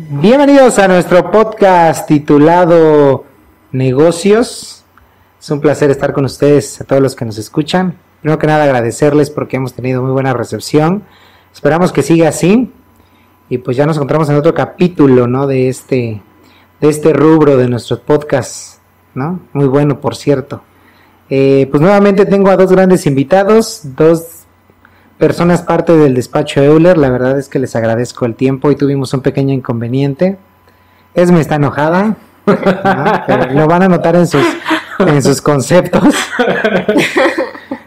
Bienvenidos 0.00 0.78
a 0.78 0.86
nuestro 0.86 1.32
podcast 1.32 2.06
titulado 2.06 3.24
Negocios. 3.72 4.84
Es 5.40 5.50
un 5.50 5.60
placer 5.60 5.90
estar 5.90 6.12
con 6.12 6.24
ustedes, 6.24 6.80
a 6.80 6.84
todos 6.84 7.02
los 7.02 7.16
que 7.16 7.24
nos 7.24 7.36
escuchan. 7.36 7.98
Primero 8.20 8.38
que 8.38 8.46
nada 8.46 8.62
agradecerles 8.62 9.28
porque 9.30 9.56
hemos 9.56 9.74
tenido 9.74 10.00
muy 10.00 10.12
buena 10.12 10.34
recepción. 10.34 11.02
Esperamos 11.52 11.90
que 11.90 12.04
siga 12.04 12.28
así. 12.28 12.72
Y 13.48 13.58
pues 13.58 13.76
ya 13.76 13.86
nos 13.86 13.96
encontramos 13.96 14.28
en 14.28 14.36
otro 14.36 14.54
capítulo, 14.54 15.26
¿no? 15.26 15.48
De 15.48 15.68
este, 15.68 16.22
de 16.80 16.88
este 16.88 17.12
rubro 17.12 17.56
de 17.56 17.68
nuestros 17.68 17.98
podcasts, 17.98 18.80
¿no? 19.14 19.40
Muy 19.52 19.66
bueno, 19.66 20.00
por 20.00 20.14
cierto. 20.14 20.62
Eh, 21.28 21.66
pues 21.72 21.80
nuevamente 21.80 22.24
tengo 22.24 22.50
a 22.50 22.56
dos 22.56 22.70
grandes 22.70 23.04
invitados, 23.04 23.80
dos 23.96 24.37
personas 25.18 25.62
parte 25.62 25.96
del 25.96 26.14
despacho 26.14 26.62
Euler. 26.62 26.96
La 26.96 27.10
verdad 27.10 27.38
es 27.38 27.48
que 27.48 27.58
les 27.58 27.76
agradezco 27.76 28.24
el 28.24 28.34
tiempo 28.34 28.70
y 28.70 28.76
tuvimos 28.76 29.12
un 29.12 29.20
pequeño 29.20 29.52
inconveniente. 29.52 30.38
Esme 31.14 31.40
está 31.40 31.56
enojada, 31.56 32.16
lo 33.52 33.66
van 33.66 33.82
a 33.82 33.88
notar 33.88 34.16
en 34.16 34.26
sus, 34.26 34.44
en 35.00 35.22
sus 35.22 35.42
conceptos. 35.42 36.14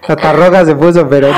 Tatarroga 0.05 0.65
se 0.65 0.75
puso, 0.75 1.07
pero 1.07 1.29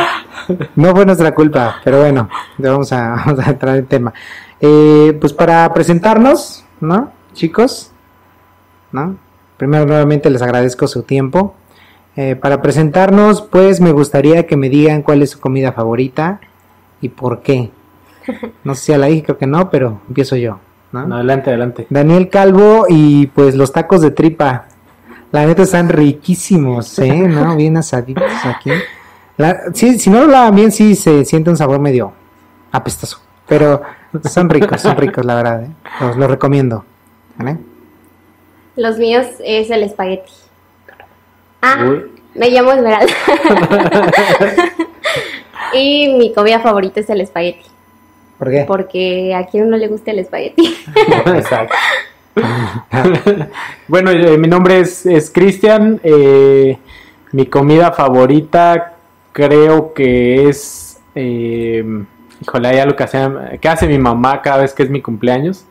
no 0.76 0.96
fue 0.96 1.06
nuestra 1.06 1.34
culpa. 1.34 1.78
Pero 1.84 2.00
bueno, 2.00 2.30
vamos 2.58 2.92
a, 2.92 3.10
vamos 3.26 3.40
a 3.46 3.52
entrar 3.52 3.78
en 3.78 3.86
tema. 3.86 4.14
Eh, 4.60 5.18
pues 5.20 5.34
para 5.34 5.72
presentarnos, 5.74 6.66
¿no? 6.80 7.12
Chicos, 7.34 7.92
¿no? 8.92 9.18
Primero 9.58 9.86
nuevamente 9.86 10.30
les 10.30 10.42
agradezco 10.42 10.88
su 10.88 11.04
tiempo. 11.04 11.56
Eh, 12.16 12.36
para 12.36 12.62
presentarnos, 12.62 13.42
pues 13.42 13.82
me 13.82 13.92
gustaría 13.92 14.46
que 14.46 14.56
me 14.56 14.70
digan 14.70 15.02
cuál 15.02 15.24
es 15.24 15.32
su 15.32 15.40
comida 15.40 15.72
favorita 15.72 16.40
y 17.02 17.10
por 17.10 17.42
qué. 17.42 17.72
No 18.64 18.76
sé 18.76 18.86
si 18.86 18.94
a 18.94 18.98
la 18.98 19.08
dije, 19.08 19.24
creo 19.24 19.38
que 19.38 19.48
no, 19.48 19.70
pero 19.70 20.00
empiezo 20.08 20.38
yo. 20.38 20.60
adelante, 20.94 21.50
adelante. 21.50 21.88
Daniel 21.90 22.30
Calvo 22.30 22.86
y 22.88 23.28
pues 23.28 23.56
los 23.56 23.74
tacos 23.74 24.02
de 24.02 24.12
tripa. 24.12 24.66
La 25.32 25.46
neta 25.46 25.64
están 25.64 25.90
riquísimos, 25.90 26.98
¿eh? 27.00 27.14
¿No? 27.28 27.56
Bien 27.58 27.76
asaditos 27.76 28.32
aquí. 28.46 28.72
sí, 29.74 30.00
si 30.00 30.10
no 30.10 30.22
lo 30.22 30.28
lavan 30.28 30.56
bien, 30.56 30.72
sí 30.72 30.96
se 30.96 31.26
siente 31.26 31.50
un 31.50 31.58
sabor 31.58 31.80
medio 31.80 32.14
apestoso. 32.72 33.20
Pero 33.48 33.82
son 34.24 34.50
ricos, 34.50 34.80
son 34.80 34.96
ricos, 34.96 35.26
la 35.26 35.36
verdad. 35.36 35.64
¿eh? 35.64 35.70
Los, 36.00 36.16
los 36.16 36.30
recomiendo. 36.30 36.86
¿Vale? 37.38 37.58
Los 38.76 38.98
míos 38.98 39.26
es 39.44 39.70
el 39.70 39.84
espagueti. 39.84 40.32
Ah, 41.66 41.94
me 42.36 42.50
llamo 42.50 42.74
Esmeralda. 42.74 43.14
y 45.74 46.10
mi 46.10 46.34
comida 46.34 46.60
favorita 46.60 47.00
es 47.00 47.10
el 47.10 47.22
espagueti. 47.22 47.66
¿Por 48.38 48.52
qué? 48.52 48.66
Porque 48.68 49.34
a 49.34 49.46
quien 49.48 49.70
no 49.70 49.78
le 49.78 49.88
gusta 49.88 50.12
el 50.12 50.20
espagueti. 50.20 50.76
Exacto. 51.26 51.74
bueno, 53.88 54.12
eh, 54.12 54.38
mi 54.38 54.50
nombre 54.50 54.82
es, 54.82 55.32
Cristian. 55.34 56.02
Eh, 56.04 56.78
mi 57.32 57.46
comida 57.46 57.94
favorita 57.94 58.96
creo 59.32 59.94
que 59.94 60.50
es... 60.50 61.00
Eh, 61.16 62.04
híjole, 62.42 62.68
hay 62.68 62.80
algo 62.80 62.98
que 62.98 63.04
hace, 63.04 63.20
que 63.62 63.70
hace 63.70 63.88
mi 63.88 64.00
mamá 64.00 64.42
cada 64.42 64.64
vez 64.64 64.74
que 64.74 64.84
es 64.84 64.90
mi 64.90 65.02
cumpleaños 65.02 65.66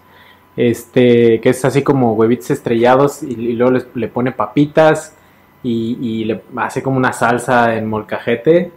este 0.56 1.40
que 1.40 1.48
es 1.50 1.64
así 1.64 1.82
como 1.82 2.12
huevitos 2.12 2.50
estrellados 2.50 3.22
y, 3.22 3.54
luego 3.54 3.78
le, 3.94 4.08
pone 4.08 4.32
papitas 4.32 5.14
y, 5.62 6.24
le 6.24 6.42
hace 6.56 6.82
como 6.82 6.96
una 6.96 7.12
salsa 7.12 7.76
en 7.76 7.88
molcajete 7.88 8.72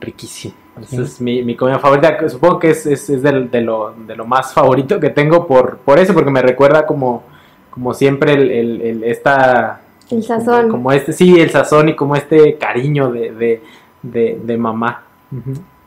riquísimo. 0.00 0.54
Esa 0.80 1.02
es 1.02 1.20
mi, 1.20 1.54
comida 1.54 1.78
favorita. 1.78 2.28
Supongo 2.28 2.58
que 2.58 2.70
es, 2.70 2.86
es, 2.86 3.22
de, 3.22 3.60
lo, 3.60 3.92
de, 3.92 4.16
lo, 4.16 4.24
más 4.24 4.52
favorito 4.52 4.98
que 4.98 5.10
tengo 5.10 5.46
por, 5.46 5.78
por 5.78 5.98
eso, 5.98 6.12
porque 6.12 6.30
me 6.30 6.42
recuerda 6.42 6.84
como, 6.84 7.22
como 7.70 7.94
siempre 7.94 8.32
el, 8.32 8.80
el, 8.80 9.04
esta... 9.04 9.82
El 10.10 10.22
sazón. 10.22 10.68
Como, 10.68 10.92
este, 10.92 11.12
sí, 11.12 11.40
el 11.40 11.50
sazón 11.50 11.88
y 11.88 11.96
como 11.96 12.16
este 12.16 12.58
cariño 12.58 13.10
de, 13.10 13.62
de, 14.02 14.56
mamá. 14.56 15.04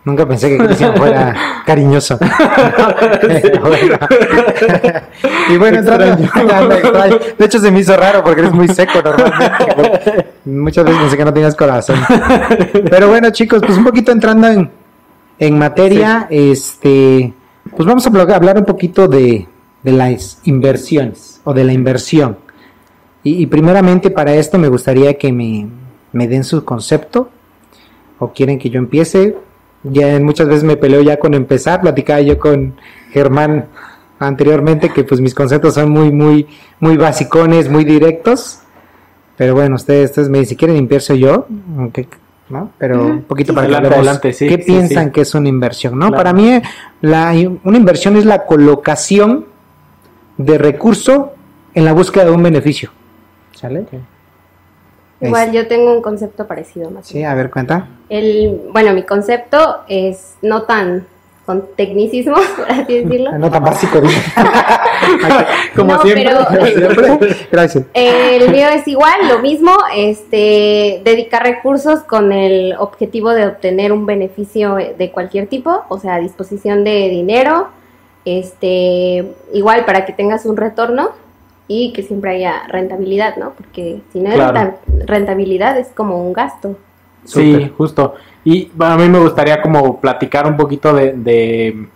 Nunca 0.08 0.26
pensé 0.26 0.48
que 0.48 0.58
Cristian 0.58 0.96
fuera 0.96 1.36
cariñoso. 1.66 2.18
y 5.50 5.58
bueno, 5.58 5.82
de 5.82 7.46
hecho 7.46 7.60
se 7.60 7.70
me 7.70 7.82
hizo 7.82 7.98
raro 7.98 8.24
porque 8.24 8.40
eres 8.40 8.54
muy 8.54 8.70
seco 8.70 9.02
normalmente. 9.04 10.28
Muchas 10.46 10.86
veces 10.86 11.02
pensé 11.02 11.18
que 11.18 11.26
no 11.26 11.34
tenías 11.34 11.58
corazón. 11.58 11.98
Pero 12.90 13.10
bueno, 13.10 13.32
chicos, 13.32 13.60
pues 13.60 13.78
un 13.78 13.84
poquito 13.84 14.14
entrando 14.14 14.48
en, 14.48 14.72
en 15.40 15.60
materia, 15.60 16.28
este, 16.30 17.34
pues 17.76 17.86
vamos 17.86 18.08
a 18.08 18.10
hablar 18.34 18.58
un 18.58 18.66
poquito 18.66 19.10
de, 19.10 19.46
de 19.84 19.92
las 19.92 20.40
inversiones 20.46 21.42
o 21.44 21.54
de 21.54 21.66
la 21.66 21.74
inversión. 21.74 22.38
Y, 23.26 23.44
y, 23.44 23.46
primeramente 23.48 24.10
para 24.10 24.34
esto 24.36 24.58
me 24.58 24.70
gustaría 24.70 25.18
que 25.18 25.34
me, 25.34 25.68
me 26.14 26.30
den 26.30 26.46
su 26.46 26.64
concepto 26.64 27.30
o 28.20 28.32
quieren 28.32 28.58
que 28.58 28.70
yo 28.70 28.80
empiece 28.80 29.36
ya 29.92 30.20
muchas 30.20 30.48
veces 30.48 30.64
me 30.64 30.78
peleo 30.78 31.02
ya 31.02 31.18
con 31.18 31.34
empezar, 31.34 31.82
platicaba 31.82 32.22
yo 32.22 32.38
con 32.38 32.76
Germán 33.12 33.68
anteriormente 34.20 34.92
que 34.92 35.04
pues 35.04 35.22
mis 35.22 35.34
conceptos 35.34 35.76
son 35.76 35.92
muy, 35.92 36.12
muy, 36.12 36.48
muy 36.80 36.98
basicones, 36.98 37.70
muy 37.70 37.84
directos. 37.84 38.60
Pero 39.36 39.54
bueno, 39.54 39.76
ustedes, 39.76 40.10
ustedes 40.10 40.30
me 40.30 40.40
dicen, 40.40 40.50
si 40.50 40.56
quieren 40.56 40.78
limpiarse 40.78 41.18
yo, 41.20 41.46
¿no? 42.50 42.72
Pero 42.78 43.06
un 43.06 43.24
poquito 43.24 43.54
para 43.54 43.68
que 43.68 43.76
adelante, 43.76 44.34
qué 44.38 44.58
piensan 44.58 45.12
que 45.12 45.22
es 45.22 45.36
una 45.36 45.50
inversión, 45.50 46.00
¿no? 46.00 46.12
Para 46.12 46.34
mí 46.34 46.60
la, 47.02 47.34
una 47.64 47.78
inversión 47.78 48.18
es 48.18 48.26
la 48.26 48.46
colocación 48.46 49.46
de 50.38 50.58
recurso 50.58 51.34
en 51.74 51.86
la 51.86 51.94
búsqueda 51.94 52.26
de 52.26 52.32
un 52.32 52.42
beneficio. 52.42 52.92
¿Sale? 53.54 53.86
Igual 55.20 55.52
yo 55.52 55.68
tengo 55.68 55.94
un 55.94 56.02
concepto 56.02 56.46
parecido 56.46 56.92
más. 56.92 57.08
Sí, 57.08 57.24
a 57.24 57.34
ver, 57.34 57.50
cuenta. 57.50 57.88
El, 58.10 58.62
bueno, 58.72 58.94
mi 58.94 59.04
concepto 59.04 59.82
es 59.88 60.36
no 60.42 60.64
tan 60.64 61.08
con 61.48 61.66
tecnicismos, 61.78 62.46
por 62.58 62.70
así 62.70 63.04
decirlo. 63.04 63.32
No 63.38 63.50
tan 63.50 63.64
básico, 63.64 64.02
Como 65.76 65.94
no, 65.94 66.02
siempre. 66.02 66.30
Pero, 66.50 67.20
Gracias. 67.52 67.86
El 67.94 68.52
mío 68.52 68.68
es 68.68 68.88
igual, 68.88 69.16
lo 69.30 69.40
mismo, 69.40 69.72
este, 69.96 71.02
dedicar 71.06 71.44
recursos 71.44 72.02
con 72.02 72.34
el 72.34 72.76
objetivo 72.78 73.32
de 73.32 73.48
obtener 73.48 73.94
un 73.94 74.06
beneficio 74.06 74.76
de 74.76 75.12
cualquier 75.12 75.48
tipo, 75.48 75.86
o 75.88 75.98
sea, 76.00 76.20
disposición 76.20 76.84
de 76.84 77.08
dinero, 77.08 77.70
este, 78.26 79.26
igual 79.54 79.86
para 79.86 80.06
que 80.06 80.12
tengas 80.12 80.46
un 80.46 80.58
retorno 80.58 81.12
y 81.68 81.92
que 81.94 82.04
siempre 82.04 82.32
haya 82.32 82.64
rentabilidad, 82.68 83.36
¿no? 83.38 83.54
Porque 83.54 84.02
si 84.14 84.20
no 84.20 84.32
hay 84.32 84.72
rentabilidad 85.06 85.78
es 85.78 85.90
como 85.90 86.26
un 86.26 86.34
gasto. 86.34 86.78
Sí, 87.26 87.72
justo. 87.78 88.16
Y 88.46 88.72
bueno, 88.74 88.94
a 88.94 88.98
mí 88.98 89.10
me 89.10 89.20
gustaría 89.20 89.62
como 89.62 90.00
platicar 90.00 90.48
un 90.48 90.56
poquito 90.56 90.94
de, 90.94 91.88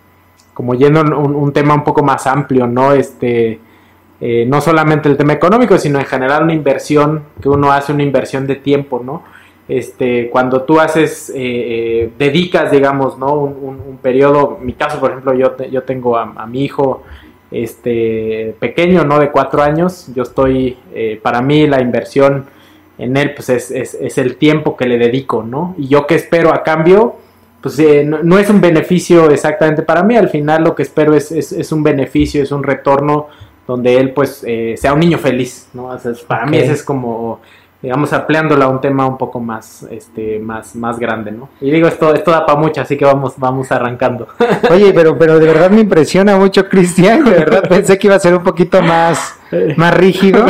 como 0.52 0.74
yendo 0.74 1.00
un, 1.00 1.34
un, 1.34 1.52
tema 1.52 1.74
un 1.74 1.84
poco 1.84 2.02
más 2.02 2.26
amplio, 2.26 2.66
¿no? 2.66 2.92
Este, 2.92 3.58
eh, 4.20 4.44
no 4.46 4.60
solamente 4.60 5.08
el 5.08 5.16
tema 5.16 5.32
económico, 5.32 5.78
sino 5.78 5.98
en 5.98 6.04
general 6.04 6.44
una 6.44 6.52
inversión, 6.52 7.24
que 7.40 7.48
uno 7.48 7.72
hace 7.72 7.92
una 7.92 8.02
inversión 8.02 8.46
de 8.46 8.56
tiempo, 8.56 9.02
¿no? 9.02 9.22
Este, 9.66 10.28
cuando 10.28 10.62
tú 10.62 10.78
haces, 10.78 11.30
eh, 11.30 11.34
eh, 11.36 12.12
dedicas, 12.18 12.70
digamos, 12.70 13.16
¿no? 13.18 13.32
Un, 13.34 13.80
un, 13.88 13.96
periodo, 13.96 14.58
en 14.60 14.66
mi 14.66 14.74
caso, 14.74 15.00
por 15.00 15.12
ejemplo, 15.12 15.32
yo, 15.32 15.56
yo 15.70 15.82
tengo 15.84 16.18
a, 16.18 16.34
a 16.36 16.46
mi 16.46 16.62
hijo 16.64 17.02
este, 17.52 18.54
pequeño, 18.58 19.04
¿no? 19.04 19.18
De 19.18 19.30
cuatro 19.30 19.62
años, 19.62 20.08
yo 20.14 20.22
estoy, 20.22 20.78
eh, 20.94 21.20
para 21.22 21.42
mí 21.42 21.66
la 21.66 21.80
inversión 21.80 22.46
en 22.98 23.16
él, 23.16 23.34
pues 23.34 23.48
es, 23.48 23.70
es, 23.70 24.18
el 24.18 24.36
tiempo 24.36 24.76
que 24.76 24.86
le 24.86 24.98
dedico, 24.98 25.42
¿no? 25.42 25.74
Y 25.78 25.88
yo 25.88 26.06
que 26.06 26.14
espero 26.14 26.52
a 26.52 26.62
cambio, 26.62 27.16
pues 27.60 27.78
eh, 27.78 28.04
no, 28.04 28.38
es 28.38 28.50
un 28.50 28.60
beneficio 28.60 29.30
exactamente 29.30 29.82
para 29.82 30.02
mí, 30.02 30.16
al 30.16 30.28
final 30.28 30.64
lo 30.64 30.74
que 30.74 30.82
espero 30.82 31.14
es, 31.14 31.30
es 31.32 31.72
un 31.72 31.82
beneficio, 31.82 32.42
es 32.42 32.52
un 32.52 32.62
retorno 32.62 33.28
donde 33.66 33.96
él 33.98 34.10
pues 34.12 34.42
eh, 34.46 34.74
sea 34.76 34.92
un 34.92 35.00
niño 35.00 35.18
feliz, 35.18 35.68
¿no? 35.72 35.96
para 36.26 36.46
mí 36.46 36.56
ese 36.58 36.72
es 36.72 36.82
como 36.82 37.40
digamos, 37.82 38.12
ampliándola 38.12 38.66
a 38.66 38.68
un 38.68 38.80
tema 38.80 39.06
un 39.06 39.18
poco 39.18 39.40
más, 39.40 39.84
este, 39.90 40.38
más, 40.38 40.76
más 40.76 40.98
grande, 41.00 41.32
¿no? 41.32 41.48
Y 41.60 41.70
digo, 41.70 41.88
esto, 41.88 42.14
esto 42.14 42.30
da 42.30 42.46
para 42.46 42.58
mucho, 42.58 42.80
así 42.80 42.96
que 42.96 43.04
vamos, 43.04 43.34
vamos 43.36 43.72
arrancando. 43.72 44.28
Oye, 44.70 44.92
pero, 44.94 45.18
pero 45.18 45.40
de 45.40 45.46
verdad 45.46 45.70
me 45.70 45.80
impresiona 45.80 46.36
mucho, 46.36 46.68
Cristian, 46.68 47.24
de 47.24 47.30
verdad 47.30 47.62
pensé 47.68 47.98
que 47.98 48.06
iba 48.06 48.14
a 48.14 48.20
ser 48.20 48.34
un 48.34 48.44
poquito 48.44 48.80
más, 48.82 49.34
más 49.76 49.94
rígido, 49.94 50.46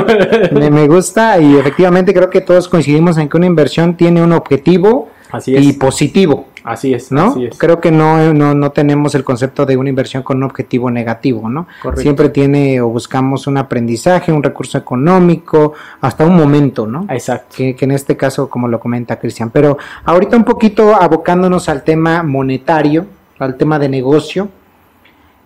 me, 0.52 0.70
me 0.70 0.86
gusta 0.86 1.40
y 1.40 1.56
efectivamente 1.56 2.12
creo 2.12 2.28
que 2.28 2.42
todos 2.42 2.68
coincidimos 2.68 3.16
en 3.16 3.28
que 3.30 3.36
una 3.38 3.46
inversión 3.46 3.96
tiene 3.96 4.22
un 4.22 4.32
objetivo 4.32 5.08
y 5.46 5.72
positivo. 5.72 6.51
Así 6.64 6.94
es, 6.94 7.10
¿no? 7.10 7.34
Creo 7.58 7.80
que 7.80 7.90
no, 7.90 8.32
no, 8.32 8.54
no, 8.54 8.70
tenemos 8.70 9.14
el 9.14 9.24
concepto 9.24 9.66
de 9.66 9.76
una 9.76 9.88
inversión 9.88 10.22
con 10.22 10.38
un 10.38 10.44
objetivo 10.44 10.90
negativo, 10.90 11.48
¿no? 11.48 11.66
Siempre 11.96 12.28
tiene 12.28 12.80
o 12.80 12.88
buscamos 12.88 13.46
un 13.46 13.56
aprendizaje, 13.56 14.30
un 14.30 14.42
recurso 14.42 14.78
económico, 14.78 15.72
hasta 16.00 16.24
un 16.24 16.36
momento, 16.36 16.86
¿no? 16.86 17.06
Exacto. 17.08 17.56
Que, 17.56 17.76
en 17.78 17.90
este 17.90 18.16
caso, 18.16 18.48
como 18.48 18.68
lo 18.68 18.78
comenta 18.78 19.18
Cristian. 19.18 19.50
Pero 19.50 19.76
ahorita 20.04 20.36
un 20.36 20.44
poquito 20.44 20.94
abocándonos 20.94 21.68
al 21.68 21.82
tema 21.82 22.22
monetario, 22.22 23.06
al 23.38 23.56
tema 23.56 23.78
de 23.78 23.88
negocio. 23.88 24.48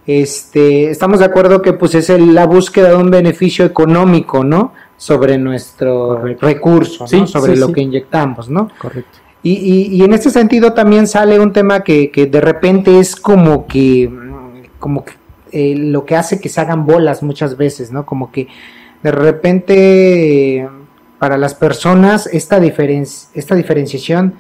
este, 0.07 0.91
estamos 0.91 1.19
de 1.19 1.25
acuerdo 1.25 1.63
que 1.63 1.73
pues 1.73 1.95
es 1.95 2.09
la 2.11 2.47
búsqueda 2.47 2.91
de 2.91 2.97
un 2.97 3.11
beneficio 3.11 3.65
económico, 3.65 4.45
¿no? 4.45 4.73
Sobre 4.99 5.37
nuestro 5.39 6.23
recurso, 6.23 7.07
Sobre 7.07 7.57
lo 7.57 7.73
que 7.73 7.81
inyectamos, 7.81 8.49
¿no? 8.49 8.71
Correcto. 8.79 9.26
Y, 9.49 9.97
y, 9.97 10.03
en 10.03 10.13
este 10.13 10.31
sentido 10.31 10.73
también 10.73 11.07
sale 11.07 11.39
un 11.39 11.53
tema 11.53 11.85
que, 11.85 12.11
que 12.11 12.27
de 12.27 12.41
repente 12.41 12.99
es 12.99 13.15
como 13.15 13.69
que, 13.69 14.11
como 14.81 15.05
que 15.05 15.13
eh, 15.53 15.77
lo 15.77 16.05
que 16.05 16.17
hace 16.17 16.41
que 16.41 16.49
se 16.49 16.61
hagan 16.61 16.85
bolas 16.85 17.23
muchas 17.23 17.57
veces, 17.57 17.93
¿no? 17.93 18.05
Como 18.05 18.33
que 18.33 18.49
de 19.05 19.13
repente 19.13 20.69
para 21.21 21.39
las 21.39 21.55
personas 21.55 22.27
esta, 22.27 22.59
esta 22.59 23.55
diferenciación 23.55 24.35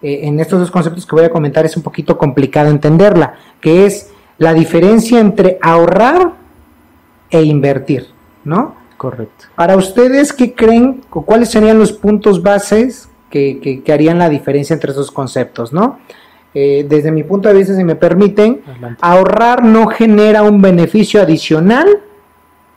eh, 0.00 0.20
en 0.22 0.40
estos 0.40 0.58
dos 0.60 0.70
conceptos 0.70 1.04
que 1.04 1.16
voy 1.16 1.26
a 1.26 1.30
comentar 1.30 1.66
es 1.66 1.76
un 1.76 1.82
poquito 1.82 2.16
complicado 2.16 2.70
entenderla, 2.70 3.34
que 3.60 3.84
es 3.84 4.10
la 4.38 4.54
diferencia 4.54 5.20
entre 5.20 5.58
ahorrar 5.60 6.32
e 7.28 7.42
invertir, 7.42 8.06
¿no? 8.42 8.74
Correcto. 8.96 9.44
Para 9.54 9.76
ustedes, 9.76 10.32
¿qué 10.32 10.54
creen 10.54 11.02
o 11.10 11.26
cuáles 11.26 11.50
serían 11.50 11.78
los 11.78 11.92
puntos 11.92 12.42
bases 12.42 13.10
que, 13.30 13.82
harían 13.92 14.18
la 14.18 14.28
diferencia 14.28 14.74
entre 14.74 14.92
esos 14.92 15.10
conceptos, 15.10 15.72
¿no? 15.72 15.98
Eh, 16.54 16.86
desde 16.88 17.10
mi 17.10 17.22
punto 17.22 17.48
de 17.48 17.54
vista, 17.54 17.76
si 17.76 17.84
me 17.84 17.96
permiten, 17.96 18.62
ahorrar 19.00 19.62
no 19.62 19.88
genera 19.88 20.42
un 20.42 20.62
beneficio 20.62 21.20
adicional 21.20 22.00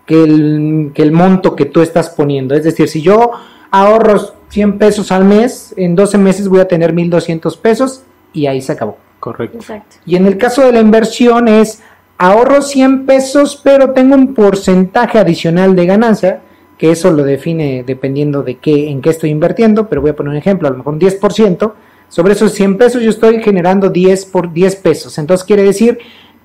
que 0.06 0.24
el, 0.24 0.92
que 0.94 1.02
el 1.02 1.12
monto 1.12 1.56
que 1.56 1.66
tú 1.66 1.82
estás 1.82 2.10
poniendo. 2.10 2.56
Es 2.56 2.64
decir, 2.64 2.90
si 2.90 3.02
yo 3.02 3.32
ahorro 3.72 4.20
100 4.50 4.78
pesos 4.78 5.12
al 5.12 5.26
mes, 5.26 5.74
en 5.78 5.96
12 5.96 6.18
meses 6.18 6.48
voy 6.48 6.60
a 6.60 6.68
tener 6.68 6.94
1200 6.94 7.56
pesos 7.58 8.04
y 8.34 8.48
ahí 8.48 8.62
se 8.62 8.74
acabó. 8.74 8.98
Correcto. 9.20 9.58
Exacto. 9.58 9.98
Y 10.06 10.16
en 10.16 10.26
el 10.26 10.38
caso 10.38 10.66
de 10.66 10.72
la 10.72 10.80
inversión 10.80 11.48
es 11.48 11.82
ahorro 12.18 12.62
100 12.62 13.06
pesos, 13.06 13.60
pero 13.64 13.92
tengo 13.92 14.16
un 14.16 14.34
porcentaje 14.34 15.20
adicional 15.20 15.76
de 15.76 15.86
ganancia, 15.86 16.42
que 16.80 16.92
eso 16.92 17.12
lo 17.12 17.24
define 17.24 17.84
dependiendo 17.86 18.42
de 18.42 18.56
qué, 18.56 18.90
en 18.90 19.02
qué 19.02 19.10
estoy 19.10 19.30
invirtiendo, 19.32 19.90
pero 19.90 20.02
voy 20.02 20.12
a 20.12 20.16
poner 20.16 20.32
un 20.32 20.38
ejemplo, 20.38 20.68
a 20.68 20.72
lo 20.72 20.78
mejor 20.78 20.94
un 20.94 21.00
10%, 21.00 21.74
sobre 22.08 22.34
esos 22.34 22.54
100 22.54 22.78
pesos 22.78 23.04
yo 23.04 23.10
estoy 23.10 23.44
generando 23.44 23.90
10 23.90 24.26
por 24.28 24.54
10 24.54 24.78
pesos. 24.78 25.18
Entonces 25.18 25.46
quiere 25.46 25.64
decir 25.64 26.00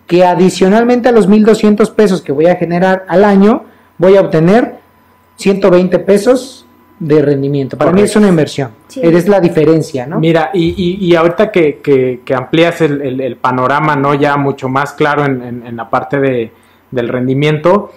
que 0.09 0.25
adicionalmente 0.25 1.09
a 1.09 1.13
los 1.13 1.29
1200 1.29 1.89
pesos 1.91 2.21
que 2.21 2.33
voy 2.33 2.47
a 2.47 2.57
generar 2.57 3.07
al 3.09 3.25
año, 3.25 3.65
voy 3.97 4.17
a 4.17 4.23
obtener 4.23 4.75
120 5.37 6.01
pesos 6.01 6.67
de 6.99 7.23
rendimiento. 7.23 7.79
Para 7.79 7.93
mí 7.93 8.03
es 8.03 8.17
una 8.17 8.29
inversión. 8.29 8.71
Eres 9.01 9.29
la 9.29 9.41
diferencia, 9.41 10.05
¿no? 10.05 10.19
Mira, 10.19 10.51
y, 10.53 10.99
y, 11.01 11.15
ahorita 11.15 11.51
que, 11.51 11.79
que, 12.25 12.35
amplías 12.35 12.81
el, 12.81 13.21
el, 13.21 13.37
panorama, 13.37 13.95
¿no? 13.95 14.15
Ya 14.15 14.37
mucho 14.37 14.69
más 14.69 14.93
claro 14.93 15.25
en, 15.25 15.65
en, 15.65 15.77
la 15.77 15.89
parte 15.89 16.19
de, 16.19 16.53
del 16.91 17.09
rendimiento, 17.09 17.93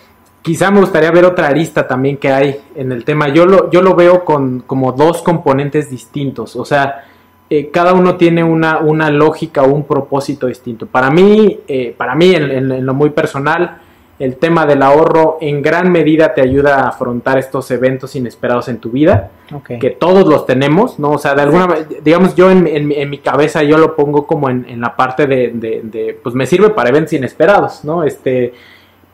quizá 0.47 0.71
me 0.71 0.79
gustaría 0.79 1.11
ver 1.11 1.25
otra 1.25 1.47
arista 1.47 1.85
también 1.85 2.15
que 2.15 2.31
hay 2.31 2.57
en 2.73 2.94
el 2.94 3.03
tema. 3.03 3.27
Yo 3.27 3.45
lo, 3.45 3.69
yo 3.69 3.81
lo 3.81 3.95
veo 3.95 4.23
con 4.23 4.61
como 4.61 4.94
dos 4.94 5.21
componentes 5.21 5.89
distintos. 5.89 6.55
O 6.55 6.63
sea, 6.63 7.03
eh, 7.49 7.69
cada 7.69 7.91
uno 7.91 8.15
tiene 8.15 8.45
una, 8.45 8.77
una 8.77 9.09
lógica 9.09 9.63
o 9.63 9.73
un 9.73 9.83
propósito 9.83 10.47
distinto. 10.47 10.88
Para 10.88 11.11
mí, 11.11 11.59
eh, 11.67 11.94
para 11.97 12.15
mí 12.15 12.33
en, 12.33 12.71
en 12.71 12.85
lo 12.85 12.94
muy 12.94 13.09
personal, 13.09 13.79
el 14.19 14.38
tema 14.38 14.65
del 14.65 14.83
ahorro 14.83 15.38
en 15.41 15.61
gran 15.61 15.91
medida 15.91 16.33
te 16.33 16.41
ayuda 16.41 16.77
a 16.77 16.88
afrontar 16.88 17.38
estos 17.38 17.69
eventos 17.69 18.15
inesperados 18.15 18.69
en 18.69 18.77
tu 18.77 18.89
vida, 18.89 19.31
que 19.67 19.89
todos 19.89 20.27
los 20.27 20.45
tenemos, 20.45 20.97
¿no? 20.97 21.11
O 21.11 21.17
sea, 21.17 21.35
de 21.35 21.41
alguna 21.41 21.67
digamos, 22.03 22.35
yo 22.35 22.49
en, 22.49 22.67
en, 22.67 23.09
mi 23.09 23.17
cabeza 23.17 23.63
yo 23.63 23.77
lo 23.77 23.97
pongo 23.97 24.25
como 24.25 24.49
en, 24.49 24.65
en 24.67 24.79
la 24.79 24.95
parte 24.95 25.27
de, 25.27 25.51
de, 25.53 26.17
pues 26.23 26.33
me 26.33 26.47
sirve 26.47 26.69
para 26.69 26.89
eventos 26.89 27.13
inesperados, 27.13 27.83
¿no? 27.83 28.03
Este, 28.03 28.53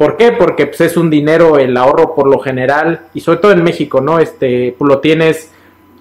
¿por 0.04 0.18
qué? 0.18 0.34
Porque 0.34 0.68
pues, 0.68 0.82
es 0.82 0.98
un 0.98 1.10
dinero, 1.10 1.58
el 1.58 1.78
ahorro 1.78 2.14
por 2.14 2.28
lo 2.28 2.40
general, 2.40 3.08
y 3.14 3.22
sobre 3.22 3.40
todo 3.40 3.54
en 3.54 3.64
México, 3.64 4.02
¿no? 4.02 4.20
Este, 4.20 4.76
pues, 4.78 4.90
lo 4.90 5.00
tienes 5.00 5.50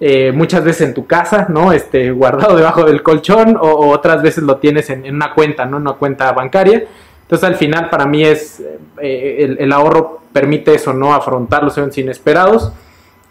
eh, 0.01 0.33
muchas 0.33 0.65
veces 0.65 0.89
en 0.89 0.93
tu 0.93 1.07
casa, 1.07 1.47
¿no? 1.47 1.71
Este, 1.71 2.11
guardado 2.11 2.57
debajo 2.57 2.83
del 2.83 3.01
colchón, 3.01 3.55
o, 3.55 3.87
otras 3.91 4.21
veces 4.21 4.43
lo 4.43 4.57
tienes 4.57 4.89
en, 4.89 5.15
una 5.15 5.33
cuenta, 5.33 5.65
¿no? 5.65 5.77
En 5.77 5.83
una 5.83 5.93
cuenta 5.93 6.29
bancaria. 6.33 6.83
Entonces 7.21 7.47
al 7.47 7.55
final 7.55 7.89
para 7.89 8.05
mí 8.05 8.25
es 8.25 8.61
eh, 9.01 9.55
el, 9.57 9.71
ahorro 9.71 10.19
permite 10.33 10.75
eso, 10.75 10.91
¿no? 10.91 11.13
Afrontar 11.13 11.63
los 11.63 11.77
eventos 11.77 11.97
inesperados. 11.97 12.73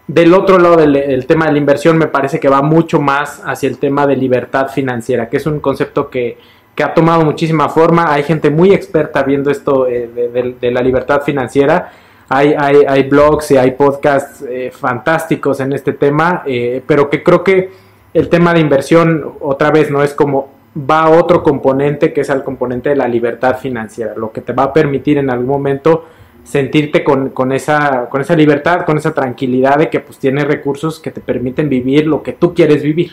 Del 0.06 0.32
otro 0.32 0.58
lado 0.58 0.76
del 0.76 1.26
tema 1.26 1.46
de 1.46 1.52
la 1.52 1.58
inversión 1.58 1.98
me 1.98 2.06
parece 2.06 2.40
que 2.40 2.48
va 2.48 2.62
mucho 2.62 3.00
más 3.00 3.42
hacia 3.44 3.68
el 3.68 3.76
tema 3.76 4.06
de 4.06 4.16
libertad 4.16 4.68
financiera, 4.68 5.28
que 5.28 5.36
es 5.36 5.46
un 5.46 5.60
concepto 5.60 6.08
que, 6.08 6.38
ha 6.78 6.94
tomado 6.94 7.24
muchísima 7.24 7.68
forma. 7.68 8.12
Hay 8.12 8.22
gente 8.22 8.50
muy 8.50 8.72
experta 8.72 9.22
viendo 9.22 9.50
esto 9.50 9.86
eh, 9.86 10.56
de, 10.60 10.70
la 10.70 10.80
libertad 10.80 11.22
financiera. 11.22 11.92
Hay, 12.28 12.54
hay, 12.54 13.02
blogs 13.02 13.50
y 13.50 13.58
hay 13.58 13.72
podcasts 13.72 14.42
eh, 14.48 14.70
fantásticos 14.72 15.60
en 15.60 15.74
este 15.74 15.92
tema, 15.92 16.44
pero 16.86 17.10
que 17.10 17.22
creo 17.22 17.44
que 17.44 17.70
el 18.14 18.30
tema 18.30 18.54
de 18.54 18.60
inversión 18.60 19.34
otra 19.40 19.70
vez 19.70 19.90
no 19.90 20.02
es 20.02 20.14
como 20.14 20.48
va 20.76 21.10
otro 21.10 21.42
componente 21.42 22.12
que 22.12 22.22
es 22.22 22.30
el 22.30 22.42
componente 22.42 22.88
de 22.90 22.96
la 22.96 23.08
libertad 23.08 23.58
financiera, 23.58 24.14
lo 24.16 24.32
que 24.32 24.40
te 24.40 24.52
va 24.52 24.64
a 24.64 24.72
permitir 24.72 25.18
en 25.18 25.30
algún 25.30 25.48
momento 25.48 26.06
sentirte 26.44 27.04
con, 27.04 27.52
esa, 27.52 28.08
con 28.08 28.20
esa 28.20 28.34
libertad, 28.34 28.84
con 28.84 28.96
esa 28.96 29.12
tranquilidad 29.14 29.78
de 29.78 29.88
que 29.88 30.00
pues 30.00 30.18
tienes 30.18 30.44
recursos 30.44 30.98
que 30.98 31.10
te 31.10 31.20
permiten 31.20 31.68
vivir 31.68 32.06
lo 32.06 32.22
que 32.22 32.32
tú 32.32 32.52
quieres 32.54 32.82
vivir. 32.82 33.12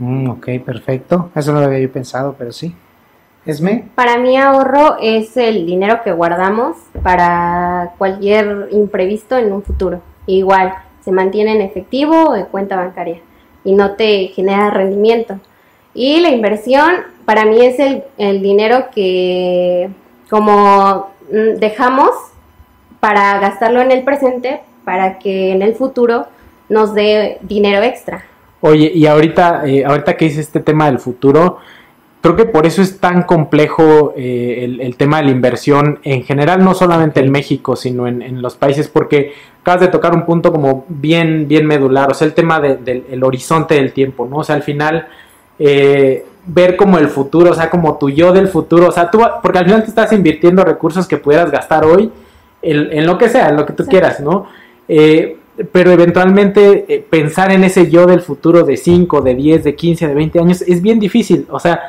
Mm, 0.00 0.30
ok, 0.30 0.48
perfecto. 0.64 1.30
Eso 1.34 1.52
no 1.52 1.60
lo 1.60 1.66
había 1.66 1.78
yo 1.78 1.92
pensado, 1.92 2.34
pero 2.36 2.50
sí. 2.52 2.74
¿Esme? 3.46 3.88
Para 3.94 4.18
mí 4.18 4.36
ahorro 4.36 4.96
es 5.00 5.36
el 5.36 5.66
dinero 5.66 6.02
que 6.02 6.12
guardamos 6.12 6.76
para 7.02 7.92
cualquier 7.96 8.68
imprevisto 8.72 9.36
en 9.38 9.52
un 9.52 9.62
futuro. 9.62 10.00
Igual, 10.26 10.74
se 11.02 11.12
mantiene 11.12 11.52
en 11.52 11.60
efectivo 11.60 12.30
o 12.30 12.36
en 12.36 12.46
cuenta 12.46 12.76
bancaria 12.76 13.20
y 13.62 13.74
no 13.74 13.92
te 13.92 14.28
genera 14.28 14.70
rendimiento. 14.70 15.38
Y 15.94 16.20
la 16.20 16.30
inversión 16.30 16.90
para 17.24 17.44
mí 17.44 17.64
es 17.64 17.78
el, 17.78 18.04
el 18.18 18.42
dinero 18.42 18.86
que 18.94 19.90
como 20.28 21.10
mm, 21.30 21.58
dejamos 21.58 22.10
para 23.00 23.38
gastarlo 23.38 23.80
en 23.80 23.90
el 23.90 24.02
presente 24.04 24.60
para 24.84 25.18
que 25.18 25.52
en 25.52 25.62
el 25.62 25.74
futuro 25.74 26.26
nos 26.68 26.94
dé 26.94 27.38
dinero 27.42 27.82
extra. 27.82 28.29
Oye, 28.62 28.92
y 28.94 29.06
ahorita, 29.06 29.62
eh, 29.66 29.84
ahorita 29.84 30.16
que 30.16 30.26
dice 30.26 30.40
este 30.40 30.60
tema 30.60 30.86
del 30.86 30.98
futuro, 30.98 31.58
creo 32.20 32.36
que 32.36 32.44
por 32.44 32.66
eso 32.66 32.82
es 32.82 32.98
tan 33.00 33.22
complejo 33.22 34.12
eh, 34.16 34.76
el, 34.80 34.96
tema 34.96 35.18
de 35.18 35.24
la 35.24 35.30
inversión 35.30 36.00
en 36.04 36.22
general, 36.22 36.62
no 36.62 36.74
solamente 36.74 37.20
en 37.20 37.30
México, 37.30 37.76
sino 37.76 38.06
en, 38.06 38.42
los 38.42 38.56
países, 38.56 38.88
porque 38.88 39.32
acabas 39.62 39.80
de 39.80 39.88
tocar 39.88 40.14
un 40.14 40.26
punto 40.26 40.52
como 40.52 40.84
bien, 40.88 41.48
bien 41.48 41.66
medular, 41.66 42.10
o 42.10 42.14
sea, 42.14 42.26
el 42.26 42.34
tema 42.34 42.60
del 42.60 43.24
horizonte 43.24 43.74
del 43.74 43.92
tiempo, 43.92 44.26
¿no? 44.26 44.38
O 44.38 44.44
sea, 44.44 44.56
al 44.56 44.62
final 44.62 45.06
eh, 45.58 46.24
ver 46.46 46.76
como 46.76 46.98
el 46.98 47.08
futuro, 47.08 47.50
o 47.50 47.54
sea, 47.54 47.70
como 47.70 47.96
tu 47.96 48.10
yo 48.10 48.32
del 48.32 48.48
futuro, 48.48 48.88
o 48.88 48.92
sea, 48.92 49.10
tú, 49.10 49.20
porque 49.42 49.58
al 49.58 49.64
final 49.64 49.82
te 49.82 49.88
estás 49.88 50.12
invirtiendo 50.12 50.64
recursos 50.64 51.06
que 51.06 51.16
pudieras 51.16 51.50
gastar 51.50 51.84
hoy 51.84 52.10
en, 52.62 53.06
lo 53.06 53.16
que 53.16 53.28
sea, 53.28 53.48
en 53.48 53.56
lo 53.56 53.64
que 53.64 53.72
tú 53.72 53.86
quieras, 53.86 54.20
¿no? 54.20 54.46
Eh, 54.88 55.38
pero 55.72 55.90
eventualmente 55.90 56.84
eh, 56.88 57.06
pensar 57.08 57.52
en 57.52 57.64
ese 57.64 57.90
yo 57.90 58.06
del 58.06 58.20
futuro 58.20 58.64
de 58.64 58.76
5, 58.76 59.20
de 59.20 59.34
10, 59.34 59.64
de 59.64 59.74
15, 59.74 60.08
de 60.08 60.14
20 60.14 60.38
años 60.40 60.62
es 60.62 60.82
bien 60.82 60.98
difícil, 60.98 61.46
o 61.50 61.58
sea, 61.58 61.80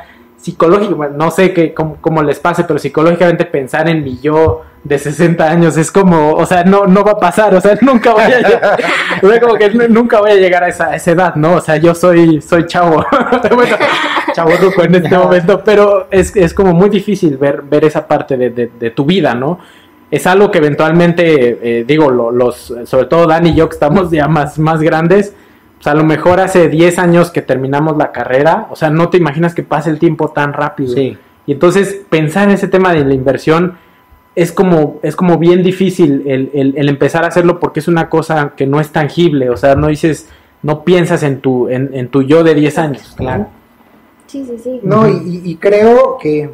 psicológico, 0.42 0.96
no 1.08 1.30
sé 1.30 1.52
qué, 1.52 1.72
cómo, 1.72 2.22
les 2.22 2.40
pase, 2.40 2.64
pero 2.64 2.78
psicológicamente 2.78 3.44
pensar 3.44 3.88
en 3.88 4.02
mi 4.02 4.18
yo 4.18 4.62
de 4.82 4.98
60 4.98 5.48
años 5.48 5.76
es 5.76 5.92
como, 5.92 6.32
o 6.32 6.44
sea, 6.44 6.64
no, 6.64 6.86
no 6.86 7.04
va 7.04 7.12
a 7.12 7.20
pasar, 7.20 7.54
o 7.54 7.60
sea, 7.60 7.78
nunca 7.80 8.12
voy 8.12 8.22
a 8.24 8.28
llegar, 8.28 8.78
o 9.22 9.28
sea, 9.28 9.40
como 9.40 9.54
que 9.54 9.70
nunca 9.88 10.20
voy 10.20 10.32
a 10.32 10.34
llegar 10.34 10.64
a 10.64 10.68
esa, 10.68 10.96
edad, 10.96 11.36
¿no? 11.36 11.54
O 11.54 11.60
sea, 11.60 11.76
yo 11.76 11.94
soy, 11.94 12.40
soy 12.42 12.66
chavo, 12.66 13.04
bueno, 13.54 13.76
chavo 14.32 14.50
ruco 14.60 14.82
en 14.82 14.96
este 14.96 15.16
momento, 15.16 15.62
pero 15.64 16.08
es, 16.10 16.34
es 16.34 16.52
como 16.52 16.74
muy 16.74 16.90
difícil 16.90 17.36
ver, 17.36 17.62
ver 17.62 17.84
esa 17.84 18.08
parte 18.08 18.36
de, 18.36 18.50
de, 18.50 18.90
tu 18.90 19.04
vida, 19.04 19.34
¿no? 19.36 19.60
Es 20.12 20.28
algo 20.28 20.52
que 20.52 20.58
eventualmente, 20.58 21.80
eh, 21.80 21.84
digo, 21.84 22.10
los, 22.10 22.72
sobre 22.84 23.06
todo 23.06 23.26
Dani 23.26 23.50
y 23.50 23.54
yo 23.54 23.68
que 23.68 23.74
estamos 23.74 24.10
ya 24.12 24.28
más, 24.28 24.58
más 24.58 24.80
grandes, 24.80 25.34
o 25.80 25.82
sea, 25.82 25.92
a 25.92 25.96
lo 25.96 26.04
mejor 26.04 26.38
hace 26.38 26.68
10 26.68 26.98
años 27.00 27.32
que 27.32 27.42
terminamos 27.42 27.96
la 27.96 28.12
carrera, 28.12 28.68
o 28.70 28.76
sea, 28.76 28.90
no 28.90 29.08
te 29.08 29.16
imaginas 29.16 29.54
que 29.54 29.64
pase 29.64 29.90
el 29.90 29.98
tiempo 29.98 30.28
tan 30.28 30.52
rápido. 30.52 30.94
Sí. 30.94 31.18
Y 31.46 31.52
entonces 31.52 32.02
pensar 32.08 32.44
en 32.48 32.54
ese 32.54 32.68
tema 32.68 32.92
de 32.92 33.04
la 33.04 33.14
inversión 33.14 33.78
es 34.34 34.52
como, 34.52 35.00
es 35.02 35.16
como 35.16 35.38
bien 35.38 35.62
difícil 35.62 36.22
el, 36.26 36.88
empezar 36.88 37.24
a 37.24 37.28
hacerlo 37.28 37.58
porque 37.58 37.80
es 37.80 37.88
una 37.88 38.08
cosa 38.08 38.52
que 38.56 38.66
no 38.66 38.80
es 38.80 38.90
tangible, 38.90 39.50
o 39.50 39.56
sea, 39.56 39.74
no 39.74 39.88
dices, 39.88 40.28
no 40.62 40.84
piensas 40.84 41.22
en 41.22 41.40
tu, 41.40 41.68
en, 41.68 42.08
tu 42.08 42.22
yo 42.22 42.44
de 42.44 42.54
10 42.54 42.78
años. 42.78 43.14
Claro. 43.16 43.48
Sí, 44.26 44.44
sí, 44.46 44.58
sí. 44.62 44.80
No, 44.82 45.08
y, 45.08 45.56
creo 45.56 46.16
que, 46.20 46.50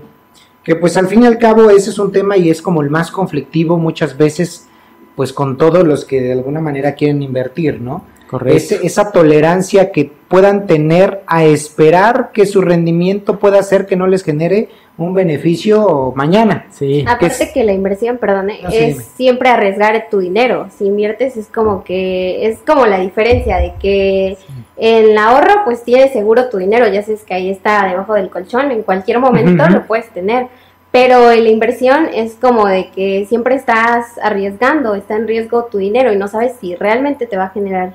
que 0.69 0.77
pues 0.77 0.99
al 0.99 1.09
fin 1.09 1.23
y 1.23 1.27
al 1.27 1.39
cabo 1.39 1.71
ese 1.71 1.89
es 1.89 1.99
un 1.99 2.13
tema 2.13 2.37
y 2.37 2.51
es 2.51 2.61
como 2.61 2.83
el 2.83 2.91
más 2.91 3.11
conflictivo 3.11 3.79
muchas 3.79 4.19
veces 4.19 4.69
pues 5.17 5.33
con 5.33 5.57
todos 5.57 5.83
los 5.83 6.05
que 6.05 6.21
de 6.21 6.33
alguna 6.33 6.61
manera 6.61 6.93
quieren 6.93 7.23
invertir, 7.23 7.81
¿no? 7.81 8.05
Esa 8.47 9.13
tolerancia 9.13 9.91
que 9.93 10.11
puedan 10.29 10.67
tener 10.67 11.23
a 11.27 11.45
esperar 11.45 12.31
que 12.33 12.47
su 12.47 12.61
rendimiento 12.61 13.39
pueda 13.39 13.59
hacer 13.59 13.87
que 13.87 13.97
no 13.97 14.07
les 14.07 14.23
genere 14.23 14.69
un 14.99 15.15
beneficio 15.15 16.13
mañana. 16.17 16.67
Sí. 16.71 17.05
Aparte 17.07 17.51
que, 17.55 17.65
la 17.65 17.73
inversión, 17.73 18.19
perdón, 18.19 18.51
es 18.51 19.05
siempre 19.17 19.49
arriesgar 19.49 20.09
tu 20.11 20.19
dinero. 20.19 20.69
Si 20.77 20.87
inviertes 20.87 21.37
es 21.37 21.47
como 21.47 21.85
que 21.85 22.47
es 22.47 22.59
como 22.67 22.85
la 22.85 22.99
diferencia 22.99 23.59
de 23.59 23.75
que 23.81 24.37
en 24.77 25.11
el 25.11 25.19
ahorro 25.19 25.63
pues 25.65 25.85
tienes 25.85 26.13
seguro 26.13 26.49
tu 26.49 26.59
dinero, 26.59 26.89
ya 26.89 27.03
sabes 27.03 27.23
que 27.23 27.35
ahí 27.35 27.49
está 27.49 27.87
debajo 27.89 28.15
del 28.15 28.29
colchón, 28.29 28.73
en 28.73 28.83
cualquier 28.83 29.21
momento 29.21 29.69
lo 29.69 29.87
puedes 29.87 30.11
tener. 30.11 30.49
Pero 30.91 31.31
en 31.31 31.45
la 31.45 31.51
inversión 31.51 32.09
es 32.15 32.35
como 32.35 32.67
de 32.67 32.91
que 32.91 33.27
siempre 33.29 33.55
estás 33.55 34.19
arriesgando, 34.23 34.95
está 34.95 35.17
en 35.17 35.29
riesgo 35.29 35.65
tu 35.65 35.79
dinero 35.79 36.13
y 36.13 36.17
no 36.17 36.29
sabes 36.29 36.55
si 36.61 36.75
realmente 36.75 37.27
te 37.27 37.37
va 37.37 37.45
a 37.45 37.51
generar 37.51 37.95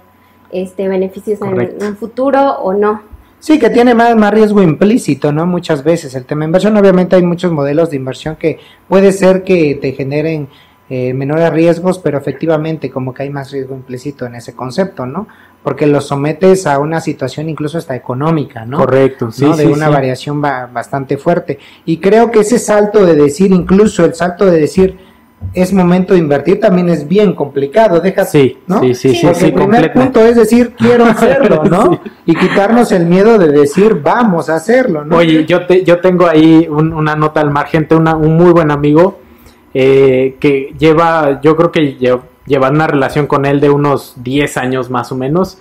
este 0.52 0.88
beneficios 0.88 1.40
en 1.42 1.84
un 1.84 1.98
futuro 1.98 2.60
o 2.60 2.74
no. 2.74 3.02
Sí, 3.40 3.60
que 3.60 3.70
tiene 3.70 3.94
más, 3.94 4.16
más 4.16 4.34
riesgo 4.34 4.62
implícito, 4.62 5.34
¿no? 5.34 5.46
Muchas 5.46 5.84
veces 5.84 6.16
el 6.16 6.24
tema 6.24 6.42
de 6.42 6.46
inversión, 6.46 6.78
obviamente 6.78 7.18
hay 7.18 7.24
muchos 7.24 7.52
modelos 7.52 7.90
de 7.90 7.98
inversión 7.98 8.38
que 8.38 8.58
puede 8.88 9.12
ser 9.12 9.44
que 9.44 9.76
te 9.82 9.92
generen 9.92 10.48
eh, 10.90 11.14
menores 11.14 11.52
riesgos, 11.52 11.98
pero 12.00 12.18
efectivamente 12.18 12.92
como 12.92 13.14
que 13.14 13.24
hay 13.24 13.30
más 13.30 13.52
riesgo 13.52 13.74
implícito 13.74 14.26
en 14.26 14.36
ese 14.36 14.54
concepto, 14.54 15.06
¿no? 15.06 15.28
Porque 15.64 15.88
lo 15.88 16.02
sometes 16.02 16.68
a 16.68 16.80
una 16.80 17.02
situación 17.02 17.50
incluso 17.50 17.78
hasta 17.78 17.96
económica, 17.96 18.66
¿no? 18.66 18.78
Correcto, 18.78 19.32
sí. 19.32 19.46
De 19.58 19.68
una 19.68 19.90
variación 19.90 20.42
bastante 20.42 21.18
fuerte. 21.18 21.58
Y 21.86 21.98
creo 21.98 22.32
que 22.32 22.40
ese 22.40 22.60
salto 22.60 23.06
de 23.06 23.16
decir, 23.16 23.52
incluso 23.52 24.06
el 24.06 24.14
salto 24.14 24.46
de 24.46 24.60
decir, 24.60 24.98
es 25.54 25.72
momento 25.72 26.14
de 26.14 26.20
invertir 26.20 26.60
también 26.60 26.90
es 26.90 27.08
bien 27.08 27.34
complicado, 27.34 28.00
deja 28.00 28.26
sí, 28.26 28.58
¿no? 28.68 28.80
Sí, 28.80 28.96
sí, 28.96 29.16
sí. 29.16 29.26
Porque 29.26 29.46
el 29.46 29.54
primer 29.54 29.94
punto 29.94 30.20
es 30.22 30.36
decir, 30.36 30.74
quiero 30.78 31.06
hacerlo, 31.08 31.64
¿no? 31.66 32.02
Y 32.26 32.36
quitarnos 32.36 32.92
el 32.92 33.06
miedo 33.06 33.38
de 33.38 33.50
decir, 33.50 34.00
vamos 34.02 34.50
a 34.50 34.56
hacerlo, 34.56 35.06
¿no? 35.06 35.18
Oye, 35.18 35.46
yo, 35.46 35.66
te, 35.66 35.84
yo 35.84 36.00
tengo 36.00 36.28
ahí 36.28 36.68
una 36.70 37.16
nota 37.16 37.42
al 37.42 37.52
margen, 37.52 37.88
una, 37.92 38.16
un 38.16 38.36
muy 38.36 38.52
buen 38.52 38.72
amigo 38.72 39.20
eh, 39.74 40.38
que 40.40 40.74
lleva, 40.78 41.42
yo 41.42 41.56
creo 41.56 41.72
que 41.72 41.96
lleva, 42.46 42.70
una 42.70 42.88
relación 42.88 43.28
con 43.28 43.46
él 43.46 43.60
de 43.60 43.70
unos 43.70 44.16
10 44.18 44.58
años 44.58 44.90
más 44.90 45.12
o 45.12 45.16
menos. 45.16 45.60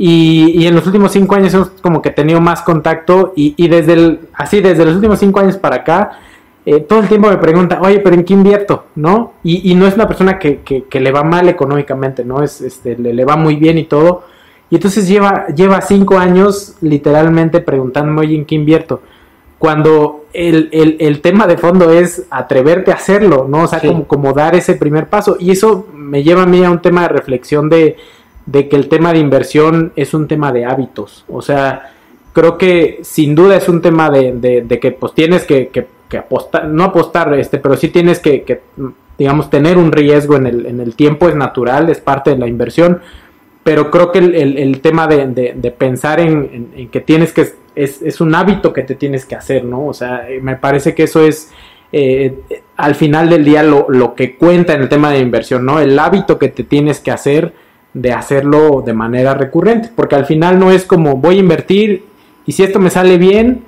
Y, 0.00 0.52
y, 0.54 0.66
en 0.68 0.76
los 0.76 0.86
últimos 0.86 1.10
5 1.12 1.34
años 1.34 1.54
hemos 1.54 1.70
como 1.80 2.02
que 2.02 2.10
tenido 2.10 2.40
más 2.40 2.62
contacto 2.62 3.32
y, 3.34 3.54
y 3.56 3.66
desde 3.66 3.94
el, 3.94 4.20
así 4.32 4.60
desde 4.60 4.84
los 4.84 4.94
últimos 4.94 5.18
5 5.18 5.40
años 5.40 5.56
para 5.56 5.76
acá 5.76 6.20
eh, 6.70 6.80
todo 6.80 7.00
el 7.00 7.08
tiempo 7.08 7.30
me 7.30 7.38
pregunta, 7.38 7.80
oye, 7.80 7.98
pero 8.00 8.14
¿en 8.14 8.24
qué 8.24 8.34
invierto? 8.34 8.84
¿No? 8.94 9.32
Y, 9.42 9.74
no 9.74 9.86
es 9.86 9.94
una 9.94 10.06
persona 10.06 10.38
que, 10.38 10.60
que, 10.60 11.00
le 11.00 11.10
va 11.10 11.22
mal 11.24 11.48
económicamente, 11.48 12.26
¿no? 12.26 12.42
Es, 12.42 12.60
este, 12.60 12.94
le, 12.98 13.24
va 13.24 13.36
muy 13.36 13.56
bien 13.56 13.78
y 13.78 13.84
todo. 13.84 14.24
Y 14.68 14.74
entonces 14.74 15.08
lleva, 15.08 15.46
lleva 15.46 15.80
cinco 15.80 16.18
años 16.18 16.74
literalmente 16.82 17.60
preguntándome, 17.60 18.20
oye, 18.20 18.34
¿en 18.34 18.44
qué 18.44 18.54
invierto? 18.54 19.00
Cuando 19.58 20.26
el, 20.34 20.68
el, 21.00 21.20
tema 21.22 21.46
de 21.46 21.56
fondo 21.56 21.90
es 21.90 22.26
atreverte 22.28 22.92
a 22.92 22.96
hacerlo, 22.96 23.46
¿no? 23.48 23.62
O 23.62 23.66
sea, 23.66 23.80
como, 23.80 24.06
como, 24.06 24.34
dar 24.34 24.54
ese 24.54 24.74
primer 24.74 25.08
paso. 25.08 25.38
Y 25.40 25.52
eso 25.52 25.86
me 25.94 26.22
lleva 26.22 26.42
a 26.42 26.46
mí 26.46 26.62
a 26.62 26.70
un 26.70 26.82
tema 26.82 27.00
de 27.00 27.08
reflexión 27.08 27.70
de, 27.70 27.96
de 28.44 28.68
que 28.68 28.76
el 28.76 28.90
tema 28.90 29.14
de 29.14 29.20
inversión 29.20 29.94
es 29.96 30.12
un 30.12 30.28
tema 30.28 30.52
de 30.52 30.66
hábitos. 30.66 31.24
O 31.28 31.40
sea, 31.40 31.92
creo 32.34 32.58
que 32.58 33.00
sin 33.04 33.34
duda 33.34 33.56
es 33.56 33.70
un 33.70 33.80
tema 33.80 34.10
de, 34.10 34.64
de, 34.68 34.78
que 34.78 34.90
pues 34.92 35.14
tienes 35.14 35.44
que, 35.44 35.68
que 35.68 35.96
que 36.08 36.18
apostar, 36.18 36.66
no 36.66 36.84
apostar, 36.84 37.32
este, 37.34 37.58
pero 37.58 37.76
sí 37.76 37.88
tienes 37.88 38.18
que, 38.18 38.60
digamos, 39.16 39.50
tener 39.50 39.78
un 39.78 39.92
riesgo 39.92 40.36
en 40.36 40.46
el, 40.46 40.66
en 40.66 40.80
el 40.80 40.94
tiempo, 40.94 41.28
es 41.28 41.34
natural, 41.34 41.88
es 41.90 42.00
parte 42.00 42.30
de 42.30 42.38
la 42.38 42.46
inversión, 42.46 43.00
pero 43.62 43.90
creo 43.90 44.10
que 44.12 44.18
el, 44.18 44.80
tema 44.80 45.06
de, 45.06 45.74
pensar 45.76 46.20
en, 46.20 46.88
que 46.90 47.00
tienes 47.00 47.32
que, 47.32 47.52
es, 47.74 48.00
es, 48.02 48.20
un 48.20 48.34
hábito 48.34 48.72
que 48.72 48.82
te 48.82 48.94
tienes 48.94 49.26
que 49.26 49.34
hacer, 49.34 49.64
¿no? 49.64 49.86
O 49.86 49.92
sea, 49.92 50.28
eh, 50.28 50.40
me 50.40 50.56
parece 50.56 50.94
que 50.94 51.04
eso 51.04 51.22
es... 51.22 51.52
Eh, 51.90 52.34
al 52.76 52.94
final 52.94 53.30
del 53.30 53.44
día 53.44 53.62
lo, 53.62 53.86
lo 53.88 54.14
que 54.14 54.36
cuenta 54.36 54.74
en 54.74 54.82
el 54.82 54.88
tema 54.90 55.10
de 55.10 55.20
inversión, 55.20 55.64
¿no? 55.64 55.80
El 55.80 55.98
hábito 55.98 56.38
que 56.38 56.48
te 56.48 56.62
tienes 56.62 57.00
que 57.00 57.10
hacer 57.10 57.54
de 57.94 58.12
hacerlo 58.12 58.82
de 58.84 58.92
manera 58.92 59.34
recurrente, 59.34 59.90
porque 59.94 60.14
al 60.14 60.26
final 60.26 60.58
no 60.58 60.70
es 60.70 60.84
como 60.84 61.16
voy 61.16 61.36
a 61.36 61.40
invertir 61.40 62.04
y 62.46 62.52
si 62.52 62.62
esto 62.62 62.78
me 62.78 62.88
sale 62.88 63.18
bien, 63.18 63.64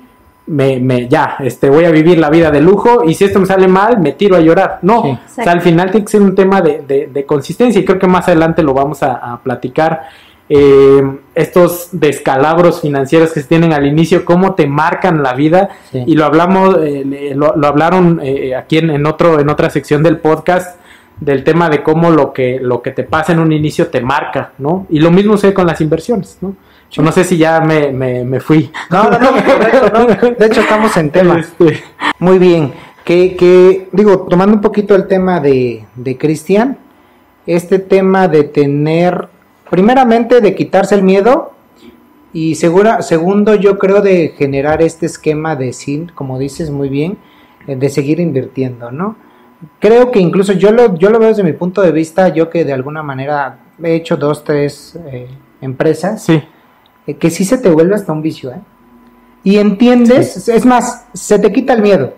me, 0.47 0.79
me, 0.79 1.07
ya, 1.07 1.37
este, 1.39 1.69
voy 1.69 1.85
a 1.85 1.91
vivir 1.91 2.17
la 2.17 2.29
vida 2.29 2.51
de 2.51 2.61
lujo 2.61 3.03
y 3.05 3.13
si 3.13 3.25
esto 3.25 3.39
me 3.39 3.45
sale 3.45 3.67
mal, 3.67 3.99
me 3.99 4.13
tiro 4.13 4.35
a 4.35 4.39
llorar. 4.39 4.79
No, 4.81 5.01
o 5.01 5.19
sea, 5.27 5.51
al 5.51 5.61
final 5.61 5.91
tiene 5.91 6.05
que 6.05 6.11
ser 6.11 6.21
un 6.21 6.35
tema 6.35 6.61
de, 6.61 7.09
de, 7.11 7.25
consistencia 7.25 7.79
y 7.79 7.85
creo 7.85 7.99
que 7.99 8.07
más 8.07 8.27
adelante 8.27 8.63
lo 8.63 8.73
vamos 8.73 9.03
a, 9.03 9.39
platicar. 9.43 10.09
Eh, 10.53 11.01
estos 11.33 11.89
descalabros 11.93 12.81
financieros 12.81 13.31
que 13.31 13.41
se 13.41 13.47
tienen 13.47 13.71
al 13.71 13.85
inicio, 13.85 14.25
cómo 14.25 14.53
te 14.53 14.67
marcan 14.67 15.23
la 15.23 15.33
vida 15.33 15.69
y 15.93 16.15
lo 16.15 16.25
hablamos, 16.25 16.75
eh, 16.81 17.33
lo, 17.35 17.65
hablaron 17.65 18.19
eh, 18.21 18.53
aquí 18.53 18.79
en, 18.79 18.89
en, 18.89 19.05
otro, 19.05 19.39
en 19.39 19.49
otra 19.49 19.69
sección 19.69 20.03
del 20.03 20.17
podcast 20.17 20.77
del 21.21 21.43
tema 21.43 21.69
de 21.69 21.83
cómo 21.83 22.09
lo 22.09 22.33
que, 22.33 22.59
lo 22.59 22.81
que 22.81 22.91
te 22.91 23.03
pasa 23.03 23.31
en 23.31 23.39
un 23.39 23.53
inicio 23.53 23.87
te 23.87 24.01
marca, 24.01 24.51
¿no? 24.57 24.87
Y 24.89 24.99
lo 24.99 25.11
mismo 25.11 25.37
sé 25.37 25.53
con 25.53 25.67
las 25.67 25.79
inversiones, 25.79 26.39
¿no? 26.41 26.55
Yo 26.91 27.01
no 27.01 27.11
sé 27.13 27.23
si 27.23 27.37
ya 27.37 27.61
me, 27.61 27.91
me, 27.91 28.39
fui. 28.41 28.69
No, 28.89 29.09
no, 29.09 29.17
no, 29.17 29.31
correcto, 29.31 29.91
no. 29.93 30.05
De 30.31 30.45
hecho, 30.45 30.59
estamos 30.59 30.95
en 30.97 31.09
tema. 31.09 31.39
Este. 31.39 31.81
Muy 32.19 32.37
bien. 32.37 32.73
Que, 33.05 33.35
que, 33.37 33.87
digo, 33.93 34.27
tomando 34.29 34.55
un 34.55 34.61
poquito 34.61 34.93
el 34.93 35.07
tema 35.07 35.39
de, 35.39 35.85
de 35.95 36.17
Cristian, 36.17 36.77
este 37.47 37.79
tema 37.79 38.27
de 38.27 38.43
tener, 38.43 39.29
primeramente, 39.69 40.41
de 40.41 40.53
quitarse 40.53 40.93
el 40.95 41.03
miedo, 41.03 41.53
y 42.33 42.55
segura, 42.55 43.01
segundo, 43.01 43.55
yo 43.55 43.79
creo 43.79 44.01
de 44.01 44.33
generar 44.37 44.81
este 44.81 45.05
esquema 45.05 45.55
de 45.55 45.71
sin, 45.71 46.09
como 46.09 46.39
dices 46.39 46.71
muy 46.71 46.89
bien, 46.89 47.17
eh, 47.67 47.77
de 47.77 47.89
seguir 47.89 48.19
invirtiendo, 48.19 48.91
¿no? 48.91 49.15
Creo 49.79 50.11
que 50.11 50.19
incluso 50.19 50.53
yo 50.53 50.71
lo, 50.71 50.97
yo 50.97 51.09
lo 51.09 51.19
veo 51.19 51.29
desde 51.29 51.43
mi 51.43 51.53
punto 51.53 51.81
de 51.81 51.91
vista, 51.91 52.29
yo 52.29 52.49
que 52.49 52.65
de 52.65 52.73
alguna 52.73 53.01
manera 53.01 53.59
he 53.81 53.95
hecho 53.95 54.17
dos, 54.17 54.43
tres 54.43 54.97
eh, 55.07 55.27
empresas. 55.61 56.23
Sí 56.23 56.41
que 57.05 57.29
sí 57.29 57.45
se 57.45 57.57
te 57.57 57.69
vuelve 57.69 57.95
hasta 57.95 58.11
un 58.11 58.21
vicio, 58.21 58.51
¿eh? 58.51 58.61
Y 59.43 59.57
entiendes, 59.57 60.47
es 60.47 60.65
más, 60.65 61.07
se 61.13 61.39
te 61.39 61.51
quita 61.51 61.73
el 61.73 61.81
miedo. 61.81 62.13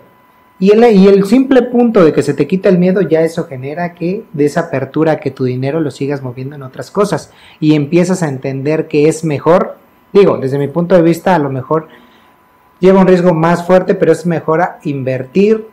Y 0.58 0.70
el, 0.70 0.84
y 0.94 1.08
el 1.08 1.24
simple 1.24 1.62
punto 1.62 2.04
de 2.04 2.12
que 2.12 2.22
se 2.22 2.34
te 2.34 2.46
quita 2.46 2.68
el 2.68 2.78
miedo, 2.78 3.00
ya 3.00 3.22
eso 3.22 3.44
genera 3.44 3.94
que 3.94 4.24
de 4.32 4.44
esa 4.44 4.60
apertura 4.60 5.18
que 5.18 5.30
tu 5.30 5.44
dinero 5.44 5.80
lo 5.80 5.90
sigas 5.90 6.22
moviendo 6.22 6.54
en 6.54 6.62
otras 6.62 6.90
cosas. 6.90 7.32
Y 7.60 7.74
empiezas 7.74 8.22
a 8.22 8.28
entender 8.28 8.86
que 8.86 9.08
es 9.08 9.24
mejor, 9.24 9.78
digo, 10.12 10.36
desde 10.38 10.58
mi 10.58 10.68
punto 10.68 10.94
de 10.94 11.02
vista, 11.02 11.34
a 11.34 11.38
lo 11.38 11.50
mejor 11.50 11.88
lleva 12.78 13.00
un 13.00 13.06
riesgo 13.06 13.32
más 13.34 13.66
fuerte, 13.66 13.94
pero 13.94 14.12
es 14.12 14.26
mejor 14.26 14.62
invertir 14.84 15.66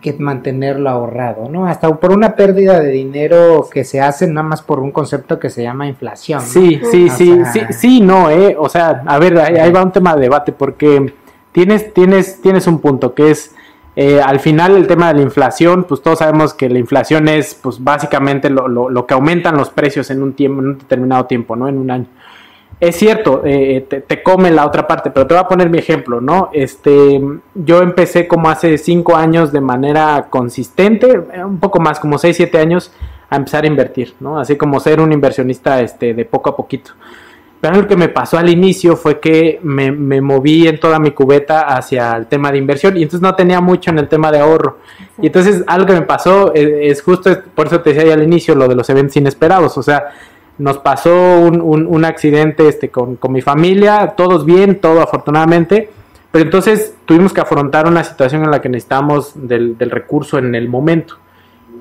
que 0.00 0.12
mantenerlo 0.14 0.90
ahorrado, 0.90 1.48
¿no? 1.48 1.66
Hasta 1.66 1.94
por 1.94 2.10
una 2.10 2.34
pérdida 2.34 2.80
de 2.80 2.90
dinero 2.90 3.68
que 3.72 3.84
se 3.84 4.00
hace 4.00 4.26
nada 4.26 4.46
más 4.46 4.62
por 4.62 4.80
un 4.80 4.90
concepto 4.90 5.38
que 5.38 5.48
se 5.48 5.62
llama 5.62 5.86
inflación. 5.86 6.40
Sí, 6.40 6.80
sí, 6.90 7.08
sí, 7.08 7.40
sí, 7.52 7.60
sí, 7.70 8.00
no, 8.00 8.28
eh, 8.30 8.56
o 8.58 8.68
sea, 8.68 9.02
a 9.06 9.18
ver, 9.18 9.38
ahí, 9.38 9.70
va 9.70 9.84
un 9.84 9.92
tema 9.92 10.14
de 10.16 10.22
debate 10.22 10.52
porque 10.52 11.14
tienes, 11.52 11.94
tienes, 11.94 12.40
tienes 12.42 12.66
un 12.66 12.80
punto 12.80 13.14
que 13.14 13.30
es 13.30 13.54
eh, 13.94 14.20
al 14.20 14.40
final 14.40 14.76
el 14.76 14.88
tema 14.88 15.08
de 15.08 15.14
la 15.14 15.22
inflación, 15.22 15.84
pues 15.84 16.02
todos 16.02 16.18
sabemos 16.18 16.52
que 16.52 16.68
la 16.68 16.80
inflación 16.80 17.28
es, 17.28 17.54
pues 17.54 17.82
básicamente 17.82 18.50
lo, 18.50 18.66
lo, 18.66 18.90
lo 18.90 19.06
que 19.06 19.14
aumentan 19.14 19.56
los 19.56 19.70
precios 19.70 20.10
en 20.10 20.20
un 20.20 20.32
tiempo, 20.32 20.60
en 20.62 20.68
un 20.68 20.78
determinado 20.78 21.26
tiempo, 21.26 21.54
¿no? 21.54 21.68
En 21.68 21.78
un 21.78 21.90
año 21.90 22.06
es 22.78 22.96
cierto, 22.96 23.42
eh, 23.44 23.86
te, 24.06 24.22
come 24.22 24.50
la 24.50 24.66
otra 24.66 24.86
parte, 24.86 25.10
pero 25.10 25.26
te 25.26 25.34
voy 25.34 25.42
a 25.42 25.48
poner 25.48 25.70
mi 25.70 25.78
ejemplo, 25.78 26.20
¿no? 26.20 26.50
Este, 26.52 27.20
yo 27.54 27.80
empecé 27.80 28.28
como 28.28 28.50
hace 28.50 28.76
cinco 28.76 29.16
años 29.16 29.50
de 29.50 29.62
manera 29.62 30.26
consistente, 30.28 31.22
eh, 31.32 31.42
un 31.42 31.58
poco 31.58 31.80
más, 31.80 31.98
como 31.98 32.18
seis, 32.18 32.36
siete 32.36 32.58
años, 32.58 32.92
a 33.30 33.36
empezar 33.36 33.64
a 33.64 33.66
invertir, 33.66 34.14
¿no? 34.20 34.38
Así 34.38 34.56
como 34.56 34.78
ser 34.78 35.00
un 35.00 35.10
inversionista 35.10 35.80
este, 35.80 36.12
de 36.12 36.24
poco 36.26 36.50
a 36.50 36.56
poquito. 36.56 36.92
Pero 37.62 37.80
lo 37.80 37.88
que 37.88 37.96
me 37.96 38.10
pasó 38.10 38.36
al 38.36 38.50
inicio 38.50 38.94
fue 38.94 39.18
que 39.18 39.58
me, 39.62 39.90
moví 40.20 40.68
en 40.68 40.78
toda 40.78 40.98
mi 40.98 41.12
cubeta 41.12 41.62
hacia 41.62 42.14
el 42.14 42.26
tema 42.26 42.52
de 42.52 42.58
inversión 42.58 42.96
y 42.98 43.02
entonces 43.02 43.22
no 43.22 43.34
tenía 43.34 43.62
mucho 43.62 43.90
en 43.90 43.98
el 43.98 44.08
tema 44.08 44.30
de 44.30 44.40
ahorro. 44.40 44.76
Y 45.20 45.28
entonces 45.28 45.64
algo 45.66 45.86
que 45.86 45.94
me 45.94 46.02
pasó 46.02 46.52
es, 46.54 46.62
eh, 46.62 46.88
es 46.90 47.02
justo, 47.02 47.30
por 47.54 47.68
eso 47.68 47.80
te 47.80 47.94
decía 47.94 48.12
al 48.12 48.22
inicio, 48.22 48.54
lo 48.54 48.68
de 48.68 48.74
los 48.74 48.88
eventos 48.90 49.16
inesperados, 49.16 49.78
o 49.78 49.82
sea, 49.82 50.10
nos 50.58 50.78
pasó 50.78 51.40
un, 51.40 51.60
un, 51.60 52.04
accidente 52.04 52.68
este, 52.68 52.88
con, 52.88 53.18
mi 53.28 53.42
familia, 53.42 54.14
todos 54.16 54.44
bien, 54.46 54.80
todo 54.80 55.02
afortunadamente, 55.02 55.90
pero 56.30 56.44
entonces 56.44 56.94
tuvimos 57.04 57.32
que 57.32 57.40
afrontar 57.40 57.86
una 57.86 58.04
situación 58.04 58.44
en 58.44 58.50
la 58.50 58.60
que 58.60 58.68
necesitamos 58.68 59.32
del, 59.34 59.76
recurso 59.78 60.38
en 60.38 60.54
el 60.54 60.68
momento. 60.68 61.16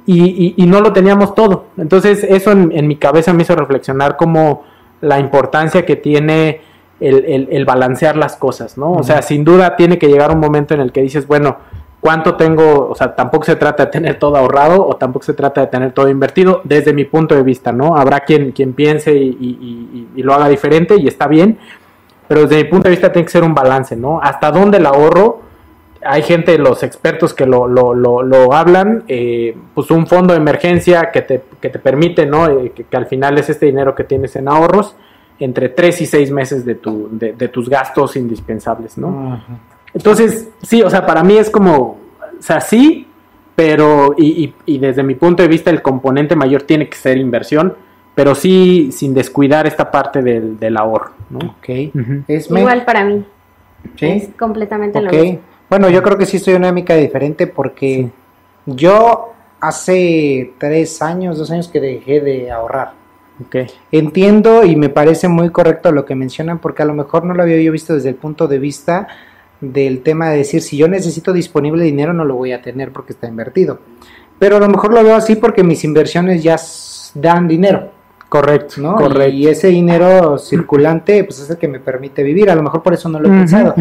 Y, 0.05 0.53
y, 0.55 0.67
no 0.67 0.81
lo 0.81 0.93
teníamos 0.93 1.33
todo. 1.33 1.65
Entonces 1.77 2.23
eso 2.23 2.51
en, 2.51 2.87
mi 2.87 2.95
cabeza 2.97 3.33
me 3.33 3.41
hizo 3.41 3.55
reflexionar 3.55 4.17
como 4.17 4.63
la 5.01 5.19
importancia 5.19 5.83
que 5.83 5.95
tiene 5.95 6.61
el, 6.99 7.47
el, 7.49 7.65
balancear 7.65 8.15
las 8.15 8.35
cosas, 8.35 8.77
¿no? 8.77 8.91
O 8.93 9.03
sea, 9.03 9.23
sin 9.23 9.43
duda 9.43 9.75
tiene 9.75 9.97
que 9.97 10.07
llegar 10.07 10.31
un 10.31 10.39
momento 10.39 10.75
en 10.75 10.81
el 10.81 10.91
que 10.91 11.01
dices, 11.01 11.25
bueno, 11.25 11.57
cuánto 12.05 12.35
tengo, 12.35 12.87
o 12.87 12.93
sea, 12.93 13.15
tampoco 13.15 13.45
se 13.45 13.55
trata 13.55 13.85
de 13.85 13.91
tener 13.91 14.19
todo 14.19 14.37
ahorrado 14.37 14.87
o 14.87 14.95
tampoco 14.95 15.25
se 15.25 15.33
trata 15.33 15.61
de 15.61 15.67
tener 15.67 15.91
todo 15.91 16.07
invertido, 16.07 16.61
desde 16.63 16.93
mi 16.93 17.03
punto 17.03 17.33
de 17.33 17.41
vista, 17.41 17.71
¿no? 17.71 17.97
Habrá 17.97 18.19
quien, 18.19 18.51
quien 18.51 18.73
piense 18.73 19.15
y, 19.15 20.07
lo 20.17 20.35
haga 20.35 20.47
diferente 20.47 20.97
y 20.99 21.07
está 21.07 21.25
bien, 21.25 21.57
pero 22.27 22.41
desde 22.41 22.63
mi 22.63 22.69
punto 22.69 22.89
de 22.89 22.91
vista 22.91 23.11
tiene 23.11 23.25
que 23.25 23.31
ser 23.31 23.41
un 23.41 23.55
balance, 23.55 23.95
¿no? 23.95 24.19
Hasta 24.21 24.51
dónde 24.51 24.77
el 24.77 24.85
ahorro, 24.85 25.41
hay 26.03 26.21
gente, 26.21 26.59
los 26.59 26.83
expertos 26.83 27.33
que 27.33 27.47
lo, 27.47 27.67
lo, 27.67 27.95
lo, 27.95 28.53
hablan, 28.53 29.03
eh, 29.07 29.57
pues 29.73 29.89
un 29.89 30.05
fondo 30.05 30.35
de 30.35 30.39
emergencia 30.39 31.09
que 31.11 31.23
te, 31.23 31.41
que 31.59 31.69
te 31.71 31.79
permite, 31.79 32.27
¿no? 32.27 32.47
Eh, 32.47 32.71
que, 32.87 32.97
al 32.97 33.07
final 33.07 33.39
es 33.39 33.49
este 33.49 33.65
dinero 33.65 33.95
que 33.95 34.03
tienes 34.03 34.35
en 34.35 34.47
ahorros, 34.47 34.95
entre 35.39 35.69
3 35.69 36.01
y 36.01 36.05
6 36.05 36.31
meses 36.31 36.65
de, 36.65 36.75
tu, 36.75 37.09
de, 37.09 37.47
tus 37.47 37.67
gastos 37.67 38.15
indispensables, 38.15 38.95
¿no? 38.95 39.41
Entonces, 39.95 40.49
sí, 40.61 40.83
o 40.83 40.89
sea, 40.89 41.05
para 41.05 41.23
mí 41.23 41.37
es 41.37 41.49
como, 41.49 41.77
o 41.77 42.41
sea, 42.41 42.59
sí, 42.59 43.07
pero, 43.55 44.13
y, 44.17 44.53
y, 44.65 44.77
desde 44.77 45.01
mi 45.01 45.15
punto 45.15 45.41
de 45.41 45.47
vista, 45.47 45.71
el 45.71 45.81
componente 45.81 46.35
mayor 46.35 46.63
tiene 46.63 46.89
que 46.89 46.97
ser 46.97 47.17
inversión, 47.17 47.73
pero 48.13 48.35
sí 48.35 48.89
sin 48.91 49.13
descuidar 49.13 49.65
esta 49.65 49.89
parte 49.89 50.21
del, 50.21 50.59
del 50.59 50.75
ahorro, 50.75 51.11
¿no? 51.29 51.55
Ok. 51.57 51.69
Igual 52.27 52.83
para 52.83 53.05
mí. 53.05 53.25
¿Sí? 53.95 54.05
Es 54.05 54.29
completamente 54.37 55.01
lo 55.01 55.09
mismo. 55.09 55.39
Bueno, 55.69 55.89
yo 55.89 56.03
creo 56.03 56.17
que 56.17 56.25
sí 56.25 56.37
estoy 56.37 56.55
una 56.55 56.67
dinámica 56.67 56.95
diferente 56.95 57.47
porque 57.47 58.09
yo 58.65 59.33
hace 59.59 60.53
tres 60.57 61.01
años, 61.01 61.37
dos 61.37 61.49
años 61.51 61.67
que 61.69 61.79
dejé 61.79 62.19
de 62.19 62.51
ahorrar. 62.51 62.93
Okay. 63.47 63.67
Entiendo 63.91 64.63
y 64.63 64.75
me 64.75 64.87
parece 64.89 65.27
muy 65.27 65.49
correcto 65.49 65.91
lo 65.91 66.05
que 66.05 66.15
mencionan 66.15 66.59
porque 66.59 66.83
a 66.83 66.85
lo 66.85 66.93
mejor 66.93 67.25
no 67.25 67.33
lo 67.33 67.43
había 67.43 67.61
yo 67.61 67.71
visto 67.71 67.93
desde 67.93 68.09
el 68.09 68.15
punto 68.15 68.47
de 68.47 68.59
vista 68.59 69.07
del 69.61 70.01
tema 70.01 70.29
de 70.29 70.37
decir, 70.37 70.61
si 70.61 70.77
yo 70.77 70.87
necesito 70.87 71.33
disponible 71.33 71.83
dinero 71.83 72.13
no 72.13 72.25
lo 72.25 72.35
voy 72.35 72.51
a 72.51 72.61
tener 72.61 72.91
porque 72.91 73.13
está 73.13 73.27
invertido. 73.27 73.79
Pero 74.39 74.57
a 74.57 74.59
lo 74.59 74.67
mejor 74.67 74.93
lo 74.93 75.03
veo 75.03 75.15
así 75.15 75.35
porque 75.35 75.63
mis 75.63 75.83
inversiones 75.83 76.43
ya 76.43 76.57
dan 77.13 77.47
dinero. 77.47 77.91
Correcto, 78.27 78.81
¿no? 78.81 78.95
Correcto. 78.95 79.29
Y 79.29 79.47
ese 79.47 79.67
dinero 79.67 80.37
circulante, 80.37 81.23
pues 81.23 81.39
es 81.39 81.49
el 81.49 81.57
que 81.57 81.67
me 81.67 81.79
permite 81.79 82.21
vivir. 82.21 82.49
A 82.49 82.55
lo 82.55 82.63
mejor 82.63 82.83
por 82.83 82.93
eso 82.93 83.07
no 83.07 83.19
lo 83.19 83.27
he 83.27 83.31
pensado. 83.31 83.73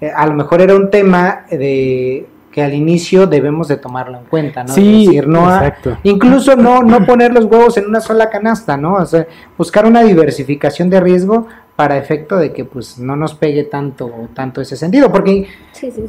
Eh, 0.00 0.12
a 0.14 0.26
lo 0.26 0.34
mejor 0.34 0.60
era 0.60 0.76
un 0.76 0.90
tema 0.90 1.46
de 1.50 2.26
que 2.52 2.62
al 2.62 2.74
inicio 2.74 3.26
debemos 3.26 3.68
de 3.68 3.76
tomarlo 3.76 4.18
en 4.18 4.24
cuenta, 4.24 4.64
¿no? 4.64 4.72
Sí, 4.72 5.06
decir, 5.06 5.26
no 5.26 5.52
exacto. 5.52 5.98
incluso 6.04 6.56
no, 6.56 6.82
no 6.82 7.04
poner 7.04 7.32
los 7.32 7.44
huevos 7.44 7.76
en 7.76 7.86
una 7.86 8.00
sola 8.00 8.30
canasta, 8.30 8.76
¿no? 8.76 8.94
O 8.94 9.06
sea, 9.06 9.26
buscar 9.56 9.84
una 9.86 10.02
diversificación 10.02 10.88
de 10.88 11.00
riesgo 11.00 11.46
para 11.78 11.96
efecto 11.96 12.36
de 12.36 12.52
que 12.52 12.64
pues 12.64 12.98
no 12.98 13.14
nos 13.14 13.36
pegue 13.36 13.62
tanto 13.62 14.10
tanto 14.34 14.60
ese 14.60 14.76
sentido, 14.76 15.12
porque 15.12 15.46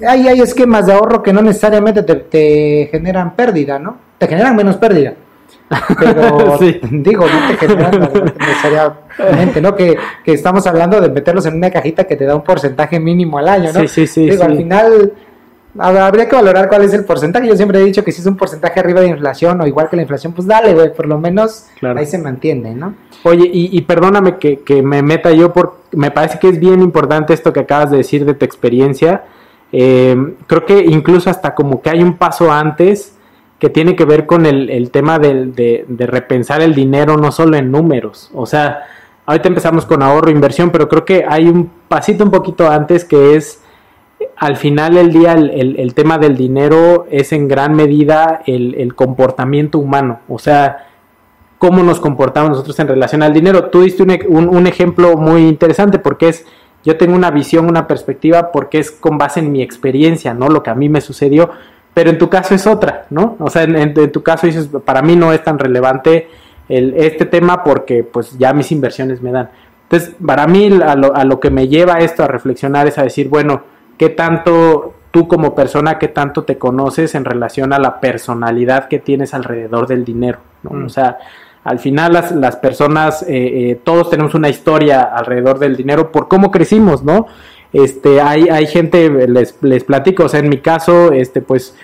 Hay, 0.08 0.28
hay 0.28 0.42
esquemas 0.42 0.88
de 0.88 0.94
ahorro 0.94 1.22
que 1.22 1.32
no 1.32 1.44
necesariamente 1.44 2.02
te, 2.02 2.90
generan 2.92 3.36
pérdida, 3.36 3.78
¿no? 3.78 3.96
Te 4.18 4.28
generan 4.28 4.56
menos 4.56 4.78
pérdida. 4.78 5.14
Pero 6.00 6.58
digo, 6.92 7.28
no 7.28 7.48
te 7.50 7.68
generan 7.68 8.10
necesariamente, 8.40 9.62
¿no? 9.62 9.76
Que, 9.76 9.96
que, 10.26 10.34
estamos 10.34 10.66
hablando 10.66 11.00
de 11.00 11.10
meterlos 11.10 11.46
en 11.46 11.58
una 11.58 11.70
cajita 11.70 12.06
que 12.06 12.16
te 12.16 12.26
da 12.26 12.36
un 12.36 12.44
porcentaje 12.44 13.00
mínimo 13.00 13.38
al 13.38 13.48
año, 13.48 13.72
¿no? 13.72 13.82
Sí, 13.82 13.88
sí, 13.88 14.08
sí. 14.08 14.28
Digo, 14.28 14.46
al 14.46 14.58
final 14.58 15.14
habría 15.78 16.28
que 16.28 16.36
valorar 16.36 16.68
cuál 16.68 16.84
es 16.84 16.94
el 16.94 17.06
porcentaje. 17.06 17.48
Yo 17.48 17.56
siempre 17.56 17.80
he 17.80 17.86
dicho 17.86 18.04
que 18.04 18.12
si 18.12 18.22
es 18.22 18.28
un 18.28 18.38
porcentaje 18.38 18.80
arriba 18.80 19.02
de 19.02 19.08
inflación 19.08 19.62
o 19.62 19.68
igual 19.68 19.90
que 19.90 19.96
la 19.96 20.02
inflación, 20.02 20.34
pues 20.34 20.48
dale, 20.48 20.74
güey, 20.74 20.94
por 20.94 21.08
lo 21.08 21.20
menos 21.20 21.68
ahí 21.82 22.06
se 22.06 22.18
mantiene, 22.18 22.74
¿no? 22.74 22.96
Oye, 23.24 23.50
y, 23.52 23.82
perdóname 23.82 24.38
que, 24.38 24.82
me 24.84 25.02
meta 25.02 25.32
yo, 25.32 25.52
por, 25.54 25.78
me 25.92 26.12
parece 26.12 26.40
que 26.40 26.50
es 26.50 26.60
bien 26.60 26.82
importante 26.82 27.34
esto 27.34 27.54
que 27.54 27.60
acabas 27.62 27.92
de 27.92 27.98
decir 27.98 28.26
de 28.26 28.34
tu 28.34 28.46
experiencia. 28.46 29.24
Eh, 29.72 30.36
creo 30.48 30.66
que 30.66 30.80
incluso 30.80 31.30
hasta 31.30 31.54
como 31.54 31.82
que 31.82 31.90
hay 31.92 32.02
un 32.02 32.18
paso 32.18 32.52
antes 32.52 33.14
que 33.60 33.70
tiene 33.70 33.96
que 33.96 34.06
ver 34.06 34.26
con 34.26 34.46
el, 34.46 34.90
tema 34.90 35.20
de, 35.20 35.86
de, 35.88 36.08
repensar 36.08 36.62
el 36.62 36.74
dinero 36.74 37.18
no 37.18 37.32
solo 37.32 37.58
en 37.58 37.70
números. 37.70 38.32
O 38.34 38.46
sea, 38.46 38.86
ahorita 39.26 39.50
empezamos 39.50 39.86
con 39.86 40.02
ahorro, 40.02 40.30
e 40.30 40.32
inversión, 40.32 40.70
pero 40.72 40.88
creo 40.88 41.04
que 41.04 41.26
hay 41.28 41.48
un 41.48 41.70
pasito 41.90 42.24
un 42.24 42.32
poquito 42.32 42.70
antes 42.70 43.04
que 43.04 43.36
es, 43.36 43.62
al 44.40 44.56
final 44.56 44.94
del 44.94 45.12
día, 45.12 45.34
el, 45.34 45.76
el 45.78 45.94
tema 45.94 46.18
del 46.18 46.38
dinero 46.38 47.08
es 47.12 47.34
en 47.34 47.50
gran 47.50 47.76
medida 47.76 48.42
el, 48.46 48.96
comportamiento 48.96 49.80
humano. 49.80 50.22
O 50.30 50.40
sea, 50.40 50.88
cómo 51.58 51.84
nos 51.84 52.00
comportamos 52.00 52.52
nosotros 52.52 52.80
en 52.80 52.88
relación 52.88 53.22
al 53.22 53.34
dinero. 53.34 53.66
Tú 53.66 53.82
diste 53.82 54.02
un, 54.02 54.66
ejemplo 54.66 55.18
muy 55.18 55.42
interesante 55.42 56.00
porque 56.00 56.30
es, 56.30 56.46
yo 56.86 56.96
tengo 56.96 57.16
una 57.16 57.32
visión, 57.32 57.68
una 57.68 57.86
perspectiva 57.86 58.54
porque 58.54 58.80
es 58.80 58.92
con 58.92 59.18
base 59.18 59.42
en 59.42 59.52
mi 59.52 59.62
experiencia, 59.62 60.34
¿no? 60.34 60.48
Lo 60.48 60.64
que 60.64 60.70
a 60.70 60.76
mí 60.76 60.88
me 60.88 61.02
sucedió, 61.02 61.50
pero 61.94 62.10
en 62.10 62.18
tu 62.18 62.30
caso 62.30 62.56
es 62.56 62.66
otra, 62.66 63.08
¿no? 63.10 63.36
O 63.42 63.50
sea, 63.50 63.64
en, 63.64 63.94
tu 63.94 64.24
caso 64.24 64.48
dices, 64.48 64.70
para 64.86 65.02
mí 65.02 65.18
no 65.18 65.34
es 65.34 65.44
tan 65.44 65.60
relevante 65.60 66.30
el, 66.70 66.94
este 66.96 67.26
tema 67.26 67.62
porque 67.66 68.06
pues 68.06 68.38
ya 68.38 68.54
mis 68.54 68.72
inversiones 68.72 69.22
me 69.22 69.34
dan. 69.34 69.50
Entonces, 69.84 70.16
para 70.26 70.48
mí 70.48 70.70
a 70.82 70.96
lo, 70.96 71.14
a 71.14 71.26
lo 71.26 71.42
que 71.42 71.50
me 71.50 71.68
lleva 71.68 71.96
esto 71.96 72.24
a 72.24 72.28
reflexionar 72.28 72.88
es 72.88 72.98
a 72.98 73.04
decir, 73.04 73.28
bueno, 73.28 73.64
¿qué 74.00 74.10
tanto 74.10 74.94
tú 75.12 75.28
como 75.28 75.54
persona, 75.54 76.00
qué 76.00 76.08
tanto 76.08 76.44
te 76.46 76.58
conoces 76.58 77.14
en 77.14 77.26
relación 77.26 77.74
a 77.74 77.80
la 77.80 78.00
personalidad 78.00 78.88
que 78.88 78.98
tienes 78.98 79.36
alrededor 79.36 79.86
del 79.86 80.06
dinero? 80.06 80.40
¿no? 80.64 80.72
Mm. 80.72 80.86
O 80.86 80.90
sea, 80.90 81.18
al 81.66 81.80
final 81.80 82.14
las, 82.14 82.32
las 82.32 82.56
personas, 82.56 83.22
eh, 83.24 83.28
eh, 83.28 83.82
todos 83.84 84.10
tenemos 84.10 84.34
una 84.34 84.50
historia 84.50 85.02
alrededor 85.02 85.60
del 85.60 85.76
dinero 85.76 86.12
por 86.12 86.28
cómo 86.30 86.50
crecimos, 86.50 87.04
¿no? 87.04 87.28
Este, 87.74 88.22
hay, 88.22 88.48
hay 88.50 88.66
gente, 88.66 89.28
les, 89.28 89.56
les 89.62 89.84
platico, 89.84 90.24
o 90.24 90.30
sea, 90.30 90.40
en 90.40 90.50
mi 90.50 90.60
caso, 90.60 91.12
este, 91.12 91.42
pues, 91.42 91.76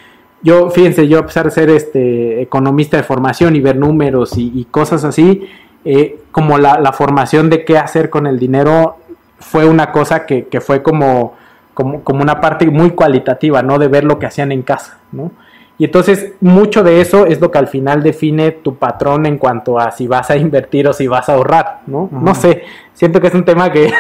yo, 0.42 0.70
fíjense, 0.70 1.08
yo 1.08 1.20
a 1.20 1.26
pesar 1.26 1.46
de 1.46 1.52
ser 1.52 1.70
este 1.70 2.42
economista 2.42 2.98
de 2.98 3.04
formación 3.04 3.56
y 3.56 3.60
ver 3.60 3.76
números 3.76 4.34
y, 4.38 4.66
cosas 4.72 5.04
así, 5.04 5.48
eh, 5.84 6.20
como 6.32 6.58
la, 6.58 6.80
la, 6.80 6.94
formación 6.94 7.50
de 7.50 7.66
qué 7.66 7.78
hacer 7.78 8.10
con 8.10 8.26
el 8.26 8.40
dinero 8.40 8.98
fue 9.40 9.68
una 9.68 9.92
cosa 9.92 10.26
que, 10.26 10.46
que 10.46 10.62
fue 10.62 10.82
como, 10.82 11.36
como, 11.76 12.04
como, 12.04 12.24
una 12.24 12.42
parte 12.42 12.66
muy 12.72 12.92
cualitativa, 12.92 13.62
¿no? 13.62 13.78
De 13.78 13.88
ver 13.88 14.04
lo 14.04 14.18
que 14.18 14.26
hacían 14.26 14.52
en 14.52 14.64
casa, 14.64 14.98
¿no? 15.12 15.32
Y 15.78 15.86
entonces 15.86 16.34
mucho 16.42 16.84
de 16.84 17.02
eso 17.02 17.26
es 17.26 17.40
lo 17.42 17.52
que 17.52 17.58
al 17.58 17.68
final 17.68 18.02
define 18.02 18.52
tu 18.52 18.76
patrón 18.76 19.26
en 19.26 19.38
cuanto 19.38 19.78
a 19.78 19.92
si 19.92 20.08
vas 20.08 20.32
a 20.32 20.38
invertir 20.38 20.88
o 20.88 20.94
si 20.94 21.06
vas 21.06 21.30
a 21.30 21.34
ahorrar, 21.34 21.82
¿no? 21.86 22.10
No 22.12 22.34
sé, 22.34 22.64
siento 22.94 23.22
que 23.22 23.28
es 23.28 23.34
un 23.36 23.46
tema 23.46 23.72
que 23.72 23.86
eh, 23.88 23.94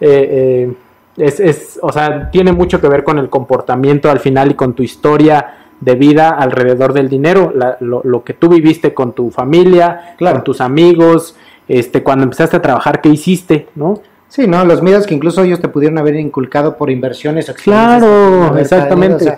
eh, 0.00 0.72
es, 1.16 1.40
es, 1.40 1.78
o 1.82 1.90
sea, 1.90 2.30
tiene 2.30 2.52
mucho 2.52 2.80
que 2.80 2.88
ver 2.88 3.02
con 3.02 3.18
el 3.18 3.28
comportamiento 3.28 4.10
al 4.10 4.20
final 4.20 4.50
y 4.52 4.54
con 4.54 4.74
tu 4.74 4.82
historia 4.82 5.54
de 5.80 5.94
vida 5.94 6.30
alrededor 6.30 6.92
del 6.92 7.08
dinero, 7.08 7.52
lo, 7.80 8.24
que 8.24 8.32
tú 8.32 8.48
viviste 8.48 8.94
con 8.94 9.12
tu 9.12 9.30
familia, 9.30 10.16
con 10.18 10.42
tus 10.42 10.60
amigos, 10.60 11.36
este, 11.68 12.02
cuando 12.02 12.24
empezaste 12.24 12.56
a 12.56 12.62
trabajar, 12.62 13.00
¿qué 13.00 13.10
hiciste, 13.10 13.68
no? 13.74 14.00
Sí, 14.28 14.46
no, 14.46 14.64
los 14.64 14.82
miedos 14.82 15.06
que 15.06 15.14
incluso 15.14 15.42
ellos 15.42 15.60
te 15.60 15.68
pudieron 15.68 15.98
haber 15.98 16.16
inculcado 16.16 16.76
por 16.76 16.90
inversiones. 16.90 17.50
Claro, 17.52 18.56
exactamente. 18.58 19.36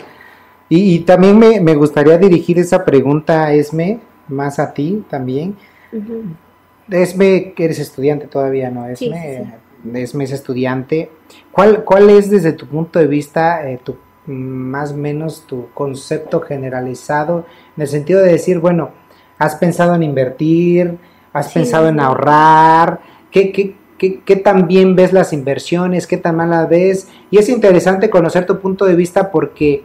Y, 0.69 1.01
también 1.01 1.39
me, 1.39 1.75
gustaría 1.75 2.19
dirigir 2.19 2.59
esa 2.59 2.85
pregunta, 2.85 3.53
Esme, 3.53 4.01
más 4.29 4.59
a 4.59 4.73
ti 4.75 5.05
también. 5.09 5.57
Esme, 6.91 7.53
que 7.55 7.65
eres 7.65 7.79
estudiante 7.79 8.27
todavía, 8.27 8.71
¿no? 8.71 8.87
Esme, 8.87 9.55
Esme 9.95 10.25
es 10.25 10.33
estudiante. 10.33 11.11
¿Cuál, 11.53 11.85
¿Cuál 11.85 12.11
es 12.11 12.31
desde 12.31 12.53
tu 12.53 12.67
punto 12.67 12.99
de 12.99 13.07
vista 13.07 13.69
eh, 13.69 13.81
tu, 13.83 13.97
más 14.27 14.93
o 14.93 14.97
menos 14.97 15.45
tu 15.47 15.69
concepto 15.73 16.41
generalizado 16.41 17.47
en 17.77 17.83
el 17.83 17.89
sentido 17.89 18.21
de 18.23 18.33
decir, 18.33 18.59
bueno, 18.59 18.91
has 19.39 19.55
pensado 19.57 19.95
en 19.95 20.03
invertir, 20.03 20.99
has 21.33 21.53
pensado 21.53 21.89
en 21.89 22.01
ahorrar, 22.01 23.01
¿qué, 23.31 23.53
qué, 23.53 23.75
qué, 23.99 24.21
qué 24.21 24.37
tan 24.37 24.67
bien 24.67 24.97
ves 24.97 25.13
las 25.13 25.33
inversiones, 25.33 26.07
qué 26.07 26.17
tan 26.17 26.37
mal 26.37 26.51
las 26.51 26.69
ves? 26.69 27.09
Y 27.31 27.39
es 27.39 27.49
interesante 27.49 28.09
conocer 28.09 28.47
tu 28.47 28.59
punto 28.61 28.87
de 28.87 28.95
vista 28.95 29.31
porque 29.31 29.83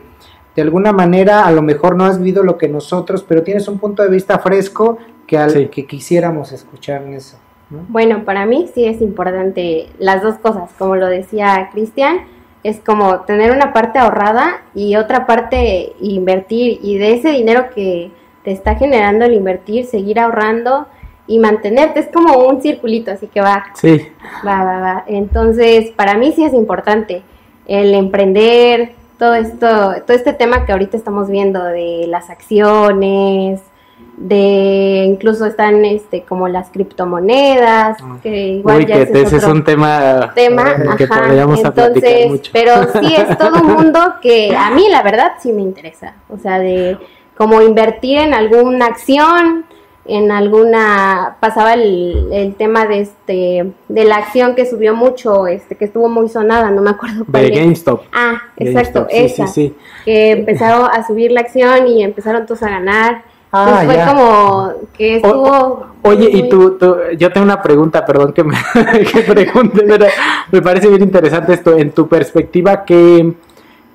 de 0.55 0.61
alguna 0.61 0.91
manera 0.93 1.45
a 1.45 1.51
lo 1.51 1.61
mejor 1.61 1.95
no 1.95 2.05
has 2.05 2.19
vivido 2.19 2.43
lo 2.43 2.57
que 2.57 2.67
nosotros, 2.67 3.25
pero 3.27 3.43
tienes 3.43 3.67
un 3.67 3.79
punto 3.79 4.03
de 4.03 4.09
vista 4.09 4.39
fresco 4.39 4.97
que, 5.27 5.37
al, 5.37 5.69
que 5.69 5.85
quisiéramos 5.85 6.51
escuchar 6.51 7.01
en 7.03 7.13
eso. 7.15 7.37
Bueno, 7.69 8.23
para 8.23 8.45
mí 8.45 8.69
sí 8.73 8.85
es 8.85 9.01
importante 9.01 9.87
las 9.97 10.21
dos 10.21 10.35
cosas, 10.37 10.69
como 10.77 10.95
lo 10.95 11.07
decía 11.07 11.69
Cristian, 11.71 12.19
es 12.63 12.79
como 12.79 13.21
tener 13.21 13.51
una 13.51 13.73
parte 13.73 13.99
ahorrada 13.99 14.61
y 14.75 14.95
otra 14.95 15.25
parte 15.25 15.93
invertir 15.99 16.79
y 16.81 16.97
de 16.97 17.13
ese 17.13 17.29
dinero 17.29 17.65
que 17.73 18.11
te 18.43 18.51
está 18.51 18.75
generando 18.75 19.25
el 19.25 19.33
invertir, 19.33 19.85
seguir 19.85 20.19
ahorrando 20.19 20.87
y 21.27 21.39
mantenerte, 21.39 22.01
es 22.01 22.07
como 22.07 22.37
un 22.45 22.61
circulito, 22.61 23.11
así 23.11 23.27
que 23.27 23.41
va. 23.41 23.65
Sí. 23.75 24.01
Va, 24.45 24.63
va, 24.63 24.79
va. 24.79 25.03
Entonces, 25.07 25.91
para 25.91 26.17
mí 26.17 26.33
sí 26.33 26.43
es 26.43 26.53
importante 26.53 27.23
el 27.65 27.93
emprender, 27.93 28.91
todo 29.17 29.35
esto, 29.35 29.67
todo 30.05 30.17
este 30.17 30.33
tema 30.33 30.65
que 30.65 30.73
ahorita 30.73 30.97
estamos 30.97 31.29
viendo 31.29 31.63
de 31.63 32.05
las 32.07 32.29
acciones, 32.29 33.61
de 34.17 35.05
incluso 35.07 35.45
están 35.45 35.83
este 35.85 36.23
como 36.23 36.47
las 36.47 36.69
criptomonedas 36.69 37.97
ah. 38.01 38.17
que 38.21 38.47
igual 38.47 38.85
ya 38.85 38.97
ese 38.97 39.37
es, 39.37 39.43
un 39.43 39.63
tema, 39.63 40.31
tema 40.35 40.95
que 40.97 41.07
podríamos 41.07 41.59
entonces 41.63 42.29
mucho. 42.29 42.51
pero 42.53 42.73
sí 43.01 43.15
es 43.15 43.37
todo 43.37 43.61
un 43.61 43.73
mundo 43.73 43.99
que 44.21 44.55
a 44.55 44.69
mí 44.69 44.87
la 44.89 45.01
verdad 45.01 45.33
sí 45.39 45.51
me 45.51 45.61
interesa 45.61 46.13
o 46.29 46.37
sea 46.37 46.59
de 46.59 46.97
como 47.35 47.61
invertir 47.61 48.19
en 48.19 48.35
alguna 48.35 48.85
acción 48.85 49.65
en 50.05 50.31
alguna 50.31 51.37
pasaba 51.39 51.73
el, 51.73 52.27
el, 52.31 52.55
tema 52.55 52.85
de 52.85 53.01
este 53.01 53.71
de 53.87 54.03
la 54.03 54.17
acción 54.17 54.53
que 54.53 54.65
subió 54.65 54.93
mucho 54.93 55.47
este 55.47 55.75
que 55.75 55.85
estuvo 55.85 56.09
muy 56.09 56.27
sonada 56.27 56.71
no 56.71 56.81
me 56.81 56.89
acuerdo 56.89 57.25
cuál 57.29 57.43
de 57.43 57.51
GameStop. 57.51 58.01
Ah 58.11 58.41
exacto 58.57 59.07
esa 59.09 59.45
que 60.03 60.31
empezaron 60.31 60.89
a 60.91 61.05
subir 61.05 61.31
la 61.31 61.41
acción 61.41 61.87
y 61.87 62.03
empezaron 62.03 62.45
todos 62.45 62.63
a 62.63 62.69
ganar. 62.69 63.23
Ah, 63.55 63.83
fue 63.85 63.95
como 64.03 64.73
que 64.97 65.17
estuvo... 65.17 65.85
oye, 66.01 66.27
y 66.27 66.49
tú, 66.49 66.75
yo 67.15 67.31
tengo 67.31 67.45
una 67.45 67.61
pregunta, 67.61 68.03
perdón 68.03 68.33
que 68.33 68.43
me 68.43 68.57
que 69.13 69.21
pregunte, 69.21 69.83
pero 69.87 70.07
me 70.51 70.59
parece 70.59 70.89
bien 70.89 71.03
interesante 71.03 71.53
esto. 71.53 71.77
En 71.77 71.91
tu 71.91 72.07
perspectiva, 72.07 72.83
¿qué, 72.83 73.31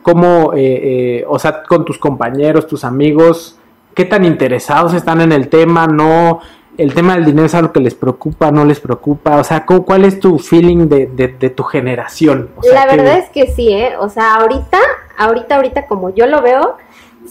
cómo, 0.01 0.53
eh, 0.55 0.61
eh, 0.63 1.25
o 1.27 1.41
sea, 1.41 1.65
con 1.65 1.85
tus 1.85 1.99
compañeros, 1.99 2.69
tus 2.69 2.85
amigos, 2.85 3.58
qué 3.99 4.05
tan 4.05 4.25
interesados 4.25 4.95
están 4.95 5.21
en 5.21 5.33
el 5.33 5.49
tema? 5.49 5.89
¿No? 5.89 6.39
¿El 6.77 6.95
tema 6.95 7.17
del 7.17 7.25
dinero 7.25 7.47
es 7.47 7.55
algo 7.57 7.73
que 7.73 7.81
les 7.81 7.97
preocupa, 7.97 8.53
no 8.53 8.65
les 8.65 8.79
preocupa? 8.79 9.39
O 9.39 9.43
sea, 9.43 9.67
¿cuál 9.67 10.05
es 10.05 10.21
tu 10.21 10.39
feeling 10.39 10.89
de, 10.89 11.07
de, 11.07 11.51
tu 11.51 11.65
generación? 11.65 12.51
La 12.73 12.87
verdad 12.87 13.19
es 13.19 13.29
que 13.31 13.49
sí, 13.49 13.73
¿eh? 13.73 13.97
O 13.99 14.09
sea, 14.09 14.37
ahorita, 14.37 14.79
ahorita, 15.17 15.57
ahorita 15.57 15.87
como 15.89 16.15
yo 16.15 16.29
lo 16.29 16.41
veo 16.43 16.77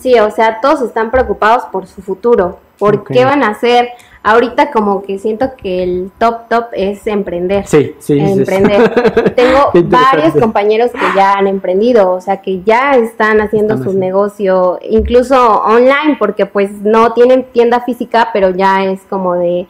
Sí, 0.01 0.19
o 0.19 0.29
sea, 0.29 0.61
todos 0.61 0.81
están 0.81 1.09
preocupados 1.09 1.63
por 1.71 1.87
su 1.87 2.01
futuro, 2.01 2.59
por 2.77 3.03
qué 3.03 3.25
van 3.25 3.43
a 3.43 3.49
hacer. 3.49 3.89
Ahorita 4.27 4.71
como 4.71 5.03
que 5.03 5.19
siento 5.19 5.55
que 5.55 5.83
el 5.83 6.11
top 6.17 6.49
top 6.49 6.65
es 6.73 7.07
emprender. 7.07 7.65
Sí, 7.65 7.95
sí. 7.97 8.19
Emprender. 8.19 9.33
Tengo 9.37 9.71
varios 9.85 10.33
compañeros 10.33 10.91
que 10.91 11.15
ya 11.15 11.35
han 11.35 11.47
emprendido, 11.47 12.11
o 12.11 12.19
sea, 12.19 12.41
que 12.41 12.61
ya 12.63 12.97
están 12.97 13.39
haciendo 13.39 13.81
su 13.81 13.93
negocio, 13.97 14.79
incluso 14.81 15.61
online, 15.61 16.17
porque 16.19 16.45
pues 16.45 16.73
no 16.81 17.13
tienen 17.13 17.45
tienda 17.53 17.79
física, 17.79 18.31
pero 18.33 18.49
ya 18.49 18.83
es 18.83 18.99
como 19.09 19.35
de 19.35 19.65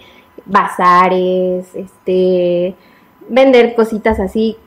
bazares, 0.48 1.67
este, 1.76 2.74
vender 3.30 3.76
cositas 3.76 4.20
así, 4.20 4.58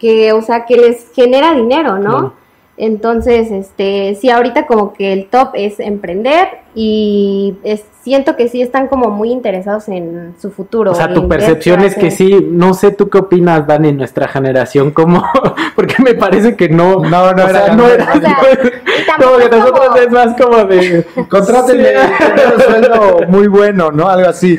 que, 0.00 0.32
o 0.32 0.42
sea, 0.42 0.64
que 0.64 0.76
les 0.76 1.12
genera 1.14 1.54
dinero, 1.54 1.98
¿no? 1.98 2.32
Entonces, 2.78 3.50
este, 3.50 4.16
sí, 4.20 4.28
ahorita 4.30 4.66
como 4.66 4.92
que 4.92 5.12
el 5.12 5.28
top 5.28 5.50
es 5.54 5.80
emprender 5.80 6.48
y 6.74 7.56
siento 8.02 8.36
que 8.36 8.48
sí 8.48 8.60
están 8.60 8.86
como 8.86 9.10
muy 9.10 9.30
interesados 9.30 9.88
en 9.88 10.34
su 10.38 10.50
futuro. 10.50 10.92
O 10.92 10.94
sea, 10.94 11.12
tu 11.12 11.26
percepción 11.26 11.80
es 11.80 11.94
que 11.96 12.10
sí, 12.10 12.46
no 12.50 12.74
sé 12.74 12.92
tú 12.92 13.08
qué 13.08 13.18
opinas, 13.18 13.66
Dani, 13.66 13.92
nuestra 13.92 14.28
generación, 14.28 14.90
como, 14.90 15.24
porque 15.74 15.94
me 16.02 16.14
parece 16.14 16.54
que 16.54 16.68
no. 16.68 17.00
No, 17.00 17.32
no, 17.32 17.48
era, 17.48 17.74
no 17.74 17.88
era. 17.88 18.06
como 19.20 19.38
que 19.38 19.48
nosotros 19.48 20.00
es 20.00 20.10
más 20.10 20.40
como 20.40 20.64
de. 20.64 21.06
Contrátenme 21.30 21.94
un 22.54 22.60
sueldo 22.60 23.18
muy 23.28 23.48
bueno, 23.48 23.90
¿no? 23.90 24.08
Algo 24.08 24.28
así. 24.28 24.58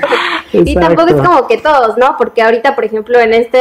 Y 0.65 0.75
tampoco 0.75 1.09
es 1.09 1.15
como 1.15 1.47
que 1.47 1.57
todos, 1.57 1.97
¿no? 1.97 2.15
Porque 2.17 2.41
ahorita, 2.41 2.75
por 2.75 2.85
ejemplo, 2.85 3.19
en 3.19 3.33
este, 3.33 3.59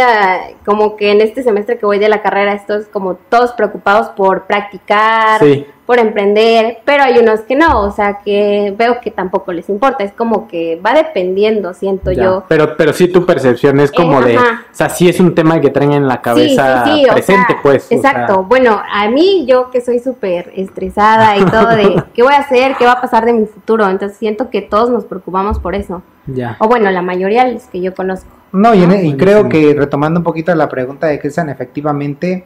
como 0.65 0.97
que 0.97 1.11
en 1.11 1.21
este 1.21 1.43
semestre 1.43 1.79
que 1.79 1.87
voy 1.87 1.99
de 1.99 2.09
la 2.09 2.23
carrera, 2.23 2.55
estos 2.55 2.87
como 2.87 3.15
todos 3.15 3.53
preocupados 3.53 4.09
por 4.11 4.47
practicar, 4.47 5.41
por 5.87 6.01
emprender, 6.01 6.79
pero 6.85 7.05
hay 7.05 7.19
unos 7.19 7.41
que 7.43 7.55
no, 7.55 7.83
o 7.83 7.93
sea, 7.93 8.19
que 8.25 8.75
veo 8.77 9.01
que 9.01 9.13
tampoco 9.13 9.53
les 9.53 9.69
importa, 9.69 10.03
es 10.03 10.13
como 10.13 10.49
que 10.49 10.81
va 10.85 10.93
dependiendo, 10.93 11.73
siento 11.75 12.11
yo. 12.11 12.43
Pero, 12.49 12.77
pero 12.77 12.93
sí 12.93 13.07
tu 13.07 13.25
percepción 13.25 13.79
es 13.79 13.93
como 13.93 14.21
de, 14.21 14.37
o 14.37 14.43
sea, 14.73 14.89
sí 14.89 15.09
es 15.09 15.21
un 15.21 15.35
tema 15.35 15.61
que 15.61 15.71
traen 15.71 15.93
en 15.93 16.09
la 16.09 16.21
cabeza 16.21 16.85
presente, 17.13 17.57
pues. 17.63 17.91
Exacto, 17.93 18.43
bueno, 18.43 18.83
a 18.93 19.09
mí 19.09 19.47
yo 19.47 19.71
que 19.71 19.81
soy 19.81 20.01
súper 20.01 20.53
estresada 20.57 21.37
y 21.39 21.45
todo 21.45 21.69
de 21.69 22.03
qué 22.15 22.25
voy 22.25 22.35
a 22.35 22.39
hacer, 22.39 22.75
qué 22.77 22.85
va 22.85 22.93
a 22.93 23.01
pasar 23.01 23.25
de 23.25 23.33
mi 23.33 23.47
futuro, 23.47 23.89
entonces 23.89 24.19
siento 24.19 24.51
que 24.51 24.63
todos 24.63 24.91
nos 24.91 25.05
preocupamos 25.05 25.61
por 25.61 25.77
eso. 25.77 26.03
Ya. 26.27 26.57
O 26.61 26.69
bueno, 26.69 26.91
la 26.91 27.03
mayoría 27.03 27.45
de 27.45 27.55
los 27.55 27.65
que 27.65 27.81
yo 27.81 27.95
conozco. 27.95 28.29
No, 28.53 28.75
y, 28.75 28.83
y 28.83 29.17
creo 29.17 29.49
que 29.49 29.75
retomando 29.75 30.21
un 30.21 30.25
poquito 30.25 30.55
la 30.55 30.69
pregunta 30.69 31.07
de 31.09 31.31
sean 31.31 31.51
efectivamente, 31.51 32.45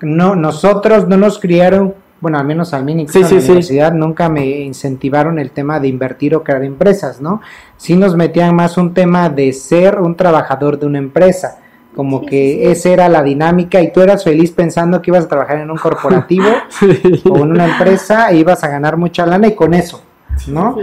no, 0.00 0.34
nosotros 0.34 1.06
no 1.08 1.16
nos 1.16 1.38
criaron 1.38 1.94
bueno, 2.20 2.38
al 2.38 2.44
menos 2.46 2.74
al 2.74 2.84
mí, 2.84 2.92
en 2.92 3.06
la 3.06 3.28
universidad 3.28 3.92
nunca 3.92 4.28
me 4.28 4.46
incentivaron 4.46 5.38
el 5.38 5.50
tema 5.52 5.80
de 5.80 5.88
invertir 5.88 6.34
o 6.34 6.44
crear 6.44 6.62
empresas, 6.62 7.20
¿no? 7.20 7.40
Sí 7.76 7.96
nos 7.96 8.14
metían 8.14 8.54
más 8.54 8.76
un 8.76 8.92
tema 8.92 9.30
de 9.30 9.52
ser 9.52 9.98
un 9.98 10.14
trabajador 10.14 10.78
de 10.78 10.86
una 10.86 10.98
empresa, 10.98 11.58
como 11.96 12.24
que 12.24 12.70
esa 12.70 12.90
era 12.90 13.08
la 13.08 13.22
dinámica 13.22 13.80
y 13.80 13.90
tú 13.90 14.02
eras 14.02 14.22
feliz 14.22 14.52
pensando 14.52 15.00
que 15.00 15.10
ibas 15.10 15.24
a 15.24 15.28
trabajar 15.28 15.58
en 15.58 15.70
un 15.70 15.78
corporativo 15.78 16.46
o 17.30 17.36
en 17.38 17.50
una 17.50 17.64
empresa 17.64 18.30
e 18.30 18.36
ibas 18.36 18.62
a 18.64 18.68
ganar 18.68 18.98
mucha 18.98 19.24
lana 19.24 19.48
y 19.48 19.54
con 19.54 19.72
eso, 19.72 20.02
¿no? 20.46 20.76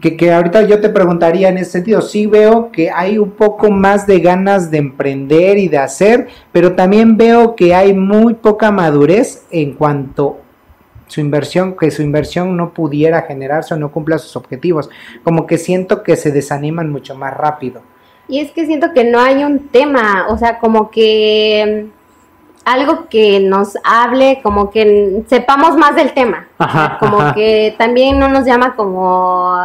Que, 0.00 0.16
que 0.16 0.32
ahorita 0.32 0.62
yo 0.62 0.80
te 0.80 0.88
preguntaría 0.88 1.50
en 1.50 1.58
ese 1.58 1.72
sentido, 1.72 2.00
sí 2.00 2.26
veo 2.26 2.72
que 2.72 2.90
hay 2.90 3.18
un 3.18 3.32
poco 3.32 3.70
más 3.70 4.06
de 4.06 4.20
ganas 4.20 4.70
de 4.70 4.78
emprender 4.78 5.58
y 5.58 5.68
de 5.68 5.78
hacer, 5.78 6.28
pero 6.50 6.74
también 6.74 7.16
veo 7.16 7.54
que 7.54 7.74
hay 7.74 7.92
muy 7.92 8.34
poca 8.34 8.70
madurez 8.70 9.44
en 9.50 9.74
cuanto 9.74 10.38
su 11.12 11.20
inversión, 11.20 11.76
que 11.76 11.90
su 11.90 12.02
inversión 12.02 12.56
no 12.56 12.72
pudiera 12.72 13.22
generarse 13.22 13.74
o 13.74 13.76
no 13.76 13.92
cumpla 13.92 14.18
sus 14.18 14.34
objetivos. 14.34 14.88
Como 15.22 15.46
que 15.46 15.58
siento 15.58 16.02
que 16.02 16.16
se 16.16 16.32
desaniman 16.32 16.90
mucho 16.90 17.14
más 17.14 17.34
rápido. 17.34 17.82
Y 18.28 18.40
es 18.40 18.50
que 18.52 18.64
siento 18.64 18.92
que 18.94 19.04
no 19.04 19.20
hay 19.20 19.44
un 19.44 19.68
tema, 19.68 20.26
o 20.30 20.38
sea, 20.38 20.58
como 20.58 20.90
que 20.90 21.88
algo 22.64 23.08
que 23.08 23.40
nos 23.40 23.76
hable, 23.84 24.40
como 24.42 24.70
que 24.70 25.22
sepamos 25.26 25.76
más 25.76 25.96
del 25.96 26.12
tema. 26.12 26.48
como 27.00 27.32
que 27.34 27.74
también 27.78 28.18
no 28.18 28.28
nos 28.28 28.44
llama 28.46 28.76
como 28.76 29.56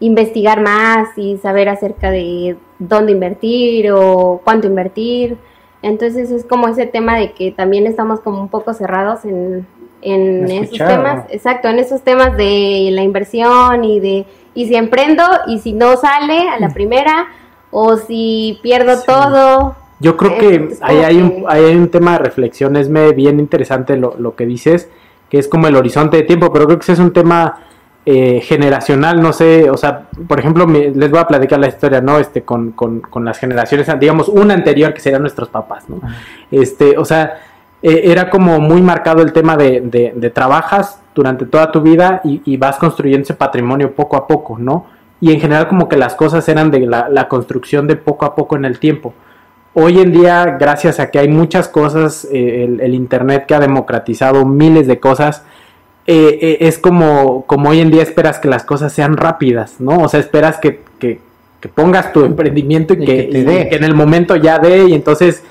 investigar 0.00 0.60
más 0.60 1.08
y 1.16 1.38
saber 1.38 1.68
acerca 1.68 2.10
de 2.10 2.56
dónde 2.78 3.12
invertir 3.12 3.92
o 3.92 4.40
cuánto 4.44 4.66
invertir. 4.66 5.36
Entonces 5.82 6.30
es 6.30 6.44
como 6.44 6.68
ese 6.68 6.86
tema 6.86 7.16
de 7.16 7.32
que 7.32 7.52
también 7.52 7.86
estamos 7.86 8.20
como 8.20 8.40
un 8.40 8.48
poco 8.48 8.74
cerrados 8.74 9.24
en, 9.24 9.66
en 10.02 10.50
esos 10.50 10.78
temas, 10.78 11.24
exacto, 11.30 11.68
en 11.68 11.78
esos 11.78 12.02
temas 12.02 12.36
de 12.36 12.88
la 12.92 13.02
inversión 13.02 13.84
y 13.84 14.00
de, 14.00 14.26
y 14.54 14.66
si 14.66 14.76
emprendo 14.76 15.22
y 15.46 15.58
si 15.58 15.72
no 15.72 15.96
sale 15.96 16.48
a 16.48 16.58
la 16.58 16.68
mm. 16.68 16.72
primera 16.72 17.28
o 17.70 17.96
si 17.96 18.58
pierdo 18.62 19.02
todo. 19.02 19.76
Yo 19.98 20.16
creo 20.16 20.36
que 20.38 20.76
ahí 20.82 20.98
hay, 20.98 21.16
un, 21.22 21.44
hay 21.48 21.74
un 21.74 21.88
tema 21.88 22.12
de 22.12 22.18
reflexión, 22.18 22.76
es 22.76 22.90
bien 23.14 23.40
interesante 23.40 23.96
lo, 23.96 24.14
lo, 24.18 24.36
que 24.36 24.44
dices, 24.44 24.90
que 25.30 25.38
es 25.38 25.48
como 25.48 25.68
el 25.68 25.76
horizonte 25.76 26.18
de 26.18 26.22
tiempo, 26.24 26.52
pero 26.52 26.66
creo 26.66 26.78
que 26.78 26.82
ese 26.82 26.92
es 26.92 26.98
un 26.98 27.12
tema 27.12 27.60
eh, 28.04 28.40
generacional, 28.40 29.20
no 29.20 29.32
sé, 29.32 29.70
o 29.70 29.76
sea, 29.76 30.08
por 30.28 30.38
ejemplo, 30.38 30.66
les 30.66 31.10
voy 31.10 31.18
a 31.18 31.26
platicar 31.26 31.58
la 31.58 31.68
historia, 31.68 32.00
¿no? 32.00 32.18
Este, 32.18 32.42
con, 32.42 32.72
con, 32.72 33.00
con 33.00 33.24
las 33.24 33.38
generaciones, 33.38 33.88
digamos, 33.98 34.28
una 34.28 34.54
anterior 34.54 34.92
que 34.92 35.00
serían 35.00 35.22
nuestros 35.22 35.48
papás, 35.48 35.88
¿no? 35.88 36.00
Este, 36.50 36.98
o 36.98 37.04
sea, 37.04 37.38
eh, 37.82 38.10
era 38.10 38.30
como 38.30 38.58
muy 38.58 38.80
marcado 38.80 39.22
el 39.22 39.32
tema 39.32 39.56
de, 39.56 39.80
de, 39.80 40.30
trabajas 40.30 41.00
durante 41.14 41.46
toda 41.46 41.70
tu 41.70 41.82
vida 41.82 42.20
y, 42.24 42.56
vas 42.56 42.78
construyendo 42.78 43.24
ese 43.24 43.34
patrimonio 43.34 43.94
poco 43.94 44.16
a 44.16 44.26
poco, 44.26 44.56
¿no? 44.58 44.86
Y 45.20 45.32
en 45.32 45.40
general 45.40 45.68
como 45.68 45.88
que 45.88 45.96
las 45.96 46.14
cosas 46.14 46.48
eran 46.48 46.70
de 46.70 46.80
la, 46.80 47.28
construcción 47.28 47.86
de 47.86 47.96
poco 47.96 48.24
a 48.24 48.34
poco 48.34 48.56
en 48.56 48.64
el 48.64 48.78
tiempo. 48.78 49.14
Hoy 49.78 50.00
en 50.00 50.10
día, 50.10 50.56
gracias 50.58 50.98
a 51.00 51.10
que 51.10 51.18
hay 51.18 51.28
muchas 51.28 51.68
cosas, 51.68 52.26
eh, 52.32 52.64
el, 52.80 52.94
Internet 52.94 53.44
que 53.46 53.54
ha 53.54 53.60
democratizado 53.60 54.46
miles 54.46 54.86
de 54.86 54.98
cosas, 54.98 55.42
eh, 56.06 56.56
es 56.60 56.78
como, 56.78 57.44
como 57.44 57.68
hoy 57.68 57.80
en 57.80 57.90
día 57.90 58.02
esperas 58.02 58.38
que 58.38 58.48
las 58.48 58.64
cosas 58.64 58.90
sean 58.94 59.18
rápidas, 59.18 59.74
¿no? 59.78 59.98
O 59.98 60.08
sea, 60.08 60.18
esperas 60.18 60.56
que, 60.56 60.80
que, 60.98 61.20
pongas 61.74 62.10
tu 62.14 62.24
emprendimiento 62.24 62.94
y, 62.94 63.04
que, 63.04 63.28
que, 63.28 63.76
en 63.76 63.84
el 63.84 63.94
momento 63.94 64.34
ya 64.36 64.58
dé 64.58 64.86
y 64.88 64.94
entonces 64.94 65.42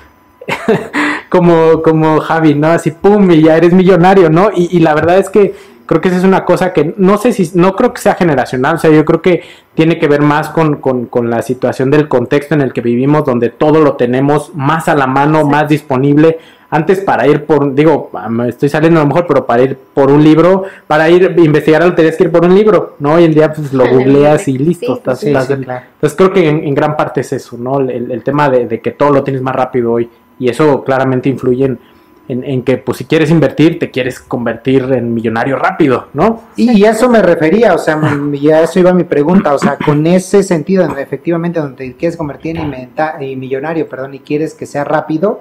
como, 1.30 1.84
como 1.84 2.20
Javi, 2.20 2.56
¿no? 2.56 2.70
Así, 2.70 2.90
pum, 2.90 3.30
y 3.30 3.44
ya 3.44 3.58
eres 3.58 3.74
millonario, 3.74 4.32
¿no? 4.32 4.50
Y, 4.56 4.80
la 4.80 4.96
verdad 4.96 5.20
es 5.20 5.30
que 5.30 5.54
creo 5.86 6.02
que 6.02 6.10
esa 6.10 6.18
es 6.18 6.24
una 6.24 6.46
cosa 6.46 6.74
que 6.74 6.94
no 6.98 7.18
sé 7.18 7.32
si, 7.32 7.52
no 7.54 7.76
creo 7.76 7.94
que 7.94 8.02
sea 8.02 8.16
generacional, 8.16 8.76
o 8.76 8.80
sea, 8.80 8.92
yo 8.92 9.06
creo 9.06 9.22
que 9.22 9.44
tiene 9.74 10.00
que 10.00 10.08
ver 10.08 10.22
más 10.22 10.50
con, 10.50 10.78
con, 10.78 11.30
la 11.30 11.42
situación 11.42 11.92
del 11.92 12.08
contexto 12.08 12.56
en 12.56 12.62
el 12.62 12.74
que 12.74 12.82
vivimos, 12.82 13.26
donde 13.26 13.50
todo 13.50 13.82
lo 13.82 13.94
tenemos 13.96 14.54
más 14.56 14.88
a 14.88 14.96
la 14.96 15.06
mano, 15.06 15.46
más 15.46 15.68
disponible. 15.68 16.38
Antes 16.70 17.02
para 17.02 17.28
ir 17.28 17.46
por, 17.46 17.74
digo, 17.74 18.10
estoy 18.48 18.70
saliendo 18.70 19.00
a 19.00 19.04
lo 19.04 19.08
mejor, 19.08 19.28
pero 19.28 19.46
para 19.46 19.64
ir 19.64 19.78
por 19.94 20.12
un 20.12 20.24
libro, 20.24 20.64
para 20.88 21.10
ir 21.10 21.36
a 21.38 21.42
investigar 21.42 21.84
algo 21.84 21.96
tenías 21.96 22.18
que 22.18 22.24
ir 22.24 22.32
por 22.32 22.44
un 22.46 22.56
libro, 22.56 22.96
¿no? 23.00 23.14
Hoy 23.14 23.26
en 23.26 23.34
día 23.34 23.54
pues 23.54 23.72
lo 23.72 23.88
googleas 23.88 24.48
y 24.48 24.58
listo. 24.58 24.96
estás, 24.96 25.24
Entonces 25.24 26.16
creo 26.18 26.34
que 26.34 26.48
en, 26.50 26.74
gran 26.74 26.98
parte 26.98 27.22
es 27.22 27.34
eso, 27.34 27.58
¿no? 27.58 27.80
El, 27.80 28.24
tema 28.24 28.50
de, 28.50 28.66
de, 28.66 28.82
que 28.82 28.92
todo 28.92 29.12
lo 29.12 29.24
tienes 29.24 29.42
más 29.42 29.56
rápido 29.56 29.94
hoy 29.94 30.10
y 30.40 30.50
eso 30.50 30.84
claramente 30.84 31.30
influye 31.30 31.66
en, 31.66 31.80
que 32.28 32.78
pues 32.78 32.98
si 32.98 33.06
quieres 33.06 33.30
invertir, 33.30 33.78
te 33.78 33.92
quieres 33.92 34.20
convertir 34.20 34.84
en 34.92 35.14
millonario 35.14 35.58
rápido, 35.58 36.08
¿no? 36.14 36.44
Y, 36.56 36.84
a 36.86 36.92
eso 36.92 37.10
me 37.10 37.22
refería, 37.22 37.74
o 37.74 37.78
sea, 37.78 38.00
ya 38.42 38.62
eso 38.62 38.80
iba 38.80 38.94
mi 38.94 39.04
pregunta, 39.04 39.54
o 39.54 39.60
sea, 39.60 39.78
con 39.78 40.06
ese 40.08 40.42
sentido, 40.44 40.86
efectivamente, 40.98 41.60
donde 41.60 41.90
te 41.90 41.96
quieres 41.96 42.18
convertir 42.18 42.58
en 42.58 43.40
millonario, 43.40 43.88
perdón, 43.88 44.16
y 44.16 44.20
quieres 44.20 44.54
que 44.54 44.66
sea 44.66 44.84
rápido, 44.84 45.40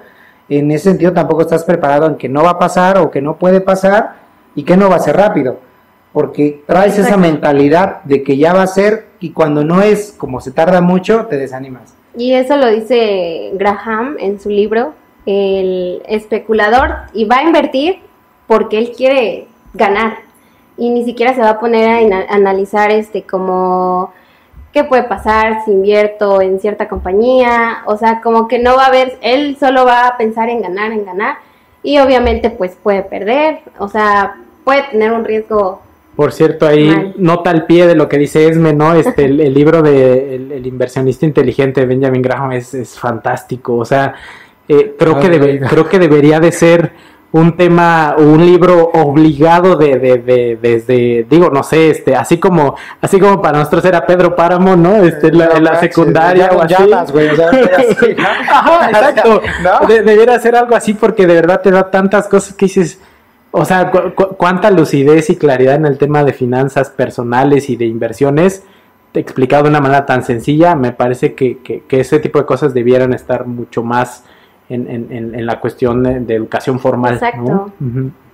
en 0.49 0.71
ese 0.71 0.91
sentido 0.91 1.13
tampoco 1.13 1.43
estás 1.43 1.65
preparado 1.65 2.07
en 2.07 2.17
que 2.17 2.29
no 2.29 2.43
va 2.43 2.51
a 2.51 2.59
pasar 2.59 2.99
o 2.99 3.11
que 3.11 3.23
no 3.23 3.37
puede 3.37 3.61
pasar 3.61 4.17
y 4.55 4.63
que 4.65 4.77
no 4.77 4.91
va 4.91 4.97
a 4.97 5.01
ser 5.01 5.17
rápido, 5.17 5.59
porque 6.13 6.63
traes 6.67 6.99
esa 6.99 7.17
mentalidad 7.17 8.03
de 8.05 8.23
que 8.23 8.37
ya 8.37 8.53
va 8.53 8.63
a 8.63 8.67
ser 8.67 9.07
y 9.21 9.31
cuando 9.31 9.65
no 9.65 9.81
es 9.83 10.15
como 10.17 10.41
se 10.41 10.51
tarda 10.51 10.81
mucho, 10.81 11.27
te 11.27 11.39
desanimas. 11.39 11.95
Y 12.17 12.35
eso 12.35 12.57
lo 12.57 12.69
dice 12.69 13.51
Graham 13.55 14.17
en 14.21 14.39
su 14.39 14.49
libro, 14.51 14.95
el 15.27 16.03
especulador 16.07 16.97
y 17.13 17.25
va 17.25 17.39
a 17.39 17.45
invertir 17.45 18.01
porque 18.47 18.79
él 18.79 18.93
quiere 18.97 19.49
ganar. 19.73 20.19
Y 20.77 20.91
ni 20.91 21.05
siquiera 21.05 21.35
se 21.35 21.41
va 21.41 21.51
a 21.51 21.61
poner 21.61 22.13
a 22.13 22.35
analizar 22.35 22.91
este 22.91 23.23
como 23.23 24.13
qué 24.73 24.83
puede 24.83 25.05
pasar 25.05 25.65
si 25.65 25.71
invierto 25.71 26.43
en 26.43 26.59
cierta 26.59 26.89
compañía, 26.89 27.85
o 27.87 27.97
sea, 27.97 28.21
como 28.21 28.49
que 28.49 28.59
no 28.59 28.75
va 28.77 28.87
a 28.87 28.91
ver, 28.91 29.19
él 29.23 29.57
solo 29.59 29.85
va 29.87 30.09
a 30.09 30.17
pensar 30.17 30.49
en 30.49 30.63
ganar, 30.63 30.91
en 30.91 31.05
ganar. 31.05 31.37
Y 31.83 31.99
obviamente 31.99 32.51
pues 32.51 32.77
puede 32.83 33.03
perder, 33.03 33.61
o 33.79 33.89
sea, 33.89 34.37
puede 34.65 34.83
tener 34.91 35.13
un 35.13 35.25
riesgo 35.25 35.81
por 36.17 36.33
cierto, 36.33 36.67
ahí 36.67 37.13
nota 37.17 37.51
al 37.51 37.67
pie 37.67 37.89
de 37.89 37.97
lo 37.97 38.09
que 38.09 38.19
dice 38.19 38.47
Esme, 38.47 38.73
¿no? 38.73 38.95
Este, 38.95 39.25
el, 39.25 39.53
libro 39.53 39.83
de 39.83 40.37
el, 40.37 40.65
inversionista 40.65 41.27
inteligente 41.27 41.81
de 41.81 41.87
Benjamin 41.87 42.23
Graham 42.23 42.53
es, 42.53 42.73
es 42.73 42.97
fantástico. 42.97 43.75
O 43.77 43.85
sea, 43.85 44.15
eh, 44.69 44.95
creo, 44.99 45.21
que 45.21 45.29
debe, 45.29 45.61
creo 45.61 45.89
que 45.89 45.99
debería 45.99 46.41
de 46.41 46.53
ser 46.53 46.93
un 47.33 47.57
tema, 47.57 48.15
un 48.17 48.47
libro 48.47 48.91
obligado 48.95 49.75
de, 49.77 49.99
de, 49.99 50.19
de, 50.19 50.59
desde, 50.63 51.27
digo, 51.29 51.51
no 51.51 51.65
sé, 51.65 51.91
este, 51.91 52.15
así 52.15 52.39
como, 52.39 52.77
así 53.01 53.19
como 53.19 53.43
para 53.43 53.59
nosotros 53.59 53.85
era 53.85 54.07
Pedro 54.07 54.37
Páramo, 54.37 54.77
¿no? 54.77 55.03
Este, 55.03 55.29
en 55.29 55.65
la, 55.65 55.81
secundaria 55.81 56.51
o 56.55 56.63
así. 56.63 56.75
Ajá, 58.49 58.89
exacto. 58.89 59.43
debería 59.89 60.39
ser 60.39 60.55
algo 60.55 60.77
así 60.77 60.95
porque 60.95 61.27
de 61.27 61.35
verdad 61.35 61.61
te 61.61 61.73
da 61.73 61.91
tantas 61.91 62.29
cosas 62.29 62.55
que 62.55 62.67
dices, 62.67 63.01
o 63.51 63.65
sea, 63.65 63.91
cuánta 63.91 64.71
lucidez 64.71 65.29
y 65.29 65.37
claridad 65.37 65.75
en 65.75 65.87
el 65.87 65.99
tema 65.99 66.23
de 66.23 66.33
finanzas 66.33 66.89
personales 66.91 67.69
y 67.69 67.75
de 67.75 67.87
inversiones 67.87 68.63
explicado 69.21 69.65
de 69.65 69.71
una 69.71 69.81
manera 69.81 70.07
tan 70.07 70.25
sencilla, 70.25 70.75
me 70.75 70.93
parece 70.93 71.35
que, 71.35 71.59
que, 71.59 71.83
que 71.87 72.01
ese 72.01 72.19
tipo 72.19 72.39
de 72.39 72.47
cosas 72.47 72.75
debieran 72.75 73.13
estar 73.13 73.47
mucho 73.47 73.83
más 73.83 74.25
en, 74.69 74.89
en, 74.89 75.35
en 75.35 75.47
la 75.47 75.61
cuestión 75.61 76.03
de, 76.03 76.35
educación 76.35 76.79
formal. 76.81 77.15
Exacto. 77.15 77.73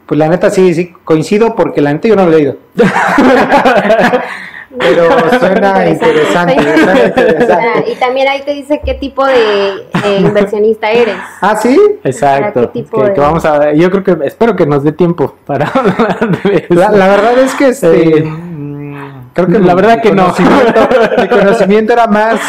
Pues 0.07 0.19
la 0.19 0.29
neta 0.29 0.51
sí, 0.51 0.75
sí, 0.75 0.93
coincido 1.05 1.55
porque 1.55 1.81
la 1.81 1.93
neta 1.93 2.09
yo 2.09 2.17
no 2.17 2.27
lo 2.27 2.33
he 2.33 2.37
leído. 2.37 2.57
Pero 4.79 5.09
suena 5.39 5.89
interesante, 5.89 6.57
Y 7.87 7.95
también 7.97 8.29
ahí 8.29 8.43
te 8.43 8.53
dice 8.53 8.81
qué 8.85 8.95
tipo 8.95 9.27
de 9.27 9.89
inversionista 10.21 10.91
eres. 10.91 11.17
Ah, 11.41 11.57
sí. 11.57 11.77
Exacto. 12.05 12.71
Que, 12.73 13.21
vamos 13.21 13.45
a, 13.45 13.73
yo 13.73 13.91
creo 13.91 14.05
que 14.05 14.27
espero 14.27 14.55
que 14.55 14.67
nos 14.67 14.85
dé 14.85 14.93
tiempo 14.93 15.37
para 15.45 15.67
hablar 15.75 16.43
de 16.43 16.67
eso. 16.69 16.75
La, 16.75 17.09
verdad 17.09 17.39
es 17.39 17.55
que 17.55 17.69
este, 17.69 18.23
mm, 18.23 19.31
creo 19.33 19.49
que 19.49 19.59
la 19.59 19.75
verdad 19.75 20.01
que 20.01 20.13
no. 20.13 20.33
Mi 21.21 21.29
conocimiento 21.29 21.93
era 21.93 22.07
más, 22.07 22.41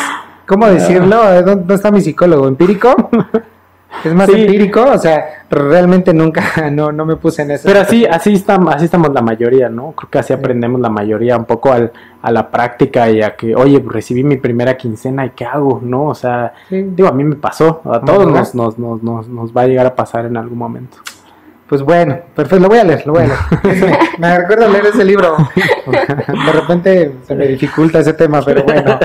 ¿cómo 0.47 0.67
decirlo? 0.67 1.41
¿Dónde 1.41 1.73
está 1.73 1.89
mi 1.89 2.01
psicólogo? 2.01 2.47
¿Empírico? 2.47 3.09
Es 4.03 4.13
más 4.13 4.29
empírico, 4.29 4.83
o 4.83 4.97
sea, 4.97 5.43
realmente 5.49 6.13
nunca, 6.13 6.69
no, 6.71 6.91
no 6.91 7.05
me 7.05 7.17
puse 7.17 7.43
en 7.43 7.51
eso. 7.51 7.67
Pero 7.67 7.81
así, 7.81 8.05
así 8.05 8.33
estamos, 8.33 8.73
así 8.73 8.85
estamos 8.85 9.13
la 9.13 9.21
mayoría, 9.21 9.69
¿no? 9.69 9.91
Creo 9.91 10.09
que 10.09 10.19
así 10.19 10.33
aprendemos 10.33 10.81
la 10.81 10.89
mayoría, 10.89 11.37
un 11.37 11.45
poco 11.45 11.71
al, 11.71 11.91
a 12.21 12.31
la 12.31 12.49
práctica 12.49 13.09
y 13.09 13.21
a 13.21 13.35
que, 13.35 13.55
oye, 13.55 13.83
recibí 13.85 14.23
mi 14.23 14.37
primera 14.37 14.75
quincena 14.75 15.25
y 15.25 15.31
qué 15.31 15.45
hago, 15.45 15.81
¿no? 15.83 16.05
O 16.05 16.15
sea, 16.15 16.53
digo, 16.69 17.07
a 17.07 17.11
mí 17.11 17.23
me 17.23 17.35
pasó, 17.35 17.81
a 17.85 17.99
todos 18.01 18.27
nos, 18.27 18.55
nos, 18.55 18.79
nos, 18.79 19.03
nos, 19.03 19.27
nos 19.27 19.55
va 19.55 19.63
a 19.63 19.67
llegar 19.67 19.85
a 19.85 19.95
pasar 19.95 20.25
en 20.25 20.37
algún 20.37 20.57
momento. 20.57 20.97
Pues 21.71 21.83
bueno, 21.83 22.19
perfecto, 22.35 22.63
lo 22.63 22.67
voy 22.67 22.79
a 22.79 22.83
leer, 22.83 23.07
lo 23.07 23.13
voy 23.13 23.23
a 23.23 23.27
leer. 23.27 23.97
me 24.17 24.37
recuerdo 24.39 24.67
leer 24.67 24.87
ese 24.87 25.05
libro. 25.05 25.37
De 25.87 26.51
repente 26.51 27.13
se 27.25 27.33
me 27.33 27.47
dificulta 27.47 27.99
ese 27.99 28.11
tema, 28.11 28.41
pero 28.41 28.63
bueno. 28.63 28.99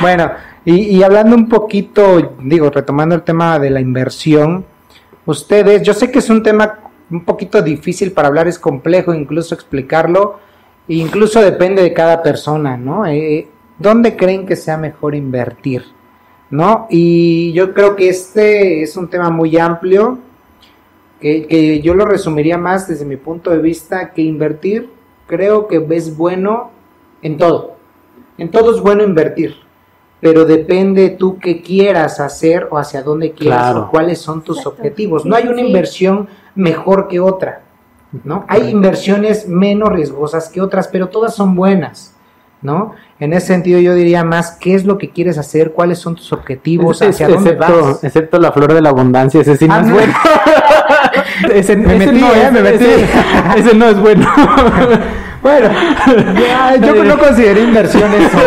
bueno, 0.00 0.30
y, 0.64 1.02
hablando 1.02 1.36
un 1.36 1.48
poquito, 1.48 2.34
digo, 2.42 2.70
retomando 2.70 3.14
el 3.14 3.22
tema 3.22 3.58
de 3.58 3.70
la 3.70 3.80
inversión, 3.80 4.64
ustedes, 5.24 5.82
yo 5.82 5.94
sé 5.94 6.10
que 6.10 6.18
es 6.18 6.28
un 6.28 6.42
tema 6.42 6.80
un 7.10 7.24
poquito 7.24 7.62
difícil 7.62 8.12
para 8.12 8.28
hablar, 8.28 8.46
es 8.46 8.58
complejo 8.58 9.14
incluso 9.14 9.54
explicarlo, 9.54 10.38
e 10.86 10.94
incluso 10.94 11.40
depende 11.40 11.82
de 11.82 11.94
cada 11.94 12.22
persona, 12.22 12.76
¿no? 12.76 13.06
Eh, 13.06 13.48
¿Dónde 13.78 14.16
creen 14.16 14.44
que 14.44 14.56
sea 14.56 14.76
mejor 14.76 15.14
invertir? 15.14 15.82
¿No? 16.50 16.88
Y 16.90 17.52
yo 17.52 17.72
creo 17.72 17.94
que 17.94 18.08
este 18.08 18.82
es 18.82 18.96
un 18.96 19.08
tema 19.08 19.30
muy 19.30 19.56
amplio, 19.56 20.18
que 21.20 21.80
yo 21.82 21.94
lo 21.94 22.04
resumiría 22.06 22.58
más 22.58 22.88
desde 22.88 23.04
mi 23.04 23.16
punto 23.16 23.50
de 23.50 23.58
vista, 23.58 24.10
que 24.10 24.22
invertir 24.22 24.90
creo 25.26 25.68
que 25.68 25.86
es 25.90 26.16
bueno 26.16 26.72
en 27.22 27.36
todo. 27.38 27.76
En 28.36 28.50
todo 28.50 28.74
es 28.74 28.80
bueno 28.80 29.04
invertir 29.04 29.69
pero 30.20 30.44
depende 30.44 31.10
tú 31.10 31.38
qué 31.38 31.62
quieras 31.62 32.20
hacer 32.20 32.68
o 32.70 32.78
hacia 32.78 33.02
dónde 33.02 33.32
quieras 33.32 33.74
o 33.74 33.90
cuáles 33.90 34.20
son 34.20 34.42
tus 34.42 34.66
objetivos. 34.66 35.24
No 35.24 35.34
hay 35.34 35.48
una 35.48 35.62
inversión 35.62 36.28
mejor 36.54 37.08
que 37.08 37.20
otra, 37.20 37.62
¿no? 38.24 38.44
Hay 38.48 38.68
inversiones 38.68 39.48
menos 39.48 39.88
riesgosas 39.90 40.48
que 40.48 40.60
otras, 40.60 40.88
pero 40.88 41.08
todas 41.08 41.34
son 41.34 41.54
buenas, 41.54 42.14
¿no? 42.60 42.92
En 43.18 43.32
ese 43.32 43.48
sentido 43.48 43.80
yo 43.80 43.94
diría 43.94 44.22
más 44.22 44.52
qué 44.52 44.74
es 44.74 44.84
lo 44.84 44.98
que 44.98 45.10
quieres 45.10 45.38
hacer, 45.38 45.72
cuáles 45.72 45.98
son 45.98 46.16
tus 46.16 46.32
objetivos, 46.32 47.00
hacia 47.00 47.28
dónde 47.28 47.54
vas. 47.54 48.04
Excepto 48.04 48.38
la 48.38 48.52
flor 48.52 48.74
de 48.74 48.82
la 48.82 48.90
abundancia, 48.90 49.40
ese 49.40 49.56
sí 49.56 49.66
no 49.66 49.74
ah, 49.74 49.80
es 49.80 49.90
bueno. 49.90 50.14
ese, 51.54 51.76
me 51.76 51.94
metí, 51.94 52.20
no, 52.20 52.34
eh, 52.34 52.50
me 52.52 52.60
metí. 52.62 52.84
ese 53.56 53.74
no 53.74 53.86
es 53.86 53.98
bueno. 53.98 54.26
Bueno, 55.42 55.68
yo 56.86 57.04
no 57.04 57.18
consideré 57.18 57.62
inversión 57.62 58.10
eso. 58.14 58.38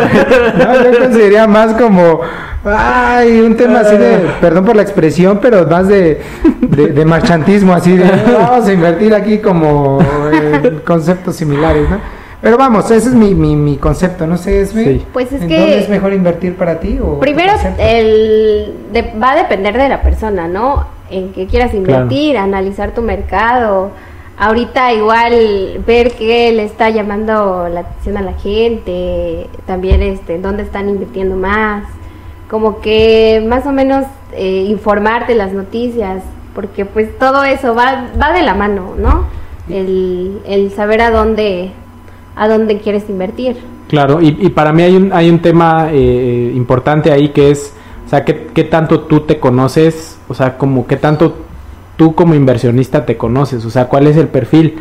Yo 0.83 0.99
consideraría 0.99 1.47
más 1.47 1.73
como, 1.73 2.21
ay, 2.65 3.41
un 3.41 3.55
tema 3.55 3.79
así 3.79 3.97
de, 3.97 4.29
perdón 4.39 4.65
por 4.65 4.75
la 4.75 4.83
expresión, 4.83 5.39
pero 5.41 5.65
más 5.67 5.87
de, 5.87 6.21
de, 6.61 7.05
marchantismo, 7.05 7.73
así 7.73 7.97
de, 7.97 8.09
vamos 8.37 8.67
a 8.67 8.73
invertir 8.73 9.13
aquí 9.13 9.39
como 9.39 9.99
conceptos 10.85 11.35
similares, 11.35 11.89
¿no? 11.89 12.23
Pero 12.43 12.57
vamos, 12.57 12.91
ese 12.91 13.07
es 13.07 13.15
mi, 13.15 13.33
mi, 13.33 13.77
concepto, 13.77 14.27
no 14.27 14.35
sé, 14.35 14.61
es 14.63 14.73
Pues 15.13 15.31
es 15.31 15.45
que... 15.45 15.59
¿Dónde 15.59 15.79
es 15.79 15.87
mejor 15.87 16.11
invertir 16.11 16.55
para 16.55 16.77
ti? 16.77 16.99
O 17.01 17.17
primero, 17.17 17.53
el, 17.77 18.73
va 19.21 19.31
a 19.31 19.35
depender 19.37 19.77
de 19.77 19.87
la 19.87 20.01
persona, 20.01 20.49
¿no? 20.49 20.85
En 21.09 21.31
qué 21.31 21.47
quieras 21.47 21.73
invertir, 21.73 22.37
analizar 22.37 22.91
tu 22.91 23.01
mercado, 23.01 23.91
ahorita 24.37 24.93
igual 24.93 25.83
ver 25.85 26.11
qué 26.11 26.51
le 26.51 26.63
está 26.63 26.89
llamando 26.89 27.67
la 27.69 27.81
atención 27.81 28.17
a 28.17 28.21
la 28.21 28.33
gente, 28.33 29.47
también 29.65 30.01
este, 30.01 30.39
dónde 30.39 30.63
están 30.63 30.89
invirtiendo 30.89 31.35
más, 31.35 31.85
como 32.49 32.81
que 32.81 33.43
más 33.47 33.65
o 33.65 33.71
menos 33.71 34.05
eh, 34.33 34.65
informarte 34.67 35.35
las 35.35 35.53
noticias, 35.53 36.23
porque 36.55 36.85
pues 36.85 37.17
todo 37.17 37.43
eso 37.43 37.75
va, 37.75 38.07
va 38.21 38.31
de 38.31 38.43
la 38.43 38.53
mano, 38.53 38.93
¿no? 38.97 39.25
El, 39.69 40.39
el 40.45 40.71
saber 40.71 41.01
a 41.01 41.11
dónde, 41.11 41.71
a 42.35 42.47
dónde 42.47 42.79
quieres 42.79 43.09
invertir. 43.09 43.57
Claro, 43.87 44.21
y, 44.21 44.37
y 44.39 44.49
para 44.49 44.73
mí 44.73 44.81
hay 44.81 44.95
un, 44.95 45.13
hay 45.13 45.29
un 45.29 45.39
tema 45.39 45.89
eh, 45.91 46.51
importante 46.55 47.11
ahí 47.11 47.29
que 47.29 47.51
es, 47.51 47.73
o 48.05 48.09
sea, 48.09 48.25
¿qué, 48.25 48.47
qué 48.53 48.63
tanto 48.63 49.01
tú 49.01 49.21
te 49.21 49.39
conoces, 49.39 50.17
o 50.27 50.33
sea, 50.33 50.57
como 50.57 50.87
qué 50.87 50.97
tanto 50.97 51.35
tú 51.95 52.15
como 52.15 52.35
inversionista 52.35 53.05
te 53.05 53.17
conoces, 53.17 53.65
o 53.65 53.69
sea, 53.69 53.85
cuál 53.85 54.07
es 54.07 54.17
el 54.17 54.27
perfil. 54.27 54.75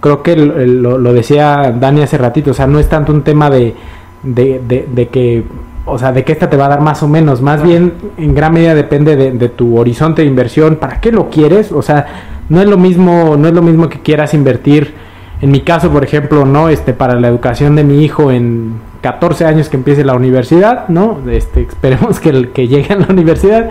Creo 0.00 0.22
que 0.22 0.36
lo, 0.36 1.12
decía 1.12 1.74
Dani 1.78 2.02
hace 2.02 2.18
ratito, 2.18 2.50
o 2.50 2.54
sea, 2.54 2.66
no 2.66 2.78
es 2.78 2.88
tanto 2.88 3.12
un 3.12 3.22
tema 3.22 3.50
de, 3.50 3.74
de, 4.22 5.08
que, 5.10 5.44
o 5.84 5.98
sea, 5.98 6.12
de 6.12 6.24
que 6.24 6.32
esta 6.32 6.50
te 6.50 6.56
va 6.56 6.66
a 6.66 6.68
dar 6.68 6.80
más 6.80 7.02
o 7.02 7.08
menos, 7.08 7.40
más 7.40 7.62
bien 7.62 7.94
en 8.18 8.34
gran 8.34 8.52
medida 8.52 8.74
depende 8.74 9.16
de, 9.16 9.48
tu 9.48 9.78
horizonte 9.78 10.22
de 10.22 10.28
inversión, 10.28 10.76
¿para 10.76 11.00
qué 11.00 11.12
lo 11.12 11.30
quieres? 11.30 11.72
O 11.72 11.82
sea, 11.82 12.06
no 12.48 12.60
es 12.60 12.68
lo 12.68 12.76
mismo, 12.76 13.36
no 13.36 13.48
es 13.48 13.54
lo 13.54 13.62
mismo 13.62 13.88
que 13.88 14.00
quieras 14.00 14.34
invertir, 14.34 14.94
en 15.40 15.50
mi 15.50 15.60
caso, 15.60 15.90
por 15.90 16.02
ejemplo, 16.02 16.46
no, 16.46 16.70
este, 16.70 16.94
para 16.94 17.18
la 17.20 17.28
educación 17.28 17.76
de 17.76 17.84
mi 17.84 18.02
hijo 18.02 18.30
en 18.32 18.74
14 19.02 19.44
años 19.44 19.68
que 19.68 19.76
empiece 19.76 20.02
la 20.02 20.14
universidad, 20.14 20.88
¿no? 20.88 21.18
Este, 21.30 21.62
esperemos 21.68 22.20
que, 22.20 22.50
que 22.50 22.68
llegue 22.68 22.94
a 22.94 22.96
la 22.96 23.06
universidad 23.08 23.68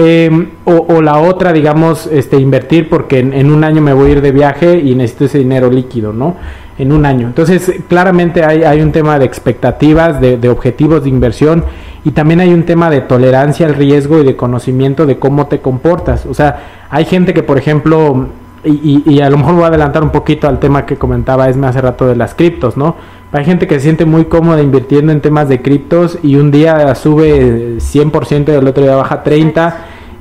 Em, 0.00 0.50
o, 0.64 1.02
la 1.02 1.18
otra, 1.18 1.52
digamos, 1.52 2.06
este, 2.06 2.36
invertir 2.38 2.88
porque 2.88 3.18
en, 3.18 3.50
un 3.50 3.64
año 3.64 3.82
me 3.82 3.92
voy 3.92 4.10
a 4.10 4.12
ir 4.12 4.20
de 4.20 4.30
viaje 4.30 4.78
y 4.78 4.94
necesito 4.94 5.24
ese 5.24 5.38
dinero 5.38 5.68
líquido, 5.72 6.12
¿no? 6.12 6.36
En 6.78 6.92
un 6.92 7.04
año. 7.04 7.26
Entonces, 7.26 7.72
claramente 7.88 8.44
hay, 8.44 8.62
hay 8.62 8.80
un 8.80 8.92
tema 8.92 9.18
de 9.18 9.24
expectativas, 9.24 10.20
de, 10.20 10.48
objetivos 10.48 11.02
de 11.02 11.08
inversión 11.08 11.64
y 12.04 12.12
también 12.12 12.38
hay 12.38 12.54
un 12.54 12.62
tema 12.62 12.90
de 12.90 13.00
tolerancia 13.00 13.66
al 13.66 13.74
riesgo 13.74 14.20
y 14.20 14.24
de 14.24 14.36
conocimiento 14.36 15.04
de 15.04 15.18
cómo 15.18 15.48
te 15.48 15.58
comportas. 15.58 16.26
O 16.26 16.34
sea, 16.34 16.86
hay 16.90 17.04
gente 17.04 17.34
que, 17.34 17.42
por 17.42 17.58
ejemplo, 17.58 18.28
y, 18.62 19.02
y, 19.04 19.20
a 19.20 19.28
lo 19.28 19.38
mejor 19.38 19.54
voy 19.54 19.64
a 19.64 19.66
adelantar 19.66 20.04
un 20.04 20.10
poquito 20.10 20.46
al 20.46 20.60
tema 20.60 20.86
que 20.86 20.94
comentaba 20.94 21.48
Esme 21.48 21.66
hace 21.66 21.80
rato 21.80 22.06
de 22.06 22.14
las 22.14 22.36
criptos, 22.36 22.76
¿no? 22.76 22.94
Hay 23.30 23.44
gente 23.44 23.66
que 23.66 23.74
se 23.74 23.80
siente 23.80 24.06
muy 24.06 24.24
cómoda 24.24 24.62
invirtiendo 24.62 25.12
en 25.12 25.20
temas 25.20 25.48
de 25.48 25.60
criptos 25.60 26.18
y 26.22 26.36
un 26.36 26.50
día 26.50 26.94
sube 26.94 27.76
100% 27.76 28.48
y 28.48 28.50
el 28.52 28.66
otro 28.66 28.82
día 28.82 28.96
baja 28.96 29.22
30% 29.22 29.74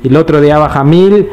y 0.04 0.10
el 0.10 0.17
otro 0.17 0.41
día 0.41 0.58
baja 0.58 0.84
1000% 0.84 1.28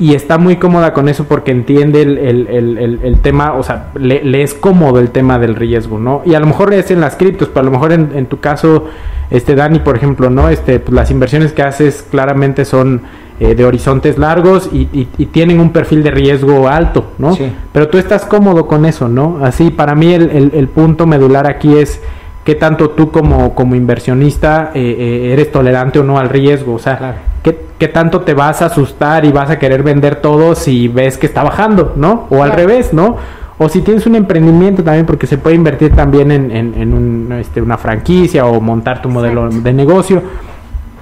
y 0.00 0.14
está 0.14 0.38
muy 0.38 0.56
cómoda 0.56 0.94
con 0.94 1.10
eso 1.10 1.24
porque 1.24 1.50
entiende 1.50 2.00
el, 2.00 2.16
el, 2.16 2.98
el, 3.02 3.20
tema, 3.20 3.52
o 3.52 3.62
sea, 3.62 3.90
le, 3.96 4.42
es 4.42 4.54
cómodo 4.54 4.98
el 4.98 5.10
tema 5.10 5.38
del 5.38 5.54
riesgo, 5.54 5.98
¿no? 5.98 6.22
Y 6.24 6.34
a 6.34 6.40
lo 6.40 6.46
mejor 6.46 6.72
es 6.72 6.90
en 6.90 7.02
las 7.02 7.16
criptos, 7.16 7.48
pero 7.48 7.60
a 7.60 7.64
lo 7.64 7.70
mejor 7.70 7.92
en, 7.92 8.12
en 8.14 8.24
tu 8.24 8.40
caso, 8.40 8.86
este 9.30 9.54
Dani, 9.54 9.80
por 9.80 9.96
ejemplo, 9.96 10.30
¿no? 10.30 10.48
Este, 10.48 10.80
pues 10.80 10.94
las 10.94 11.10
inversiones 11.10 11.52
que 11.52 11.60
haces 11.60 12.06
claramente 12.10 12.64
son 12.64 13.02
eh, 13.40 13.54
de 13.54 13.64
horizontes 13.64 14.18
largos 14.18 14.70
y, 14.72 14.88
y, 14.92 15.26
tienen 15.26 15.58
un 15.58 15.70
perfil 15.70 16.02
de 16.02 16.12
riesgo 16.12 16.68
alto, 16.68 17.12
¿no? 17.18 17.34
Sí. 17.34 17.50
Pero 17.72 17.88
tú 17.88 17.98
estás 17.98 18.24
cómodo 18.24 18.66
con 18.66 18.84
eso, 18.84 19.08
¿no? 19.08 19.40
Así, 19.42 19.70
para 19.70 19.94
mí 19.94 20.12
el, 20.12 20.52
el 20.54 20.68
punto 20.68 21.06
medular 21.06 21.46
aquí 21.46 21.76
es 21.76 22.00
qué 22.44 22.54
tanto 22.54 22.90
tú 22.90 23.10
como, 23.10 23.54
como 23.54 23.74
inversionista 23.74 24.70
eh, 24.74 24.96
eh, 24.98 25.32
eres 25.32 25.52
tolerante 25.52 25.98
o 25.98 26.04
no 26.04 26.18
al 26.18 26.28
riesgo, 26.28 26.74
o 26.74 26.78
sea, 26.78 27.16
¿qué, 27.42 27.88
tanto 27.88 28.22
te 28.22 28.34
vas 28.34 28.62
a 28.62 28.66
asustar 28.66 29.24
y 29.24 29.32
vas 29.32 29.50
a 29.50 29.58
querer 29.58 29.82
vender 29.82 30.16
todo 30.16 30.54
si 30.54 30.88
ves 30.88 31.18
que 31.18 31.26
está 31.26 31.42
bajando, 31.42 31.94
¿no? 31.96 32.26
O 32.30 32.42
al 32.42 32.52
revés, 32.52 32.92
¿no? 32.92 33.16
O 33.58 33.68
si 33.68 33.82
tienes 33.82 34.06
un 34.06 34.14
emprendimiento 34.14 34.82
también, 34.82 35.04
porque 35.04 35.26
se 35.26 35.36
puede 35.36 35.56
invertir 35.56 35.94
también 35.94 36.32
en, 36.32 36.50
en, 36.50 37.32
este, 37.38 37.60
una 37.60 37.76
franquicia 37.76 38.46
o 38.46 38.60
montar 38.60 39.02
tu 39.02 39.10
modelo 39.10 39.50
de 39.50 39.72
negocio, 39.72 40.22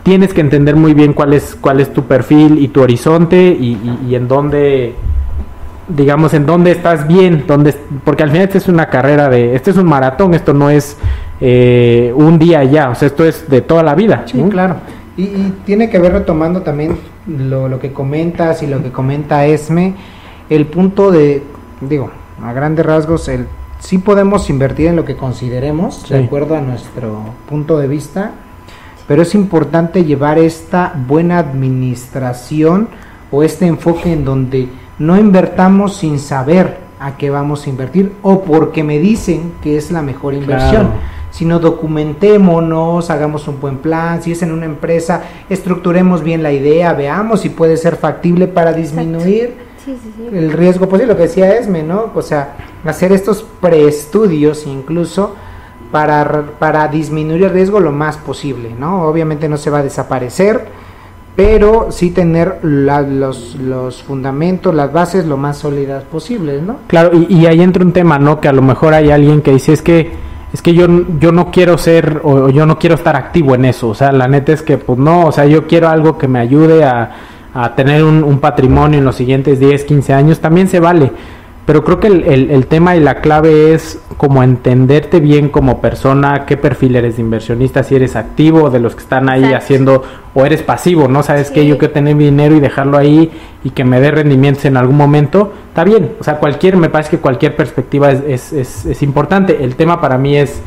tienes 0.08 0.32
que 0.32 0.40
entender 0.40 0.74
muy 0.74 0.94
bien 0.94 1.12
cuál 1.12 1.34
es, 1.34 1.54
cuál 1.60 1.80
es 1.80 1.92
tu 1.92 2.04
perfil 2.04 2.58
y 2.58 2.68
tu 2.68 2.80
horizonte 2.80 3.36
y, 3.36 3.78
y 4.08 4.14
en 4.14 4.26
dónde 4.26 4.94
digamos, 5.86 6.32
en 6.32 6.46
dónde 6.46 6.70
estás 6.70 7.06
bien, 7.06 7.44
dónde, 7.46 7.74
porque 8.04 8.22
al 8.22 8.30
final 8.30 8.44
esta 8.44 8.56
es 8.56 8.68
una 8.68 8.88
carrera 8.88 9.28
de, 9.28 9.54
este 9.54 9.70
es 9.70 9.76
un 9.76 9.86
maratón, 9.86 10.32
esto 10.32 10.54
no 10.54 10.70
es 10.70 10.96
eh, 11.42 12.10
un 12.16 12.38
día 12.38 12.64
ya, 12.64 12.88
o 12.88 12.94
sea, 12.94 13.08
esto 13.08 13.24
es 13.24 13.48
de 13.50 13.60
toda 13.60 13.82
la 13.82 13.94
vida. 13.94 14.24
Sí, 14.26 14.42
claro. 14.50 14.76
Y, 15.18 15.26
tiene 15.66 15.90
que 15.90 15.98
ver 15.98 16.12
retomando 16.12 16.62
también 16.62 16.96
lo, 17.26 17.68
lo, 17.68 17.78
que 17.78 17.92
comentas 17.92 18.62
y 18.62 18.66
lo 18.66 18.82
que 18.82 18.90
comenta 18.90 19.44
Esme, 19.44 19.94
el 20.48 20.66
punto 20.66 21.10
de, 21.10 21.42
digo, 21.82 22.10
a 22.42 22.52
grandes 22.54 22.86
rasgos, 22.86 23.28
el 23.28 23.46
sí 23.78 23.98
podemos 23.98 24.50
invertir 24.50 24.88
en 24.88 24.96
lo 24.96 25.04
que 25.04 25.16
consideremos, 25.16 26.08
de 26.08 26.24
acuerdo 26.24 26.56
a 26.56 26.60
nuestro 26.60 27.20
punto 27.48 27.78
de 27.78 27.88
vista, 27.88 28.32
pero 29.08 29.22
es 29.22 29.34
importante 29.34 30.04
llevar 30.04 30.38
esta 30.38 30.92
buena 31.08 31.38
administración 31.38 32.88
o 33.32 33.42
este 33.42 33.66
enfoque 33.66 34.12
en 34.12 34.24
donde 34.24 34.68
no 34.98 35.18
invertamos 35.18 35.96
sin 35.96 36.18
saber 36.18 36.76
a 37.00 37.16
qué 37.16 37.30
vamos 37.30 37.66
a 37.66 37.70
invertir 37.70 38.12
o 38.22 38.42
porque 38.42 38.84
me 38.84 38.98
dicen 38.98 39.54
que 39.62 39.78
es 39.78 39.90
la 39.90 40.02
mejor 40.02 40.34
inversión. 40.34 40.90
Sino 41.30 41.58
documentémonos, 41.58 43.10
hagamos 43.10 43.48
un 43.48 43.60
buen 43.60 43.78
plan, 43.78 44.22
si 44.22 44.32
es 44.32 44.42
en 44.42 44.50
una 44.50 44.64
empresa, 44.64 45.22
estructuremos 45.48 46.22
bien 46.22 46.42
la 46.42 46.52
idea, 46.52 46.94
veamos 46.94 47.40
si 47.40 47.50
puede 47.50 47.76
ser 47.76 47.96
factible 47.96 48.46
para 48.46 48.72
disminuir 48.72 49.54
el 50.32 50.52
riesgo 50.52 50.88
posible, 50.88 51.12
lo 51.12 51.16
que 51.16 51.24
decía 51.24 51.54
Esme, 51.56 51.82
¿no? 51.82 52.10
O 52.14 52.22
sea, 52.22 52.56
hacer 52.84 53.12
estos 53.12 53.44
preestudios 53.60 54.66
incluso 54.66 55.34
para, 55.90 56.44
para 56.58 56.88
disminuir 56.88 57.44
el 57.44 57.50
riesgo 57.50 57.80
lo 57.80 57.92
más 57.92 58.16
posible, 58.16 58.74
¿no? 58.78 59.02
Obviamente 59.02 59.48
no 59.48 59.56
se 59.56 59.70
va 59.70 59.78
a 59.78 59.82
desaparecer, 59.82 60.66
pero 61.34 61.88
sí 61.90 62.10
tener 62.10 62.58
los, 62.62 63.54
los, 63.56 64.02
fundamentos, 64.02 64.74
las 64.74 64.92
bases 64.92 65.24
lo 65.24 65.36
más 65.36 65.58
sólidas 65.58 66.04
posibles, 66.04 66.62
¿no? 66.62 66.78
Claro, 66.88 67.12
y, 67.16 67.46
ahí 67.46 67.60
entra 67.60 67.84
un 67.84 67.92
tema, 67.92 68.18
¿no? 68.18 68.40
Que 68.40 68.48
a 68.48 68.52
lo 68.52 68.62
mejor 68.62 68.92
hay 68.92 69.10
alguien 69.10 69.40
que 69.40 69.52
dice, 69.52 69.72
es 69.72 69.82
que 69.82 70.28
es 70.52 70.62
que 70.62 70.72
yo, 70.72 70.86
yo 71.20 71.30
no 71.30 71.50
quiero 71.50 71.76
ser 71.76 72.22
o 72.24 72.48
yo 72.48 72.64
no 72.64 72.78
quiero 72.78 72.94
estar 72.94 73.14
activo 73.16 73.54
en 73.54 73.66
eso, 73.66 73.88
o 73.88 73.94
sea, 73.94 74.12
la 74.12 74.28
neta 74.28 74.52
es 74.52 74.62
que 74.62 74.78
pues 74.78 74.98
no, 74.98 75.26
o 75.26 75.32
sea, 75.32 75.44
yo 75.44 75.66
quiero 75.66 75.88
algo 75.88 76.16
que 76.16 76.26
me 76.26 76.38
ayude 76.38 76.84
a, 76.84 77.10
a 77.52 77.74
tener 77.74 78.02
un, 78.02 78.24
un 78.24 78.38
patrimonio 78.40 78.98
en 78.98 79.04
los 79.04 79.14
siguientes 79.14 79.60
10, 79.60 79.84
15 79.84 80.14
años, 80.14 80.40
también 80.40 80.66
se 80.66 80.80
vale, 80.80 81.12
pero 81.68 81.84
creo 81.84 82.00
que 82.00 82.06
el, 82.06 82.50
el, 82.50 82.66
tema 82.66 82.96
y 82.96 83.00
la 83.00 83.20
clave 83.20 83.74
es 83.74 84.00
como 84.16 84.42
entenderte 84.42 85.20
bien 85.20 85.50
como 85.50 85.82
persona, 85.82 86.46
qué 86.46 86.56
perfil 86.56 86.96
eres 86.96 87.16
de 87.16 87.22
inversionista, 87.22 87.82
si 87.82 87.94
eres 87.94 88.16
activo, 88.16 88.70
de 88.70 88.80
los 88.80 88.94
que 88.94 89.02
están 89.02 89.28
ahí 89.28 89.52
haciendo, 89.52 90.02
o 90.32 90.46
eres 90.46 90.62
pasivo, 90.62 91.08
¿no? 91.08 91.22
Sabes 91.22 91.50
que 91.50 91.66
yo 91.66 91.76
quiero 91.76 91.92
tener 91.92 92.14
mi 92.14 92.24
dinero 92.24 92.56
y 92.56 92.60
dejarlo 92.60 92.96
ahí 92.96 93.30
y 93.64 93.68
que 93.68 93.84
me 93.84 94.00
dé 94.00 94.10
rendimientos 94.10 94.64
en 94.64 94.78
algún 94.78 94.96
momento, 94.96 95.52
está 95.68 95.84
bien. 95.84 96.12
O 96.18 96.24
sea, 96.24 96.38
cualquier, 96.38 96.78
me 96.78 96.88
parece 96.88 97.10
que 97.10 97.18
cualquier 97.18 97.54
perspectiva 97.54 98.12
es, 98.12 98.50
es, 98.54 98.86
es, 98.86 99.02
importante. 99.02 99.62
El 99.62 99.76
tema 99.76 100.00
para 100.00 100.16
mí 100.16 100.38
es 100.38 100.62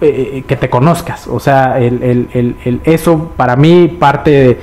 eh, 0.00 0.36
eh, 0.36 0.44
que 0.48 0.56
te 0.56 0.70
conozcas. 0.70 1.28
O 1.28 1.38
sea, 1.38 1.78
el, 1.78 2.02
el, 2.02 2.56
el, 2.64 2.80
eso 2.84 3.32
para 3.36 3.56
mí 3.56 3.88
parte 3.88 4.30
de... 4.30 4.58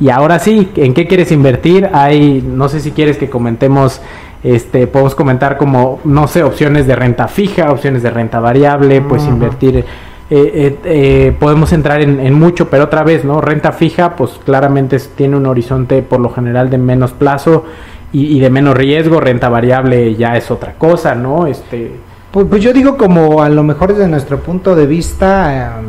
Y 0.00 0.10
ahora 0.10 0.40
sí, 0.40 0.72
¿en 0.74 0.94
qué 0.94 1.06
quieres 1.06 1.30
invertir? 1.30 1.88
Hay, 1.92 2.42
no 2.44 2.68
sé 2.68 2.80
si 2.80 2.90
quieres 2.90 3.18
que 3.18 3.30
comentemos 3.30 4.02
este, 4.42 4.86
podemos 4.86 5.14
comentar 5.14 5.56
como, 5.56 6.00
no 6.04 6.28
sé, 6.28 6.42
opciones 6.42 6.86
de 6.86 6.96
renta 6.96 7.28
fija, 7.28 7.70
opciones 7.70 8.02
de 8.02 8.10
renta 8.10 8.40
variable, 8.40 9.00
pues 9.00 9.24
invertir. 9.24 9.78
Eh, 9.78 9.84
eh, 10.30 10.78
eh, 10.84 11.36
podemos 11.38 11.72
entrar 11.72 12.00
en, 12.00 12.34
mucho, 12.34 12.68
pero 12.68 12.84
otra 12.84 13.04
vez, 13.04 13.24
¿no? 13.24 13.40
Renta 13.40 13.72
fija, 13.72 14.16
pues 14.16 14.32
claramente 14.44 14.98
tiene 15.14 15.36
un 15.36 15.46
horizonte 15.46 16.02
por 16.02 16.20
lo 16.20 16.30
general 16.30 16.68
de 16.68 16.78
menos 16.78 17.12
plazo 17.12 17.64
y, 18.12 18.40
de 18.40 18.50
menos 18.50 18.76
riesgo. 18.76 19.20
Renta 19.20 19.48
variable 19.48 20.14
ya 20.16 20.36
es 20.36 20.50
otra 20.50 20.74
cosa, 20.74 21.14
¿no? 21.14 21.46
Este. 21.46 21.92
Pues, 22.30 22.46
pues 22.48 22.62
yo 22.62 22.72
digo 22.72 22.96
como 22.96 23.42
a 23.42 23.48
lo 23.48 23.62
mejor 23.62 23.94
desde 23.94 24.08
nuestro 24.08 24.40
punto 24.40 24.74
de 24.74 24.86
vista 24.86 25.78
em, 25.78 25.86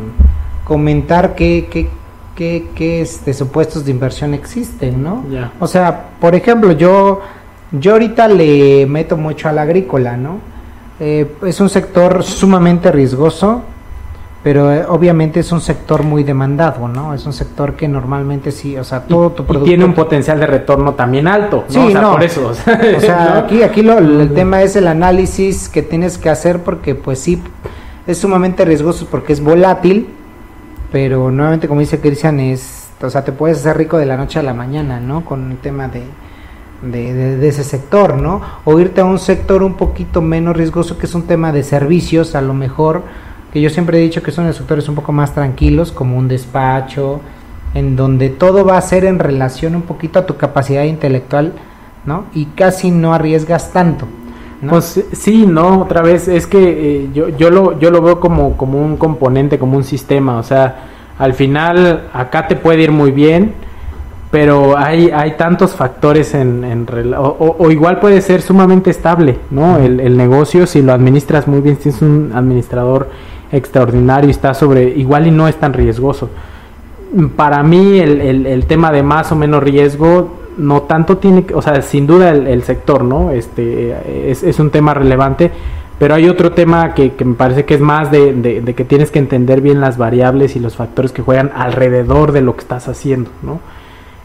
comentar 0.64 1.34
qué, 1.34 1.68
qué, 1.70 1.88
qué, 2.36 2.68
qué 2.74 3.00
este, 3.00 3.34
supuestos 3.34 3.84
de 3.84 3.90
inversión 3.90 4.34
existen, 4.34 5.02
¿no? 5.02 5.24
O 5.58 5.66
sea, 5.66 6.10
por 6.20 6.36
ejemplo, 6.36 6.72
yo 6.72 7.20
yo 7.72 7.92
ahorita 7.92 8.28
le 8.28 8.86
meto 8.86 9.16
mucho 9.16 9.48
al 9.48 9.58
agrícola, 9.58 10.16
¿no? 10.16 10.38
Eh, 11.00 11.30
es 11.46 11.60
un 11.60 11.68
sector 11.68 12.24
sumamente 12.24 12.90
riesgoso, 12.90 13.62
pero 14.42 14.72
eh, 14.72 14.84
obviamente 14.88 15.40
es 15.40 15.52
un 15.52 15.60
sector 15.60 16.02
muy 16.02 16.24
demandado, 16.24 16.88
¿no? 16.88 17.14
Es 17.14 17.26
un 17.26 17.32
sector 17.32 17.74
que 17.74 17.86
normalmente 17.86 18.50
sí, 18.50 18.76
o 18.76 18.84
sea, 18.84 19.00
todo 19.00 19.30
tu 19.30 19.44
producto... 19.44 19.66
Y 19.66 19.70
tiene 19.70 19.84
un 19.84 19.94
potencial 19.94 20.40
de 20.40 20.46
retorno 20.46 20.94
también 20.94 21.28
alto, 21.28 21.64
¿no? 21.68 21.88
Sí, 21.88 21.94
no. 21.94 22.12
por 22.12 22.24
eso. 22.24 22.48
O 22.48 22.54
sea, 23.00 23.38
aquí, 23.44 23.62
aquí 23.62 23.82
lo, 23.82 23.98
el 23.98 24.32
tema 24.32 24.62
es 24.62 24.74
el 24.76 24.86
análisis 24.86 25.68
que 25.68 25.82
tienes 25.82 26.18
que 26.18 26.30
hacer 26.30 26.60
porque 26.62 26.94
pues 26.94 27.18
sí, 27.18 27.42
es 28.06 28.18
sumamente 28.18 28.64
riesgoso 28.64 29.06
porque 29.10 29.32
es 29.32 29.40
volátil, 29.42 30.08
pero 30.90 31.30
nuevamente 31.30 31.68
como 31.68 31.80
dice 31.80 32.00
Cristian, 32.00 32.40
es, 32.40 32.88
o 33.02 33.10
sea, 33.10 33.22
te 33.24 33.32
puedes 33.32 33.58
hacer 33.58 33.76
rico 33.76 33.98
de 33.98 34.06
la 34.06 34.16
noche 34.16 34.38
a 34.38 34.42
la 34.42 34.54
mañana, 34.54 34.98
¿no? 34.98 35.24
Con 35.24 35.50
el 35.52 35.58
tema 35.58 35.88
de 35.88 36.02
de, 36.82 37.48
ese 37.48 37.64
sector, 37.64 38.16
¿no? 38.16 38.40
O 38.64 38.78
irte 38.78 39.00
a 39.00 39.04
un 39.04 39.18
sector 39.18 39.62
un 39.62 39.74
poquito 39.74 40.22
menos 40.22 40.56
riesgoso, 40.56 40.98
que 40.98 41.06
es 41.06 41.14
un 41.14 41.22
tema 41.22 41.52
de 41.52 41.62
servicios, 41.62 42.34
a 42.34 42.40
lo 42.40 42.54
mejor, 42.54 43.02
que 43.52 43.60
yo 43.60 43.70
siempre 43.70 43.98
he 43.98 44.02
dicho 44.02 44.22
que 44.22 44.30
son 44.30 44.46
los 44.46 44.56
sectores 44.56 44.88
un 44.88 44.94
poco 44.94 45.12
más 45.12 45.34
tranquilos, 45.34 45.92
como 45.92 46.16
un 46.16 46.28
despacho, 46.28 47.20
en 47.74 47.96
donde 47.96 48.28
todo 48.28 48.64
va 48.64 48.78
a 48.78 48.82
ser 48.82 49.04
en 49.04 49.18
relación 49.18 49.74
un 49.74 49.82
poquito 49.82 50.18
a 50.18 50.26
tu 50.26 50.36
capacidad 50.36 50.84
intelectual, 50.84 51.52
¿no? 52.06 52.24
Y 52.34 52.46
casi 52.46 52.90
no 52.90 53.12
arriesgas 53.12 53.72
tanto. 53.72 54.06
Pues 54.68 55.04
sí, 55.12 55.46
no, 55.46 55.82
otra 55.82 56.02
vez, 56.02 56.26
es 56.26 56.48
que 56.48 56.58
eh, 56.58 57.10
yo, 57.14 57.28
yo, 57.28 57.48
lo, 57.50 57.78
yo 57.78 57.92
lo 57.92 58.02
veo 58.02 58.18
como, 58.18 58.56
como 58.56 58.80
un 58.80 58.96
componente, 58.96 59.56
como 59.56 59.76
un 59.76 59.84
sistema, 59.84 60.36
o 60.36 60.42
sea, 60.42 60.88
al 61.16 61.34
final 61.34 62.08
acá 62.12 62.48
te 62.48 62.56
puede 62.56 62.82
ir 62.82 62.90
muy 62.90 63.12
bien, 63.12 63.54
pero 64.30 64.76
hay, 64.76 65.10
hay 65.10 65.32
tantos 65.32 65.74
factores 65.74 66.34
en, 66.34 66.62
en 66.64 66.86
o, 67.16 67.70
igual 67.70 67.98
puede 67.98 68.20
ser 68.20 68.42
sumamente 68.42 68.90
estable, 68.90 69.38
¿no? 69.50 69.78
El, 69.78 70.00
el, 70.00 70.16
negocio, 70.16 70.66
si 70.66 70.82
lo 70.82 70.92
administras 70.92 71.48
muy 71.48 71.60
bien, 71.60 71.78
si 71.80 71.88
es 71.88 72.02
un 72.02 72.32
administrador 72.34 73.08
extraordinario 73.50 74.28
y 74.28 74.32
está 74.32 74.52
sobre, 74.52 74.84
igual 74.90 75.26
y 75.26 75.30
no 75.30 75.48
es 75.48 75.56
tan 75.56 75.72
riesgoso. 75.72 76.28
Para 77.36 77.62
mí 77.62 77.98
el, 77.98 78.20
el, 78.20 78.46
el 78.46 78.66
tema 78.66 78.92
de 78.92 79.02
más 79.02 79.32
o 79.32 79.36
menos 79.36 79.62
riesgo 79.62 80.36
no 80.58 80.82
tanto 80.82 81.16
tiene, 81.16 81.46
o 81.54 81.62
sea, 81.62 81.80
sin 81.80 82.06
duda 82.06 82.30
el, 82.30 82.62
sector, 82.64 83.04
¿no? 83.04 83.30
Este 83.30 84.30
es, 84.30 84.42
es, 84.42 84.58
un 84.58 84.68
tema 84.68 84.92
relevante, 84.92 85.50
pero 85.98 86.14
hay 86.14 86.28
otro 86.28 86.52
tema 86.52 86.92
que, 86.92 87.12
que 87.14 87.24
me 87.24 87.34
parece 87.34 87.64
que 87.64 87.74
es 87.74 87.80
más 87.80 88.10
de, 88.10 88.34
de, 88.34 88.60
de, 88.60 88.74
que 88.74 88.84
tienes 88.84 89.10
que 89.10 89.20
entender 89.20 89.62
bien 89.62 89.80
las 89.80 89.96
variables 89.96 90.54
y 90.56 90.60
los 90.60 90.76
factores 90.76 91.12
que 91.12 91.22
juegan 91.22 91.50
alrededor 91.54 92.32
de 92.32 92.42
lo 92.42 92.54
que 92.56 92.60
estás 92.60 92.88
haciendo, 92.88 93.30
¿no? 93.42 93.60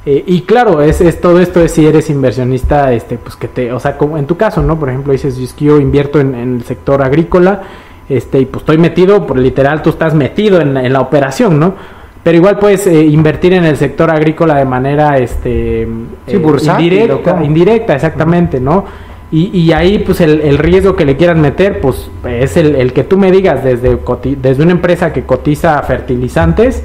Eh, 0.06 0.24
y 0.28 0.42
claro, 0.42 0.82
es, 0.82 1.00
es, 1.00 1.22
todo 1.22 1.40
esto 1.40 1.62
es 1.62 1.72
si 1.72 1.86
eres 1.86 2.10
inversionista, 2.10 2.92
este, 2.92 3.18
pues 3.18 3.38
que 3.38 3.48
te, 3.48 3.72
o 3.72 3.80
sea, 3.80 3.98
como 3.98 4.18
en 4.18 4.26
tu 4.26 4.36
caso, 4.36 4.62
¿no? 4.62 4.78
Por 4.78 4.90
ejemplo, 4.90 5.14
dices, 5.14 5.38
yo 5.58 5.80
invierto 5.80 6.20
en, 6.20 6.36
el 6.36 6.64
sector 6.64 7.02
agrícola, 7.02 7.62
este, 8.10 8.42
y 8.42 8.46
pues 8.46 8.64
estoy 8.64 8.78
metido, 8.78 9.26
por 9.26 9.38
literal, 9.38 9.82
tú 9.82 9.92
estás 9.92 10.14
metido 10.14 10.60
en, 10.60 10.92
la 10.92 11.00
operación, 11.00 11.60
¿no? 11.60 11.76
pero 12.22 12.38
igual 12.38 12.58
puedes 12.58 12.88
eh, 12.88 13.04
invertir 13.04 13.52
en 13.52 13.66
el 13.66 13.76
sector 13.76 14.10
agrícola 14.10 14.56
de 14.56 14.64
manera 14.64 15.18
este 15.18 15.86
sí, 16.26 16.38
eh, 16.38 16.42
indirecta, 16.80 17.44
indirecta, 17.44 17.96
exactamente, 17.96 18.62
¿no? 18.62 18.86
Y, 19.30 19.50
y, 19.58 19.72
ahí, 19.74 20.00
pues, 20.00 20.22
el, 20.22 20.42
el, 20.42 20.58
riesgo 20.58 20.96
que 20.96 21.06
le 21.06 21.18
quieran 21.18 21.42
meter, 21.42 21.82
pues, 21.82 22.10
es 22.30 22.56
el, 22.56 22.76
el 22.76 22.94
que 22.94 23.04
tú 23.04 23.18
me 23.18 23.32
digas 23.32 23.64
desde, 23.64 23.98
desde 24.40 24.64
una 24.64 24.74
empresa 24.74 25.12
que 25.12 25.24
cotiza 25.24 25.82
fertilizantes 25.82 26.84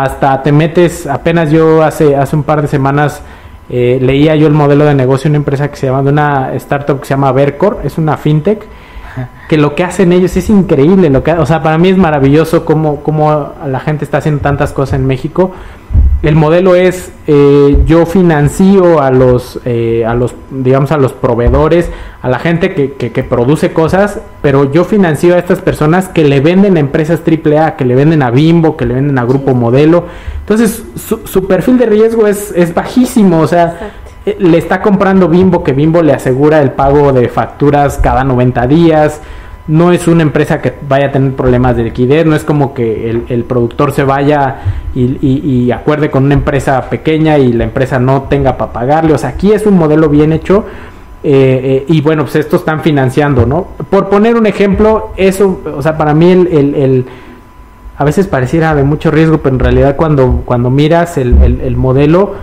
hasta 0.00 0.42
te 0.42 0.52
metes, 0.52 1.06
apenas 1.06 1.50
yo 1.50 1.82
hace, 1.82 2.16
hace 2.16 2.34
un 2.34 2.44
par 2.44 2.62
de 2.62 2.68
semanas 2.68 3.20
eh, 3.68 3.98
leía 4.00 4.34
yo 4.36 4.46
el 4.46 4.54
modelo 4.54 4.86
de 4.86 4.94
negocio 4.94 5.24
de 5.24 5.32
una 5.32 5.36
empresa 5.38 5.70
que 5.70 5.76
se 5.76 5.86
llama, 5.86 6.02
de 6.02 6.08
una 6.08 6.54
startup 6.54 6.98
que 6.98 7.04
se 7.04 7.10
llama 7.10 7.30
Vercor, 7.32 7.80
es 7.84 7.98
una 7.98 8.16
fintech, 8.16 8.66
que 9.50 9.58
lo 9.58 9.74
que 9.74 9.84
hacen 9.84 10.12
ellos 10.12 10.34
es 10.34 10.48
increíble, 10.48 11.10
lo 11.10 11.22
que, 11.22 11.32
o 11.32 11.44
sea, 11.44 11.62
para 11.62 11.76
mí 11.76 11.90
es 11.90 11.98
maravilloso 11.98 12.64
cómo, 12.64 13.02
cómo 13.02 13.52
la 13.66 13.80
gente 13.80 14.06
está 14.06 14.18
haciendo 14.18 14.40
tantas 14.40 14.72
cosas 14.72 14.98
en 14.98 15.06
México. 15.06 15.52
El 16.22 16.36
modelo 16.36 16.76
es 16.76 17.10
eh, 17.26 17.78
yo 17.84 18.06
financio 18.06 19.02
a 19.02 19.10
los, 19.10 19.58
eh, 19.64 20.04
a 20.06 20.14
los, 20.14 20.36
digamos, 20.50 20.92
a 20.92 20.96
los 20.96 21.12
proveedores, 21.12 21.90
a 22.20 22.28
la 22.28 22.38
gente 22.38 22.74
que, 22.74 22.92
que, 22.92 23.24
produce 23.24 23.72
cosas, 23.72 24.20
pero 24.40 24.70
yo 24.70 24.84
financio 24.84 25.34
a 25.34 25.38
estas 25.38 25.60
personas 25.60 26.08
que 26.08 26.22
le 26.22 26.38
venden 26.38 26.76
a 26.76 26.80
empresas 26.80 27.22
AAA, 27.26 27.74
que 27.74 27.84
le 27.84 27.96
venden 27.96 28.22
a 28.22 28.30
Bimbo, 28.30 28.76
que 28.76 28.86
le 28.86 28.94
venden 28.94 29.18
a 29.18 29.24
Grupo 29.24 29.54
Modelo. 29.54 30.06
Entonces, 30.38 30.84
su, 30.94 31.26
su 31.26 31.48
perfil 31.48 31.78
de 31.78 31.86
riesgo 31.86 32.28
es, 32.28 32.52
es 32.54 32.72
bajísimo, 32.72 33.40
o 33.40 33.48
sea, 33.48 33.92
eh, 34.24 34.36
le 34.38 34.58
está 34.58 34.80
comprando 34.80 35.28
Bimbo, 35.28 35.64
que 35.64 35.72
Bimbo 35.72 36.02
le 36.02 36.12
asegura 36.12 36.62
el 36.62 36.70
pago 36.70 37.12
de 37.12 37.28
facturas 37.28 37.98
cada 37.98 38.22
90 38.22 38.66
días. 38.68 39.20
No 39.68 39.92
es 39.92 40.08
una 40.08 40.22
empresa 40.22 40.60
que 40.60 40.74
vaya 40.88 41.06
a 41.06 41.12
tener 41.12 41.32
problemas 41.34 41.76
de 41.76 41.84
liquidez, 41.84 42.26
no 42.26 42.34
es 42.34 42.42
como 42.42 42.74
que 42.74 43.10
el, 43.10 43.44
productor 43.44 43.92
se 43.92 44.02
vaya 44.02 44.56
y, 44.94 45.70
acuerde 45.70 46.10
con 46.10 46.24
una 46.24 46.34
empresa 46.34 46.88
pequeña 46.90 47.38
y 47.38 47.52
la 47.52 47.64
empresa 47.64 47.98
no 47.98 48.22
tenga 48.22 48.56
para 48.56 48.72
pagarle. 48.72 49.14
O 49.14 49.18
sea, 49.18 49.30
aquí 49.30 49.52
es 49.52 49.64
un 49.66 49.78
modelo 49.78 50.08
bien 50.08 50.32
hecho 50.32 50.64
eh, 51.24 51.60
eh, 51.62 51.84
y 51.88 52.00
bueno, 52.00 52.24
pues 52.24 52.36
esto 52.36 52.56
están 52.56 52.80
financiando, 52.80 53.46
¿no? 53.46 53.68
Por 53.88 54.08
poner 54.08 54.36
un 54.36 54.46
ejemplo, 54.46 55.12
eso, 55.16 55.60
o 55.76 55.80
sea, 55.80 55.96
para 55.96 56.14
mí 56.14 56.32
el, 56.32 56.74
el, 56.74 57.06
a 57.96 58.04
veces 58.04 58.26
pareciera 58.26 58.74
de 58.74 58.82
mucho 58.82 59.12
riesgo, 59.12 59.38
pero 59.38 59.54
en 59.54 59.60
realidad 59.60 59.94
cuando, 59.94 60.42
cuando 60.44 60.70
miras 60.70 61.18
el, 61.18 61.76
modelo, 61.76 62.34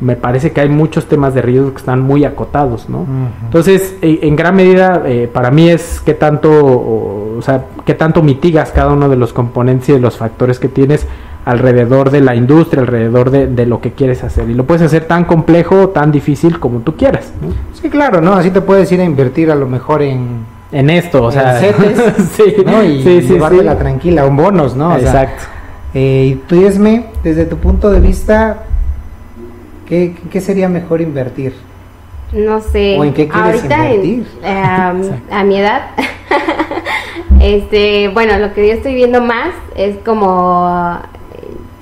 me 0.00 0.16
parece 0.16 0.52
que 0.52 0.62
hay 0.62 0.68
muchos 0.68 1.06
temas 1.06 1.34
de 1.34 1.42
riesgo 1.42 1.72
que 1.72 1.78
están 1.78 2.00
muy 2.00 2.24
acotados, 2.24 2.88
¿no? 2.88 3.06
Entonces, 3.44 3.96
en 4.00 4.34
gran 4.34 4.56
medida, 4.56 5.02
eh, 5.04 5.28
para 5.32 5.50
mí 5.50 5.68
es 5.68 6.00
qué 6.04 6.14
tanto, 6.14 6.50
o, 6.50 7.42
sea, 7.42 7.66
qué 7.84 7.94
tanto 7.94 8.22
mitigas 8.22 8.70
cada 8.70 8.92
uno 8.92 9.08
de 9.08 9.16
los 9.16 9.32
componentes 9.34 9.90
y 9.90 9.92
de 9.92 10.00
los 10.00 10.16
factores 10.16 10.58
que 10.58 10.68
tienes 10.68 11.06
alrededor 11.44 12.10
de 12.10 12.20
la 12.20 12.34
industria, 12.34 12.82
alrededor 12.82 13.30
de, 13.30 13.66
lo 13.66 13.80
que 13.80 13.92
quieres 13.92 14.24
hacer. 14.24 14.48
Y 14.48 14.54
lo 14.54 14.64
puedes 14.64 14.82
hacer 14.82 15.04
tan 15.04 15.24
complejo, 15.24 15.90
tan 15.90 16.10
difícil 16.10 16.58
como 16.58 16.80
tú 16.80 16.96
quieras. 16.96 17.32
¿no? 17.40 17.48
Sí, 17.74 17.90
claro, 17.90 18.20
¿no? 18.22 18.34
Así 18.34 18.50
te 18.50 18.60
puedes 18.62 18.90
ir 18.92 19.00
a 19.00 19.04
invertir 19.04 19.50
a 19.50 19.54
lo 19.54 19.66
mejor 19.66 20.02
en... 20.02 20.60
En 20.72 20.88
esto, 20.88 21.24
o 21.24 21.32
sea... 21.32 21.58
sí, 22.36 22.54
¿no? 22.64 22.84
Y 22.84 23.02
sí, 23.02 23.22
sí, 23.22 23.32
llevártela 23.32 23.76
tranquila, 23.76 24.24
un 24.24 24.36
bonos, 24.36 24.76
¿no? 24.76 24.96
Exacto. 24.96 25.44
eh, 25.94 26.32
y 26.32 26.34
tú, 26.46 26.64
Esme, 26.64 27.06
desde 27.24 27.44
tu 27.44 27.56
punto 27.56 27.90
de 27.90 27.98
vista, 27.98 28.64
¿Qué, 29.90 30.40
sería 30.40 30.68
mejor 30.68 31.00
invertir? 31.00 31.52
No 32.32 32.60
sé. 32.60 32.96
¿O 32.96 33.02
en 33.02 33.12
qué 33.12 33.28
quieres 33.28 33.64
invertir? 33.64 34.26
Em, 34.40 35.20
a 35.30 35.44
mi 35.44 35.58
edad, 35.58 35.90
este, 37.40 38.08
bueno, 38.08 38.38
lo 38.38 38.54
que 38.54 38.68
yo 38.68 38.74
estoy 38.74 38.94
viendo 38.94 39.20
más 39.20 39.50
es 39.74 39.96
como 40.04 41.00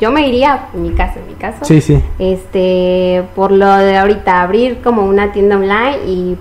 yo 0.01 0.11
me 0.13 0.27
iría, 0.27 0.69
en 0.75 0.85
mi 0.85 0.91
caso, 0.93 1.19
en 1.19 1.27
mi 1.27 1.35
caso, 1.35 1.65
sí, 1.65 1.81
sí. 1.81 2.03
este, 2.19 3.25
por 3.35 3.51
lo 3.51 3.77
de 3.77 3.99
ahorita, 3.99 4.43
abrir 4.43 4.81
como 4.81 5.05
una 5.05 5.33
tienda 5.33 5.57
online 5.57 5.99
y 6.07 6.39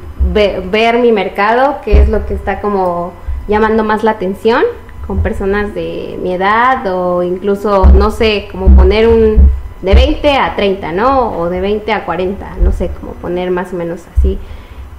ver 0.71 0.99
mi 0.99 1.11
mercado, 1.11 1.79
que 1.83 1.99
es 1.99 2.07
lo 2.07 2.25
que 2.25 2.35
está 2.35 2.61
como 2.61 3.13
llamando 3.47 3.83
más 3.83 4.03
la 4.03 4.11
atención 4.11 4.63
con 5.07 5.23
personas 5.23 5.73
de 5.73 6.19
mi 6.21 6.33
edad 6.33 6.85
o 6.93 7.23
incluso, 7.23 7.87
no 7.87 8.11
sé, 8.11 8.47
como 8.51 8.75
poner 8.75 9.07
un, 9.07 9.49
de 9.81 9.95
20 9.95 10.35
a 10.37 10.55
30, 10.55 10.91
¿no? 10.91 11.37
O 11.37 11.49
de 11.49 11.61
20 11.61 11.91
a 11.91 12.05
40, 12.05 12.57
no 12.61 12.71
sé, 12.71 12.89
cómo 12.99 13.13
poner 13.13 13.51
más 13.51 13.73
o 13.73 13.75
menos 13.75 14.05
así, 14.17 14.37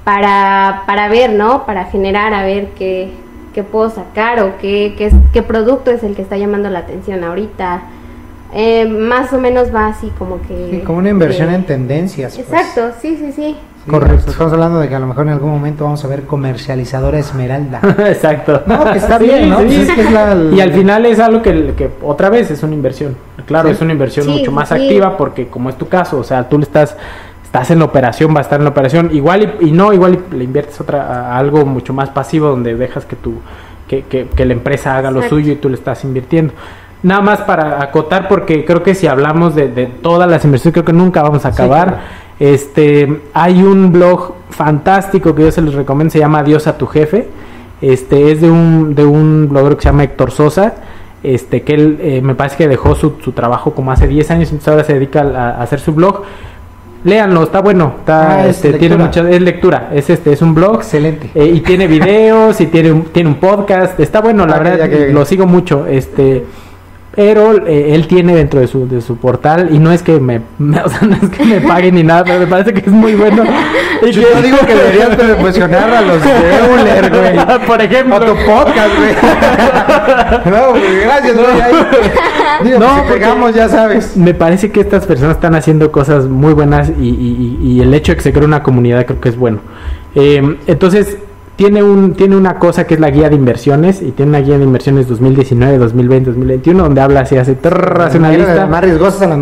para, 0.04 0.84
para 0.86 1.08
ver, 1.08 1.32
¿no? 1.32 1.66
Para 1.66 1.86
generar, 1.86 2.32
a 2.32 2.42
ver 2.42 2.68
qué, 2.78 3.10
qué 3.54 3.62
puedo 3.62 3.90
sacar 3.90 4.40
o 4.40 4.58
qué, 4.58 4.94
qué, 4.96 5.10
qué, 5.32 5.42
producto 5.42 5.90
es 5.90 6.02
el 6.02 6.14
que 6.14 6.22
está 6.22 6.36
llamando 6.36 6.70
la 6.70 6.80
atención 6.80 7.24
ahorita. 7.24 7.82
Eh, 8.54 8.86
más 8.86 9.32
o 9.34 9.38
menos 9.38 9.74
va 9.74 9.88
así 9.88 10.10
como 10.18 10.40
que... 10.40 10.68
Sí, 10.70 10.80
como 10.80 10.98
una 10.98 11.10
inversión 11.10 11.52
en 11.52 11.64
tendencias. 11.64 12.34
Pues. 12.34 12.48
Exacto, 12.48 12.96
sí, 13.00 13.18
sí, 13.34 13.56
sí. 13.84 13.90
Correcto, 13.90 14.30
estamos 14.30 14.52
hablando 14.52 14.80
de 14.80 14.88
que 14.88 14.94
a 14.94 14.98
lo 14.98 15.06
mejor 15.06 15.26
en 15.26 15.32
algún 15.32 15.50
momento 15.50 15.84
vamos 15.84 16.04
a 16.04 16.08
ver 16.08 16.24
comercializadora 16.24 17.18
Esmeralda. 17.18 17.80
Exacto. 18.08 18.62
No, 18.66 18.92
que 18.92 18.98
está 18.98 19.18
bien, 19.18 19.48
¿no? 19.48 19.56
Pues 19.56 19.88
y 20.52 20.60
al 20.60 20.72
final 20.72 21.06
es 21.06 21.18
algo 21.20 21.42
que, 21.42 21.74
que, 21.76 21.90
otra 22.02 22.30
vez 22.30 22.50
es 22.50 22.62
una 22.62 22.74
inversión. 22.74 23.16
Claro, 23.46 23.68
es 23.70 23.80
una 23.80 23.92
inversión 23.92 24.26
mucho 24.28 24.52
más 24.52 24.72
activa 24.72 25.16
porque 25.16 25.48
como 25.48 25.70
es 25.70 25.76
tu 25.76 25.88
caso, 25.88 26.18
o 26.18 26.24
sea, 26.24 26.48
tú 26.48 26.58
le 26.58 26.64
estás 26.64 26.96
estás 27.48 27.70
en 27.70 27.78
la 27.78 27.86
operación, 27.86 28.34
va 28.34 28.40
a 28.40 28.42
estar 28.42 28.60
en 28.60 28.64
la 28.64 28.70
operación, 28.70 29.08
igual 29.14 29.54
y, 29.60 29.70
no, 29.72 29.94
igual 29.94 30.18
le 30.32 30.44
inviertes 30.44 30.78
otra 30.82 31.34
algo 31.34 31.64
mucho 31.64 31.94
más 31.94 32.10
pasivo 32.10 32.48
donde 32.48 32.74
dejas 32.74 33.06
que 33.06 33.16
tu 33.16 33.40
que, 33.88 34.02
que, 34.02 34.44
la 34.44 34.52
empresa 34.52 34.98
haga 34.98 35.10
lo 35.10 35.22
suyo 35.22 35.50
y 35.50 35.56
tú 35.56 35.70
le 35.70 35.76
estás 35.76 36.04
invirtiendo. 36.04 36.52
Nada 37.02 37.22
más 37.22 37.40
para 37.40 37.82
acotar 37.82 38.28
porque 38.28 38.66
creo 38.66 38.82
que 38.82 38.94
si 38.94 39.06
hablamos 39.06 39.54
de, 39.54 39.68
de 39.68 39.86
todas 39.86 40.30
las 40.30 40.44
inversiones 40.44 40.74
creo 40.74 40.84
que 40.84 40.92
nunca 40.92 41.22
vamos 41.22 41.46
a 41.46 41.48
acabar. 41.48 42.00
Este, 42.40 43.20
hay 43.34 43.62
un 43.62 43.92
blog 43.92 44.34
fantástico 44.50 45.34
que 45.34 45.42
yo 45.42 45.52
se 45.52 45.62
les 45.62 45.74
recomiendo, 45.74 46.12
se 46.12 46.18
llama 46.18 46.42
Dios 46.42 46.66
a 46.66 46.78
tu 46.78 46.86
jefe. 46.86 47.28
Este, 47.80 48.32
es 48.32 48.40
de 48.40 48.50
un, 48.50 48.94
de 48.94 49.04
un 49.04 49.48
blogger 49.48 49.76
que 49.76 49.82
se 49.82 49.88
llama 49.88 50.04
Héctor 50.04 50.30
Sosa. 50.30 50.74
Este, 51.22 51.62
que 51.62 51.74
él 51.74 51.98
eh, 52.00 52.20
me 52.22 52.36
parece 52.36 52.56
que 52.56 52.68
dejó 52.68 52.94
su, 52.94 53.14
su, 53.20 53.32
trabajo 53.32 53.74
como 53.74 53.90
hace 53.90 54.06
10 54.06 54.30
años, 54.30 54.50
entonces 54.50 54.68
ahora 54.68 54.84
se 54.84 54.94
dedica 54.94 55.22
a, 55.22 55.62
hacer 55.62 55.80
su 55.80 55.92
blog. 55.92 56.22
Léanlo, 57.02 57.42
está 57.42 57.60
bueno, 57.60 57.94
está, 57.98 58.42
ah, 58.42 58.46
este, 58.46 58.72
tiene 58.74 58.96
mucha, 58.96 59.28
es 59.28 59.40
lectura, 59.40 59.90
es 59.92 60.10
este, 60.10 60.32
es 60.32 60.42
un 60.42 60.54
blog. 60.54 60.76
Excelente. 60.76 61.30
Eh, 61.34 61.46
y 61.46 61.60
tiene 61.60 61.86
videos, 61.88 62.60
y 62.60 62.66
tiene 62.66 62.92
un, 62.92 63.02
tiene 63.04 63.30
un 63.30 63.36
podcast, 63.36 63.98
está 63.98 64.20
bueno, 64.20 64.46
la 64.46 64.56
ah, 64.56 64.58
verdad, 64.60 65.08
lo 65.10 65.24
sigo 65.24 65.46
mucho. 65.46 65.86
Este, 65.86 66.44
pero 67.18 67.66
eh, 67.66 67.96
él 67.96 68.06
tiene 68.06 68.32
dentro 68.32 68.60
de 68.60 68.68
su, 68.68 68.86
de 68.86 69.00
su 69.00 69.16
portal 69.16 69.70
y 69.72 69.80
no 69.80 69.90
es 69.90 70.04
que 70.04 70.20
me, 70.20 70.36
o 70.84 70.88
sea, 70.88 71.00
no 71.02 71.16
es 71.16 71.28
que 71.30 71.44
me 71.44 71.60
paguen 71.60 71.96
ni 71.96 72.04
nada, 72.04 72.22
pero 72.22 72.38
me 72.38 72.46
parece 72.46 72.72
que 72.72 72.78
es 72.78 72.92
muy 72.92 73.16
bueno. 73.16 73.42
Y 74.06 74.10
Yo 74.12 74.22
digo 74.40 74.58
que 74.64 74.72
deberías 74.72 75.16
promocionar 75.16 75.92
a 75.94 76.00
los 76.00 76.22
de 76.22 76.30
Euler, 76.30 77.10
güey. 77.10 77.66
Por 77.66 77.82
ejemplo. 77.82 78.14
A 78.14 78.20
tu 78.20 78.34
podcast, 78.46 78.96
güey. 78.96 79.14
no, 80.44 80.74
gracias, 81.02 81.36
güey. 81.36 82.78
no, 82.78 82.94
si 82.94 83.12
pegamos, 83.12 83.52
ya 83.52 83.68
sabes. 83.68 84.16
Me 84.16 84.32
parece 84.32 84.70
que 84.70 84.78
estas 84.78 85.04
personas 85.04 85.34
están 85.38 85.56
haciendo 85.56 85.90
cosas 85.90 86.26
muy 86.26 86.52
buenas 86.52 86.88
y, 87.00 87.08
y, 87.08 87.58
y 87.60 87.80
el 87.80 87.92
hecho 87.94 88.12
de 88.12 88.16
que 88.16 88.22
se 88.22 88.32
cree 88.32 88.44
una 88.44 88.62
comunidad 88.62 89.06
creo 89.06 89.20
que 89.20 89.30
es 89.30 89.36
bueno. 89.36 89.58
Eh, 90.14 90.56
entonces, 90.68 91.18
tiene, 91.58 91.82
un, 91.82 92.12
tiene 92.12 92.36
una 92.36 92.60
cosa 92.60 92.86
que 92.86 92.94
es 92.94 93.00
la 93.00 93.10
guía 93.10 93.28
de 93.28 93.34
inversiones 93.34 94.00
y 94.00 94.12
tiene 94.12 94.28
una 94.28 94.38
guía 94.38 94.56
de 94.58 94.62
inversiones 94.62 95.08
2019, 95.08 95.78
2020, 95.78 96.30
2021 96.30 96.84
donde 96.84 97.00
habla 97.00 97.22
así, 97.22 97.36
hace, 97.36 97.58
hace 97.60 98.18
una 98.18 98.30
lista. 98.30 98.64
Más 98.66 98.80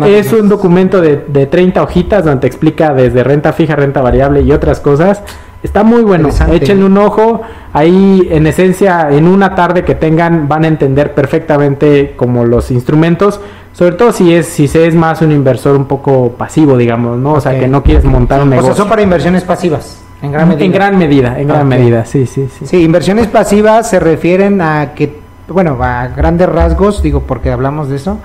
es 0.09 0.33
un 0.33 0.49
documento 0.49 0.99
de, 0.99 1.25
de 1.27 1.45
30 1.45 1.83
hojitas 1.83 2.25
donde 2.25 2.41
te 2.41 2.47
explica 2.47 2.91
desde 2.95 3.23
renta 3.23 3.53
fija, 3.53 3.75
renta 3.75 4.01
variable 4.01 4.41
y 4.41 4.51
otras 4.51 4.79
cosas. 4.79 5.21
Está 5.61 5.83
muy 5.83 6.01
bueno, 6.01 6.29
échenle 6.51 6.85
un 6.85 6.97
ojo. 6.97 7.41
Ahí, 7.71 8.27
en 8.31 8.47
esencia, 8.47 9.09
en 9.11 9.27
una 9.27 9.53
tarde 9.53 9.83
que 9.83 9.93
tengan, 9.93 10.47
van 10.47 10.63
a 10.63 10.69
entender 10.69 11.13
perfectamente 11.13 12.15
como 12.17 12.45
los 12.45 12.71
instrumentos. 12.71 13.39
Sobre 13.73 13.91
todo 13.91 14.11
si 14.11 14.33
es 14.33 14.47
si 14.47 14.67
se 14.67 14.87
es 14.87 14.95
más 14.95 15.21
un 15.21 15.31
inversor 15.31 15.75
un 15.75 15.85
poco 15.85 16.31
pasivo, 16.31 16.77
digamos, 16.77 17.19
¿no? 17.19 17.33
O 17.33 17.41
sea, 17.41 17.59
que 17.59 17.67
no 17.67 17.83
quieres 17.83 18.05
montar 18.05 18.41
un 18.41 18.49
negocio. 18.49 18.71
O 18.71 18.73
sea, 18.73 18.81
son 18.81 18.89
para 18.89 19.03
inversiones 19.03 19.43
pasivas. 19.43 20.06
En 20.21 20.31
gran 20.31 20.49
medida. 20.49 20.65
En 20.65 20.71
gran 20.71 20.97
medida, 20.97 21.39
en 21.39 21.47
gran 21.47 21.67
medida, 21.67 22.05
sí, 22.05 22.25
sí, 22.25 22.47
sí. 22.57 22.65
Sí, 22.65 22.83
inversiones 22.83 23.27
pasivas 23.27 23.89
se 23.89 23.99
refieren 23.99 24.61
a 24.61 24.93
que, 24.95 25.19
bueno, 25.47 25.77
a 25.81 26.07
grandes 26.07 26.49
rasgos, 26.49 27.03
digo 27.03 27.21
porque 27.21 27.51
hablamos 27.51 27.89
de 27.89 27.97
eso, 27.97 28.19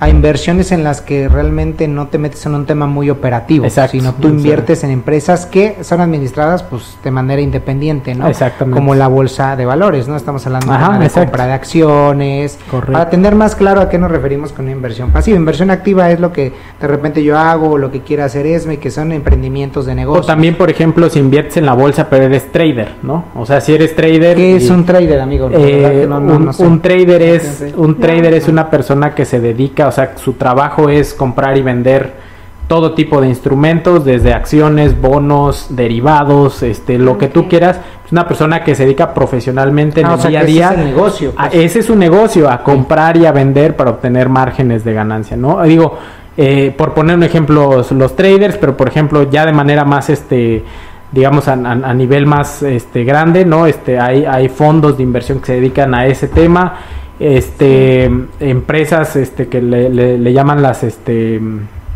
a 0.00 0.08
inversiones 0.08 0.72
en 0.72 0.82
las 0.82 1.02
que 1.02 1.28
realmente 1.28 1.86
no 1.86 2.08
te 2.08 2.16
metes 2.16 2.46
en 2.46 2.54
un 2.54 2.64
tema 2.64 2.86
muy 2.86 3.10
operativo, 3.10 3.68
sino 3.68 4.14
tú 4.14 4.28
inviertes 4.28 4.82
en 4.82 4.90
empresas 4.90 5.44
que 5.44 5.76
son 5.82 6.00
administradas 6.00 6.62
pues 6.62 6.96
de 7.04 7.10
manera 7.10 7.42
independiente, 7.42 8.14
¿no? 8.14 8.26
Exactamente. 8.26 8.80
Como 8.80 8.94
la 8.94 9.08
bolsa 9.08 9.56
de 9.56 9.66
valores, 9.66 10.08
¿no? 10.08 10.16
Estamos 10.16 10.46
hablando 10.46 10.72
de 10.98 11.10
compra 11.10 11.46
de 11.46 11.52
acciones. 11.52 12.58
Correcto. 12.70 12.94
Para 12.94 13.10
tener 13.10 13.34
más 13.34 13.54
claro 13.54 13.82
a 13.82 13.90
qué 13.90 13.98
nos 13.98 14.10
referimos 14.10 14.52
con 14.52 14.64
una 14.64 14.72
inversión 14.72 15.10
pasiva. 15.10 15.36
Inversión 15.36 15.70
activa 15.70 16.10
es 16.10 16.18
lo 16.18 16.32
que 16.32 16.50
de 16.80 16.86
repente 16.86 17.22
yo 17.22 17.38
hago 17.38 17.72
o 17.72 17.78
lo 17.78 17.92
que 17.92 18.00
quiera 18.00 18.24
hacer 18.24 18.46
ESME, 18.46 18.78
que 18.78 18.90
son 18.90 19.12
emprendimientos 19.12 19.84
de 19.84 19.94
negocio. 19.94 20.22
O 20.22 20.24
también, 20.24 20.56
por 20.56 20.70
ejemplo, 20.70 21.10
si 21.10 21.18
inviertes 21.18 21.58
en 21.58 21.66
la 21.66 21.74
bolsa 21.74 22.08
pero 22.08 22.24
eres 22.24 22.50
trader, 22.50 22.94
¿no? 23.02 23.26
O 23.34 23.44
sea, 23.44 23.60
si 23.60 23.74
eres 23.74 23.94
trader... 23.94 24.34
¿Qué 24.34 24.56
es 24.56 24.70
un 24.70 24.86
trader, 24.86 25.20
amigo? 25.20 25.50
Eh, 25.52 26.08
un, 26.08 26.80
trader 26.80 27.20
es, 27.20 27.64
un 27.76 28.00
trader 28.00 28.32
es 28.32 28.48
una 28.48 28.70
persona 28.70 29.14
que 29.14 29.26
se 29.26 29.40
dedica 29.40 29.89
o 29.90 29.92
sea, 29.92 30.16
su 30.16 30.32
trabajo 30.32 30.88
es 30.88 31.12
comprar 31.14 31.56
y 31.56 31.62
vender 31.62 32.30
todo 32.70 32.94
tipo 32.94 33.20
de 33.20 33.26
instrumentos, 33.26 34.04
desde 34.04 34.32
acciones, 34.32 35.00
bonos, 35.00 35.66
derivados, 35.70 36.62
este, 36.62 36.98
lo 36.98 37.18
que 37.18 37.26
tú 37.26 37.48
quieras. 37.48 37.80
Es 38.06 38.12
una 38.12 38.28
persona 38.28 38.62
que 38.62 38.76
se 38.76 38.84
dedica 38.84 39.12
profesionalmente 39.12 40.02
en 40.02 40.06
ah, 40.06 40.16
el 40.22 40.28
día 40.28 40.40
a 40.40 40.44
día. 40.44 40.70
Ese 40.70 40.80
es 40.80 40.86
negocio. 40.86 41.32
Pues. 41.36 41.54
ese 41.54 41.78
es 41.80 41.86
su 41.86 41.96
negocio, 41.96 42.48
a 42.48 42.62
comprar 42.62 43.16
y 43.16 43.26
a 43.26 43.32
vender 43.32 43.74
para 43.74 43.90
obtener 43.90 44.28
márgenes 44.28 44.84
de 44.84 44.92
ganancia, 44.92 45.36
¿no? 45.36 45.60
Digo, 45.64 45.98
eh, 46.36 46.72
por 46.78 46.94
poner 46.94 47.16
un 47.16 47.24
ejemplo, 47.24 47.84
los 47.90 48.14
traders, 48.14 48.56
pero 48.56 48.76
por 48.76 48.86
ejemplo, 48.86 49.28
ya 49.28 49.44
de 49.44 49.52
manera 49.52 49.84
más, 49.84 50.08
este, 50.08 50.62
digamos, 51.10 51.48
a, 51.48 51.56
nivel 51.92 52.24
más 52.26 52.62
este, 52.62 53.02
grande, 53.02 53.44
¿no? 53.44 53.66
Este, 53.66 53.98
hay, 53.98 54.24
hay 54.24 54.48
fondos 54.48 54.96
de 54.96 55.02
inversión 55.02 55.40
que 55.40 55.46
se 55.46 55.54
dedican 55.54 55.92
a 55.92 56.06
ese 56.06 56.28
tema, 56.28 56.74
este, 57.20 58.10
empresas 58.40 59.14
este, 59.14 59.48
que 59.48 59.60
le, 59.60 60.18
le 60.18 60.32
llaman 60.32 60.62
las, 60.62 60.82
este, 60.82 61.38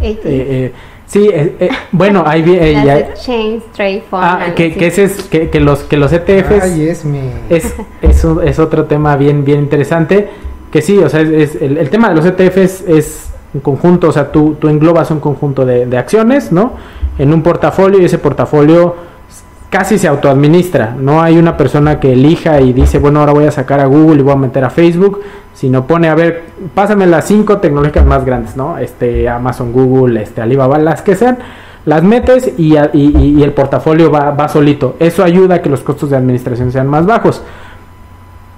eh, 0.00 0.20
eh, 0.24 0.72
sí, 1.06 1.28
eh, 1.32 1.56
eh, 1.60 1.68
bueno, 1.92 2.24
ahí 2.26 2.42
Exchange 2.42 3.62
Trade 3.74 4.02
Fund. 4.10 4.22
Ah, 4.22 4.46
que, 4.54 4.74
que, 4.74 4.88
ese 4.88 5.04
es, 5.04 5.22
que, 5.24 5.50
que, 5.50 5.60
los, 5.60 5.80
que 5.80 5.96
los 5.96 6.12
ETFs 6.12 6.64
es, 6.64 7.04
es, 7.48 7.74
es, 8.02 8.24
es, 8.24 8.58
otro 8.58 8.84
tema 8.84 9.16
bien, 9.16 9.44
bien 9.44 9.60
interesante. 9.60 10.28
Que 10.70 10.82
sí, 10.82 10.98
o 10.98 11.08
sea, 11.08 11.20
es, 11.20 11.56
el, 11.56 11.78
el, 11.78 11.88
tema 11.88 12.10
de 12.10 12.16
los 12.16 12.26
ETFs 12.26 12.82
es 12.88 13.28
un 13.54 13.60
conjunto, 13.60 14.08
o 14.08 14.12
sea, 14.12 14.32
tú, 14.32 14.56
tú 14.60 14.68
englobas 14.68 15.10
un 15.10 15.20
conjunto 15.20 15.64
de, 15.64 15.86
de 15.86 15.96
acciones, 15.96 16.50
¿no? 16.50 16.72
En 17.16 17.32
un 17.32 17.42
portafolio 17.42 18.00
y 18.00 18.04
ese 18.04 18.18
portafolio 18.18 18.96
casi 19.70 19.98
se 19.98 20.08
autoadministra. 20.08 20.94
No 20.98 21.22
hay 21.22 21.36
una 21.36 21.56
persona 21.56 21.98
que 21.98 22.12
elija 22.12 22.60
y 22.60 22.72
dice, 22.72 22.98
bueno, 22.98 23.20
ahora 23.20 23.32
voy 23.32 23.46
a 23.46 23.50
sacar 23.50 23.80
a 23.80 23.86
Google 23.86 24.20
y 24.20 24.22
voy 24.22 24.32
a 24.32 24.36
meter 24.36 24.64
a 24.64 24.70
Facebook, 24.70 25.20
sino 25.52 25.86
pone, 25.86 26.08
a 26.08 26.14
ver, 26.14 26.44
pásame 26.74 27.06
las 27.06 27.26
cinco 27.26 27.58
tecnológicas 27.58 28.06
más 28.06 28.24
grandes, 28.24 28.56
¿no? 28.56 28.78
Este, 28.78 29.28
Amazon, 29.28 29.72
Google, 29.72 30.22
este, 30.22 30.42
Alibaba, 30.42 30.78
las 30.78 31.02
que 31.02 31.16
sean, 31.16 31.38
las 31.86 32.02
metes 32.02 32.52
y, 32.56 32.76
y, 32.92 33.42
el 33.42 33.52
portafolio 33.52 34.10
va, 34.10 34.30
va, 34.30 34.48
solito. 34.48 34.96
Eso 34.98 35.22
ayuda 35.22 35.56
a 35.56 35.62
que 35.62 35.68
los 35.68 35.80
costos 35.80 36.10
de 36.10 36.16
administración 36.16 36.72
sean 36.72 36.86
más 36.86 37.04
bajos. 37.04 37.42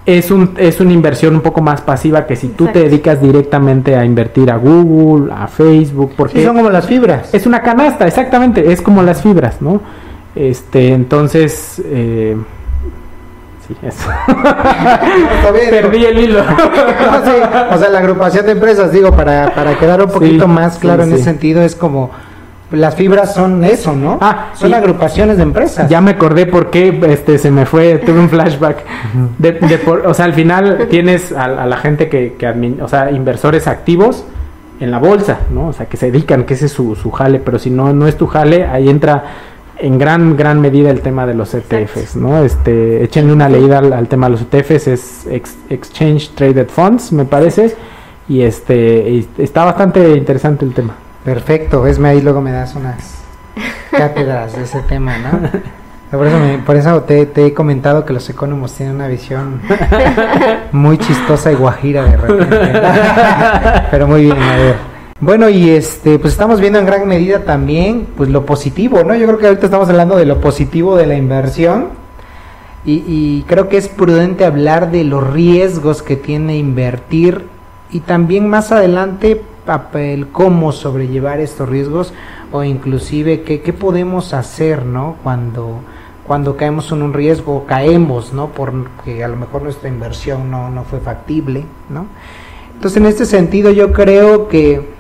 Es, 0.05 0.31
un, 0.31 0.55
es 0.57 0.81
una 0.81 0.93
inversión 0.93 1.35
un 1.35 1.41
poco 1.41 1.61
más 1.61 1.81
pasiva 1.81 2.27
que 2.27 2.37
si 2.37 2.49
tú 2.49 2.67
te 2.67 2.79
dedicas 2.79 3.21
directamente 3.21 3.97
a 3.97 4.05
invertir 4.05 4.51
a 4.53 4.57
Google, 4.57 5.33
a 5.35 5.49
Facebook, 5.49 6.13
porque... 6.17 6.45
son 6.45 6.57
como 6.57 6.71
las 6.71 6.87
fibras. 6.87 7.35
Es 7.35 7.47
una 7.47 7.63
canasta, 7.63 8.07
exactamente, 8.07 8.71
es 8.71 8.81
como 8.81 9.03
las 9.03 9.23
fibras, 9.23 9.61
¿no? 9.61 9.81
Este, 10.37 10.93
entonces, 10.93 11.82
eh, 11.87 12.37
sí, 13.66 13.76
eso. 13.82 14.09
Perdí 15.70 16.05
el 16.05 16.18
hilo. 16.18 16.41
O 17.72 17.78
sea, 17.78 17.89
la 17.89 17.99
agrupación 17.99 18.47
de 18.47 18.53
empresas, 18.53 18.93
digo, 18.93 19.12
para, 19.12 19.55
para 19.55 19.78
quedar 19.78 20.03
un 20.03 20.11
poquito 20.11 20.47
más 20.47 20.78
claro 20.78 21.03
en 21.03 21.12
ese 21.12 21.24
sentido, 21.24 21.62
es 21.62 21.74
como 21.74 22.11
las 22.70 22.97
fibras 22.97 23.34
son 23.34 23.64
eso, 23.64 23.95
¿no? 23.95 24.18
Ah, 24.20 24.51
son 24.55 24.74
agrupaciones 24.74 25.37
de 25.37 25.45
empresas. 25.45 25.89
Ya 25.89 26.01
me 26.01 26.12
acordé 26.12 26.47
por 26.47 26.70
qué 26.70 27.01
este, 27.09 27.39
se 27.39 27.51
me 27.51 27.64
fue, 27.64 27.99
tuve 27.99 28.18
un 28.18 28.28
flashback. 28.28 28.84
De, 29.39 29.59
o 30.05 30.14
sea, 30.14 30.24
al 30.24 30.34
final 30.34 30.87
tienes 30.91 31.32
a, 31.32 31.49
la 31.49 31.76
gente 31.76 32.09
que, 32.09 32.34
que 32.34 32.47
o 32.80 32.89
sea, 32.89 33.11
inversores 33.11 33.68
activos 33.68 34.24
en 34.80 34.91
la 34.91 34.99
bolsa, 34.99 35.39
¿no? 35.51 35.68
O 35.68 35.72
sea, 35.72 35.87
que 35.87 35.97
se 35.97 36.11
dedican, 36.11 36.45
que 36.45 36.55
ese 36.55 36.66
es 36.66 36.72
su, 36.72 36.97
su 36.97 37.11
jale, 37.11 37.41
pero 37.41 37.59
si 37.59 37.70
no, 37.70 37.93
no 37.93 38.07
es 38.07 38.16
tu 38.16 38.26
jale, 38.26 38.66
ahí 38.66 38.89
entra 38.89 39.24
en 39.79 39.99
gran 39.99 40.37
gran 40.37 40.61
medida 40.61 40.91
el 40.91 41.01
tema 41.01 41.27
de 41.27 41.35
los 41.35 41.55
ETFs, 41.55 42.16
¿no? 42.16 42.43
Este, 42.43 43.03
échenle 43.05 43.33
una 43.33 43.49
leída 43.49 43.79
al, 43.79 44.09
tema 44.09 44.27
de 44.27 44.33
los 44.33 44.43
ETFs, 44.43 44.87
es 44.89 45.27
Exchange 45.70 46.31
Traded 46.35 46.68
Funds, 46.68 47.12
me 47.12 47.24
parece, 47.24 47.74
y 48.29 48.43
este 48.43 49.27
está 49.39 49.64
bastante 49.64 50.16
interesante 50.16 50.64
el 50.64 50.72
tema. 50.72 50.95
Perfecto, 51.24 51.83
vesme 51.83 52.09
ahí 52.09 52.20
luego 52.20 52.41
me 52.41 52.53
das 52.53 52.74
unas 52.74 53.22
cátedras 53.91 54.57
de 54.57 54.62
ese 54.62 54.81
tema, 54.83 55.18
¿no? 55.18 55.49
Por 56.11 56.27
eso, 56.29 56.39
por 56.64 56.77
eso 56.77 57.03
te, 57.03 57.27
te, 57.27 57.47
he 57.47 57.53
comentado 57.53 58.05
que 58.05 58.12
los 58.12 58.31
economos 58.31 58.72
tienen 58.72 58.95
una 58.95 59.09
visión 59.09 59.61
muy 60.72 60.99
chistosa 60.99 61.51
y 61.51 61.57
guajira 61.57 62.05
de 62.05 62.16
repente. 62.16 62.57
Pero 63.91 64.07
muy 64.07 64.22
bien, 64.22 64.41
a 64.41 64.57
ver. 64.57 64.96
Bueno, 65.19 65.49
y 65.49 65.71
este, 65.71 66.19
pues 66.19 66.35
estamos 66.35 66.61
viendo 66.61 66.79
en 66.79 66.85
gran 66.85 67.09
medida 67.09 67.45
también, 67.45 68.07
pues 68.19 68.29
lo 68.29 68.45
positivo, 68.45 69.03
¿no? 69.03 69.14
Yo 69.14 69.27
creo 69.27 69.39
que 69.39 69.47
ahorita 69.47 69.64
estamos 69.64 69.89
hablando 69.89 70.17
de 70.17 70.27
lo 70.27 70.43
positivo 70.43 70.95
de 70.95 71.07
la 71.07 71.17
inversión 71.17 71.89
y, 72.85 73.43
creo 73.49 73.69
que 73.71 73.79
es 73.79 73.89
prudente 73.89 74.45
hablar 74.45 74.91
de 74.91 75.05
los 75.05 75.27
riesgos 75.33 76.03
que 76.03 76.17
tiene 76.17 76.59
invertir 76.59 77.47
y 77.91 78.01
también 78.01 78.47
más 78.49 78.71
adelante 78.73 79.41
el 79.95 80.29
cómo 80.29 80.71
sobrellevar 80.71 81.41
estos 81.41 81.69
riesgos 81.69 82.12
o 82.53 82.62
inclusive 82.62 83.41
qué, 83.41 83.62
qué 83.62 83.73
podemos 83.73 84.35
hacer, 84.35 84.85
¿no? 84.85 85.17
Cuando, 85.25 85.81
cuando 86.27 86.59
caemos 86.59 86.93
en 86.93 87.03
un 87.03 87.14
riesgo, 87.14 87.64
caemos, 87.67 88.35
¿no? 88.35 88.49
Porque 88.49 89.25
a 89.25 89.29
lo 89.29 89.37
mejor 89.37 89.62
nuestra 89.62 89.89
inversión 89.89 90.51
no, 90.51 90.69
no 90.69 90.85
fue 90.85 91.01
factible, 91.01 91.64
¿no? 91.89 92.07
Entonces, 92.75 92.99
en 92.99 93.07
este 93.07 93.25
sentido, 93.25 93.71
yo 93.71 93.93
creo 93.95 94.49
que 94.49 94.96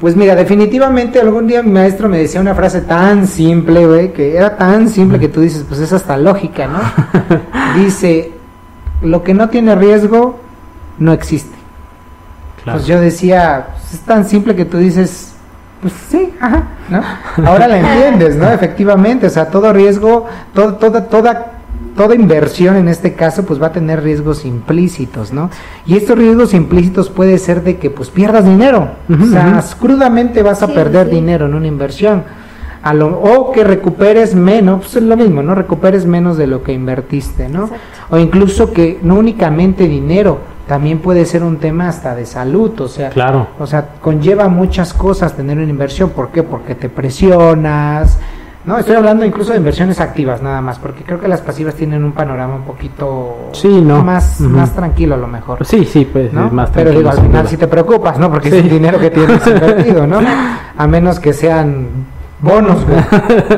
pues 0.00 0.16
mira, 0.16 0.34
definitivamente 0.34 1.20
algún 1.20 1.46
día 1.46 1.62
mi 1.62 1.72
maestro 1.72 2.08
me 2.08 2.16
decía 2.16 2.40
una 2.40 2.54
frase 2.54 2.80
tan 2.80 3.26
simple, 3.26 3.86
güey, 3.86 4.12
que 4.14 4.34
era 4.34 4.56
tan 4.56 4.88
simple 4.88 5.18
que 5.18 5.28
tú 5.28 5.42
dices, 5.42 5.64
pues 5.68 5.78
es 5.80 5.92
hasta 5.92 6.16
lógica, 6.16 6.66
¿no? 6.66 6.80
Dice, 7.76 8.32
lo 9.02 9.22
que 9.22 9.34
no 9.34 9.50
tiene 9.50 9.74
riesgo 9.74 10.40
no 10.98 11.12
existe. 11.12 11.54
Pues 12.64 12.86
yo 12.86 12.98
decía, 12.98 13.68
pues 13.72 13.94
es 13.94 14.00
tan 14.00 14.24
simple 14.24 14.56
que 14.56 14.64
tú 14.64 14.78
dices, 14.78 15.34
pues 15.82 15.92
sí, 16.10 16.32
ajá, 16.40 16.64
¿no? 16.88 17.46
Ahora 17.46 17.68
la 17.68 17.78
entiendes, 17.94 18.36
¿no? 18.36 18.50
Efectivamente, 18.50 19.26
o 19.26 19.30
sea, 19.30 19.50
todo 19.50 19.70
riesgo, 19.72 20.26
todo, 20.54 20.74
toda, 20.76 21.04
toda 21.08 21.59
toda 22.00 22.14
inversión 22.14 22.76
en 22.76 22.88
este 22.88 23.12
caso 23.12 23.44
pues 23.44 23.60
va 23.60 23.66
a 23.66 23.72
tener 23.72 24.02
riesgos 24.02 24.46
implícitos, 24.46 25.34
¿no? 25.34 25.50
Y 25.84 25.98
estos 25.98 26.16
riesgos 26.16 26.54
implícitos 26.54 27.10
puede 27.10 27.36
ser 27.36 27.62
de 27.62 27.76
que 27.76 27.90
pues 27.90 28.08
pierdas 28.08 28.46
dinero, 28.46 28.92
o 29.06 29.26
sea, 29.26 29.62
crudamente 29.78 30.42
vas 30.42 30.62
a 30.62 30.68
perder 30.68 31.10
dinero 31.10 31.44
en 31.44 31.52
una 31.52 31.66
inversión. 31.66 32.24
A 32.82 32.94
lo, 32.94 33.08
o 33.08 33.52
que 33.52 33.64
recuperes 33.64 34.34
menos, 34.34 34.80
pues 34.80 34.96
es 34.96 35.02
lo 35.02 35.14
mismo, 35.14 35.42
¿no? 35.42 35.54
Recuperes 35.54 36.06
menos 36.06 36.38
de 36.38 36.46
lo 36.46 36.62
que 36.62 36.72
invertiste, 36.72 37.50
¿no? 37.50 37.68
O 38.08 38.16
incluso 38.16 38.72
que 38.72 38.98
no 39.02 39.16
únicamente 39.16 39.86
dinero, 39.86 40.38
también 40.66 41.00
puede 41.00 41.26
ser 41.26 41.42
un 41.42 41.58
tema 41.58 41.90
hasta 41.90 42.14
de 42.14 42.24
salud, 42.24 42.80
o 42.80 42.88
sea, 42.88 43.10
claro. 43.10 43.48
o 43.58 43.66
sea, 43.66 43.88
conlleva 44.00 44.48
muchas 44.48 44.94
cosas 44.94 45.36
tener 45.36 45.58
una 45.58 45.68
inversión, 45.68 46.08
¿por 46.08 46.30
qué? 46.30 46.42
Porque 46.42 46.74
te 46.74 46.88
presionas, 46.88 48.18
no, 48.70 48.78
estoy 48.78 48.94
hablando 48.94 49.24
incluso 49.24 49.50
de 49.50 49.58
inversiones 49.58 49.98
activas 49.98 50.40
nada 50.40 50.60
más, 50.60 50.78
porque 50.78 51.02
creo 51.02 51.18
que 51.18 51.26
las 51.26 51.40
pasivas 51.40 51.74
tienen 51.74 52.04
un 52.04 52.12
panorama 52.12 52.54
un 52.54 52.62
poquito 52.62 53.50
sí, 53.52 53.80
no. 53.82 54.04
más, 54.04 54.40
más 54.40 54.72
tranquilo 54.76 55.16
a 55.16 55.18
lo 55.18 55.26
mejor. 55.26 55.66
Sí, 55.66 55.84
sí, 55.84 56.04
pues 56.04 56.32
¿no? 56.32 56.50
más 56.50 56.70
Pero 56.70 56.92
digo, 56.92 57.10
al 57.10 57.20
final 57.20 57.48
si 57.48 57.56
te 57.56 57.66
preocupas, 57.66 58.16
¿no? 58.16 58.30
Porque 58.30 58.46
es 58.46 58.54
el 58.54 58.70
dinero 58.70 59.00
que 59.00 59.10
tienes 59.10 59.44
invertido, 59.46 60.06
¿no? 60.06 60.20
A 60.76 60.86
menos 60.86 61.18
que 61.18 61.32
sean 61.32 61.88
bonos, 62.40 62.78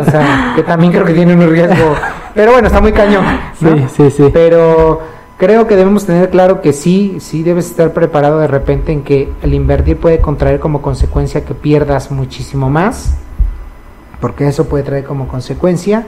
O 0.01 0.11
sea, 0.11 0.55
que 0.57 0.63
también 0.63 0.93
creo 0.93 1.05
que 1.05 1.13
tienen 1.13 1.39
un 1.39 1.51
riesgo. 1.51 1.95
Pero 2.35 2.53
bueno, 2.53 2.69
está 2.69 2.81
muy 2.81 2.93
cañón. 2.93 3.27
Sí, 3.61 3.85
sí, 3.95 4.11
sí. 4.11 4.31
Pero 4.33 5.03
creo 5.37 5.67
que 5.67 5.77
debemos 5.77 6.07
tener 6.07 6.31
claro 6.31 6.63
que 6.63 6.73
sí, 6.73 7.19
sí 7.21 7.43
debes 7.43 7.67
estar 7.67 7.93
preparado 7.93 8.39
de 8.39 8.47
repente 8.47 8.93
en 8.93 9.03
que 9.03 9.31
el 9.43 9.53
invertir 9.53 9.99
puede 9.99 10.21
contraer 10.21 10.59
como 10.59 10.81
consecuencia 10.81 11.45
que 11.45 11.53
pierdas 11.53 12.11
muchísimo 12.11 12.71
más 12.71 13.15
porque 14.23 14.47
eso 14.47 14.67
puede 14.67 14.85
traer 14.85 15.05
como 15.05 15.27
consecuencia, 15.27 16.07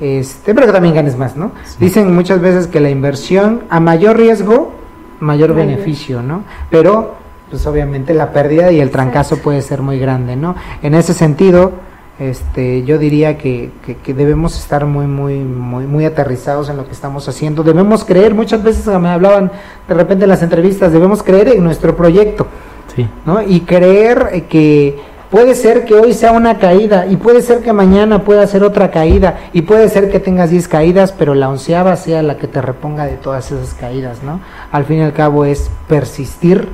este, 0.00 0.54
pero 0.54 0.68
que 0.68 0.72
también 0.72 0.94
ganes 0.94 1.18
más, 1.18 1.36
¿no? 1.36 1.50
Dicen 1.80 2.14
muchas 2.14 2.40
veces 2.40 2.68
que 2.68 2.78
la 2.78 2.88
inversión 2.88 3.64
a 3.68 3.80
mayor 3.80 4.16
riesgo, 4.16 4.72
mayor 5.18 5.52
beneficio, 5.52 6.22
¿no? 6.22 6.44
Pero, 6.70 7.16
pues 7.50 7.66
obviamente 7.66 8.14
la 8.14 8.32
pérdida 8.32 8.70
y 8.70 8.80
el 8.80 8.90
trancazo 8.90 9.38
puede 9.38 9.60
ser 9.60 9.82
muy 9.82 9.98
grande, 9.98 10.36
¿no? 10.36 10.54
En 10.82 10.94
ese 10.94 11.14
sentido, 11.14 11.72
este, 12.20 12.84
yo 12.84 12.96
diría 12.96 13.36
que, 13.36 13.72
que, 14.04 14.14
debemos 14.14 14.56
estar 14.56 14.86
muy, 14.86 15.06
muy, 15.06 15.40
muy, 15.40 15.84
muy 15.86 16.04
aterrizados 16.04 16.68
en 16.68 16.76
lo 16.76 16.86
que 16.86 16.92
estamos 16.92 17.28
haciendo. 17.28 17.64
Debemos 17.64 18.04
creer, 18.04 18.34
muchas 18.34 18.62
veces 18.62 18.86
me 19.00 19.08
hablaban 19.08 19.50
de 19.88 19.94
repente 19.94 20.26
en 20.26 20.30
las 20.30 20.44
entrevistas, 20.44 20.92
debemos 20.92 21.24
creer 21.24 21.48
en 21.48 21.64
nuestro 21.64 21.96
proyecto, 21.96 22.46
sí. 22.94 23.08
¿no? 23.26 23.42
Y 23.42 23.62
creer 23.62 24.46
que 24.48 25.11
Puede 25.32 25.54
ser 25.54 25.86
que 25.86 25.94
hoy 25.94 26.12
sea 26.12 26.32
una 26.32 26.58
caída 26.58 27.06
y 27.06 27.16
puede 27.16 27.40
ser 27.40 27.60
que 27.60 27.72
mañana 27.72 28.22
pueda 28.22 28.46
ser 28.46 28.62
otra 28.62 28.90
caída 28.90 29.38
y 29.54 29.62
puede 29.62 29.88
ser 29.88 30.10
que 30.10 30.20
tengas 30.20 30.50
10 30.50 30.68
caídas, 30.68 31.10
pero 31.10 31.34
la 31.34 31.48
onceava 31.48 31.96
sea 31.96 32.22
la 32.22 32.36
que 32.36 32.46
te 32.46 32.60
reponga 32.60 33.06
de 33.06 33.14
todas 33.14 33.50
esas 33.50 33.72
caídas, 33.72 34.22
¿no? 34.22 34.40
Al 34.70 34.84
fin 34.84 34.98
y 34.98 35.00
al 35.00 35.14
cabo 35.14 35.46
es 35.46 35.70
persistir, 35.88 36.68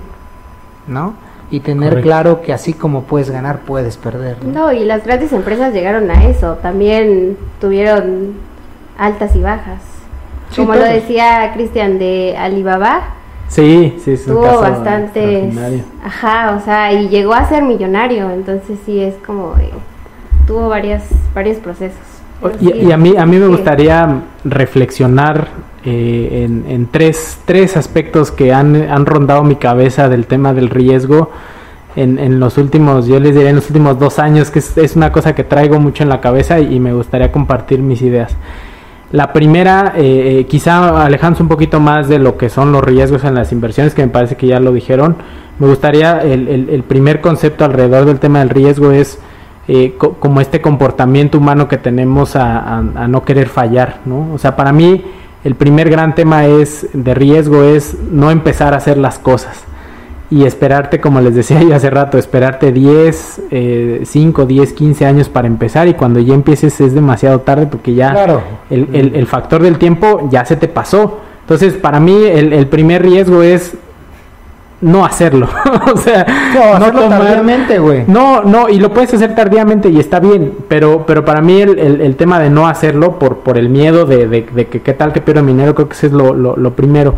¿no? 0.89 1.15
Y 1.53 1.61
tener 1.61 2.03
claro 2.03 2.43
que 2.43 2.53
así 2.53 2.73
como 2.73 3.05
puedes 3.05 3.31
ganar, 3.31 3.61
puedes 3.61 3.97
perder. 3.97 4.45
¿no? 4.45 4.73
y 4.73 4.85
las 4.85 5.05
grandes 5.05 5.33
empresas 5.33 5.73
llegaron 5.73 6.11
a 6.11 6.25
eso, 6.25 6.55
también 6.61 7.37
tuvieron 7.61 8.35
altas 8.99 9.37
y 9.37 9.41
bajas. 9.41 9.83
como 10.57 10.75
lo 10.75 10.83
decía 10.83 11.53
Cristian 11.55 12.01
de 12.01 12.35
Alibaba, 12.37 13.18
Sí, 13.49 13.97
sí, 14.05 14.17
sí. 14.17 14.27
Tuvo 14.27 14.61
bastante. 14.61 15.51
Ajá, 16.05 16.57
o 16.57 16.65
sea, 16.65 16.93
y 16.93 17.09
llegó 17.09 17.35
a 17.35 17.49
ser 17.49 17.63
millonario, 17.63 18.31
entonces 18.31 18.79
sí 18.85 19.01
es 19.01 19.15
como. 19.27 19.55
tuvo 20.47 20.69
varias, 20.69 21.05
varios 21.35 21.57
procesos. 21.59 21.99
Y, 22.61 22.93
a 22.93 22.97
mí, 22.97 23.17
a 23.17 23.27
mí 23.27 23.37
me 23.37 23.49
gustaría 23.49 24.23
reflexionar 24.45 25.49
eh, 25.85 26.45
en, 26.45 26.65
en 26.69 26.87
tres, 26.87 27.39
tres, 27.45 27.77
aspectos 27.77 28.31
que 28.31 28.53
han, 28.53 28.77
han, 28.77 29.07
rondado 29.07 29.43
mi 29.43 29.57
cabeza 29.57 30.09
del 30.09 30.27
tema 30.27 30.55
del 30.55 30.71
riesgo 30.71 31.33
en, 31.97 32.21
en, 32.21 32.39
los 32.39 32.57
últimos, 32.57 33.07
yo 33.07 33.19
les 33.19 33.35
diría 33.35 33.51
en 33.51 33.57
los 33.57 33.67
últimos 33.67 33.99
dos 33.99 34.21
años, 34.21 34.53
que 34.53 34.61
es, 34.61 34.79
es, 34.79 34.95
una 34.95 35.11
cosa 35.11 35.35
que 35.35 35.43
traigo 35.43 35.81
mucho 35.81 36.05
en 36.05 36.09
la 36.09 36.21
cabeza 36.21 36.61
y, 36.61 36.79
me 36.79 36.93
gustaría 36.93 37.33
compartir 37.33 37.81
mis 37.81 38.03
ideas. 38.03 38.37
La 39.11 39.33
primera, 39.33 39.95
eh, 39.97 40.41
eh, 40.41 40.47
quizá 40.47 41.05
alejándose 41.05 41.43
un 41.43 41.49
poquito 41.49 41.81
más 41.81 42.09
de 42.09 42.19
lo 42.19 42.37
que 42.37 42.51
son 42.51 42.73
los 42.73 42.85
riesgos 42.85 43.25
en 43.25 43.35
las 43.35 43.53
inversiones, 43.53 43.95
que 43.95 44.03
me 44.03 44.09
parece 44.09 44.37
que 44.37 44.47
ya 44.47 44.61
lo 44.61 44.73
dijeron, 44.73 45.17
me 45.59 45.67
gustaría, 45.67 46.19
el, 46.19 46.49
el, 46.49 46.69
el 46.69 46.83
primer 46.83 47.21
concepto 47.21 47.65
alrededor 47.65 48.05
del 48.05 48.21
tema 48.21 48.41
del 48.41 48.51
riesgo 48.51 48.93
es 48.93 49.19
eh, 49.71 49.99
como 49.99 50.41
este 50.41 50.63
comportamiento 50.63 51.37
humano 51.37 51.69
que 51.69 51.77
tenemos 51.77 52.37
a, 52.37 52.81
no 52.81 53.23
querer 53.27 53.51
fallar, 53.51 54.01
¿no? 54.07 54.33
O 54.33 54.39
sea, 54.39 54.57
para 54.57 54.73
mí 54.73 55.05
el 55.45 55.57
primer 55.57 55.91
gran 55.91 56.15
tema 56.15 56.47
es 56.47 56.89
de 56.95 57.13
riesgo 57.13 57.63
es 57.63 57.95
no 58.11 58.31
empezar 58.31 58.73
a 58.73 58.79
hacer 58.79 58.97
las 58.97 59.19
cosas 59.19 59.65
y 60.31 60.45
esperarte, 60.45 61.01
como 61.01 61.21
les 61.21 61.35
decía 61.35 61.63
yo 61.63 61.75
hace 61.75 61.91
rato, 61.91 62.19
esperarte 62.19 62.73
10, 62.73 63.41
5, 64.05 64.47
10, 64.47 64.73
15 64.73 65.07
años 65.07 65.29
para 65.29 65.47
empezar 65.47 65.89
y 65.89 65.95
cuando 65.95 66.21
ya 66.21 66.35
empieces 66.35 66.81
es 66.81 66.95
demasiado 66.95 67.41
tarde 67.41 67.67
porque 67.67 67.95
ya 67.95 68.43
el, 68.71 69.13
el, 69.15 69.27
factor 69.27 69.63
del 69.63 69.79
tiempo 69.79 70.29
ya 70.31 70.45
se 70.45 70.57
te 70.57 70.69
pasó. 70.69 71.21
Entonces, 71.41 71.75
para 71.75 71.99
mí 71.99 72.15
el, 72.25 72.53
el 72.53 72.67
primer 72.67 73.03
riesgo 73.03 73.43
es 73.43 73.75
no 74.81 75.05
hacerlo. 75.05 75.49
o 75.95 75.97
sea, 75.97 76.27
no, 76.55 76.75
hacerlo 76.75 77.09
tardíamente, 77.09 77.79
güey. 77.79 78.05
No, 78.07 78.43
no, 78.43 78.69
y 78.69 78.79
lo 78.79 78.93
puedes 78.93 79.13
hacer 79.15 79.35
tardíamente 79.35 79.89
y 79.89 79.99
está 79.99 80.21
bien, 80.21 80.53
pero, 80.69 81.05
pero 81.07 81.25
para 81.25 81.41
mí 81.41 81.61
el, 81.61 82.01
el, 82.01 82.17
tema 82.17 82.39
de 82.39 82.51
no 82.51 82.69
hacerlo 82.69 83.19
por, 83.19 83.39
por 83.39 83.59
el 83.59 83.69
miedo 83.69 84.07
de, 84.07 84.27
de, 84.29 84.67
que 84.67 84.81
qué 84.81 84.93
tal 84.93 85.13
que 85.13 85.21
pierdo 85.21 85.43
dinero, 85.43 85.75
creo 85.75 85.89
que 85.89 85.95
ese 85.95 86.09
es 86.09 86.13
lo, 86.13 86.35
lo, 86.35 86.73
primero. 86.75 87.15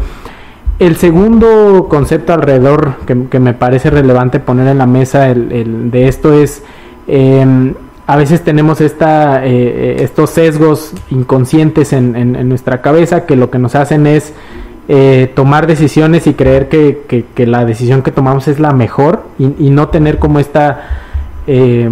El 0.81 0.97
segundo 0.97 1.87
concepto 1.89 2.33
alrededor 2.33 2.97
que, 3.07 3.39
me 3.39 3.55
parece 3.55 3.91
relevante 3.91 4.41
poner 4.41 4.67
en 4.67 4.79
la 4.79 4.87
mesa 4.87 5.33
de 5.33 6.09
esto 6.09 6.33
es, 6.33 6.65
em, 7.07 7.75
a 8.09 8.17
veces 8.17 8.43
tenemos 8.43 8.81
esta, 8.81 9.47
eh, 9.47 9.51
eh, 9.53 9.97
estos 10.01 10.31
sesgos 10.31 10.93
inconscientes 11.11 11.93
en, 11.93 12.17
en 12.17 12.49
nuestra 12.49 12.81
cabeza 12.81 13.25
que 13.25 13.37
lo 13.37 13.51
que 13.51 13.59
nos 13.61 13.77
hacen 13.77 14.09
es 14.09 14.33
eh, 14.93 15.31
tomar 15.37 15.69
decisiones 15.69 16.27
y 16.27 16.35
creer 16.35 16.69
que, 16.69 17.25
la 17.47 17.65
decisión 17.65 18.03
que 18.03 18.11
tomamos 18.11 18.49
es 18.49 18.59
la 18.59 18.73
mejor 18.73 19.23
y, 19.39 19.71
no 19.71 19.87
tener 19.87 20.19
como 20.19 20.41
esta, 20.41 20.81
eh, 21.47 21.89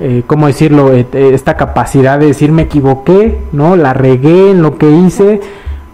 eh 0.00 0.22
¿cómo 0.26 0.46
decirlo?, 0.46 0.94
eh, 0.94 1.06
esta 1.12 1.58
capacidad 1.58 2.18
de 2.18 2.24
decir 2.24 2.50
me 2.50 2.62
equivoqué, 2.62 3.36
¿no? 3.52 3.76
La 3.76 3.92
regué 3.92 4.52
en 4.52 4.62
lo 4.62 4.78
que 4.78 4.90
hice 4.90 5.42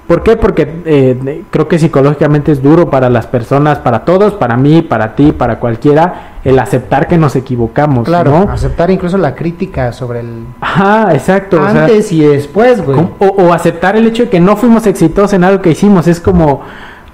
¿Por 0.06 0.22
qué? 0.22 0.36
Porque 0.36 0.82
eh, 0.84 1.44
creo 1.50 1.66
que 1.66 1.78
psicológicamente 1.78 2.52
es 2.52 2.62
duro 2.62 2.90
para 2.90 3.08
las 3.08 3.26
personas, 3.26 3.78
para 3.78 4.04
todos, 4.04 4.34
para 4.34 4.56
mí, 4.56 4.82
para 4.82 5.14
ti, 5.14 5.32
para 5.32 5.58
cualquiera, 5.58 6.38
el 6.44 6.58
aceptar 6.58 7.08
que 7.08 7.16
nos 7.16 7.36
equivocamos. 7.36 8.06
Claro, 8.06 8.48
aceptar 8.50 8.90
incluso 8.90 9.16
la 9.16 9.34
crítica 9.34 9.92
sobre 9.92 10.20
el. 10.20 10.44
Ajá, 10.60 11.14
exacto. 11.14 11.58
Antes 11.58 12.12
y 12.12 12.20
después, 12.20 12.84
güey. 12.84 12.98
O, 13.18 13.52
aceptar 13.54 13.96
el 13.96 14.06
hecho 14.06 14.24
de 14.24 14.28
que 14.28 14.40
no 14.40 14.56
fuimos 14.56 14.86
exitosos 14.86 15.32
en 15.32 15.42
algo 15.42 15.62
que 15.62 15.70
hicimos. 15.70 16.06
Es 16.06 16.20
como. 16.20 16.60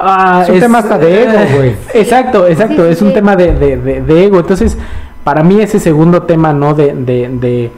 Ah, 0.01 0.41
es 0.43 0.51
un 0.51 0.59
tema 0.59 0.78
hasta 0.78 0.99
de 0.99 1.22
ego, 1.22 1.38
güey. 1.57 1.76
Exacto, 1.95 2.49
exacto. 2.49 2.86
es 2.86 3.01
un 3.03 3.12
tema 3.12 3.36
de, 3.36 3.53
de, 3.53 4.01
de, 4.01 4.24
ego. 4.24 4.41
Entonces, 4.41 4.76
para 5.22 5.45
mí, 5.45 5.61
ese 5.61 5.78
segundo 5.78 6.22
tema, 6.22 6.53
¿no? 6.53 6.74
de, 6.74 6.95
de 6.95 7.70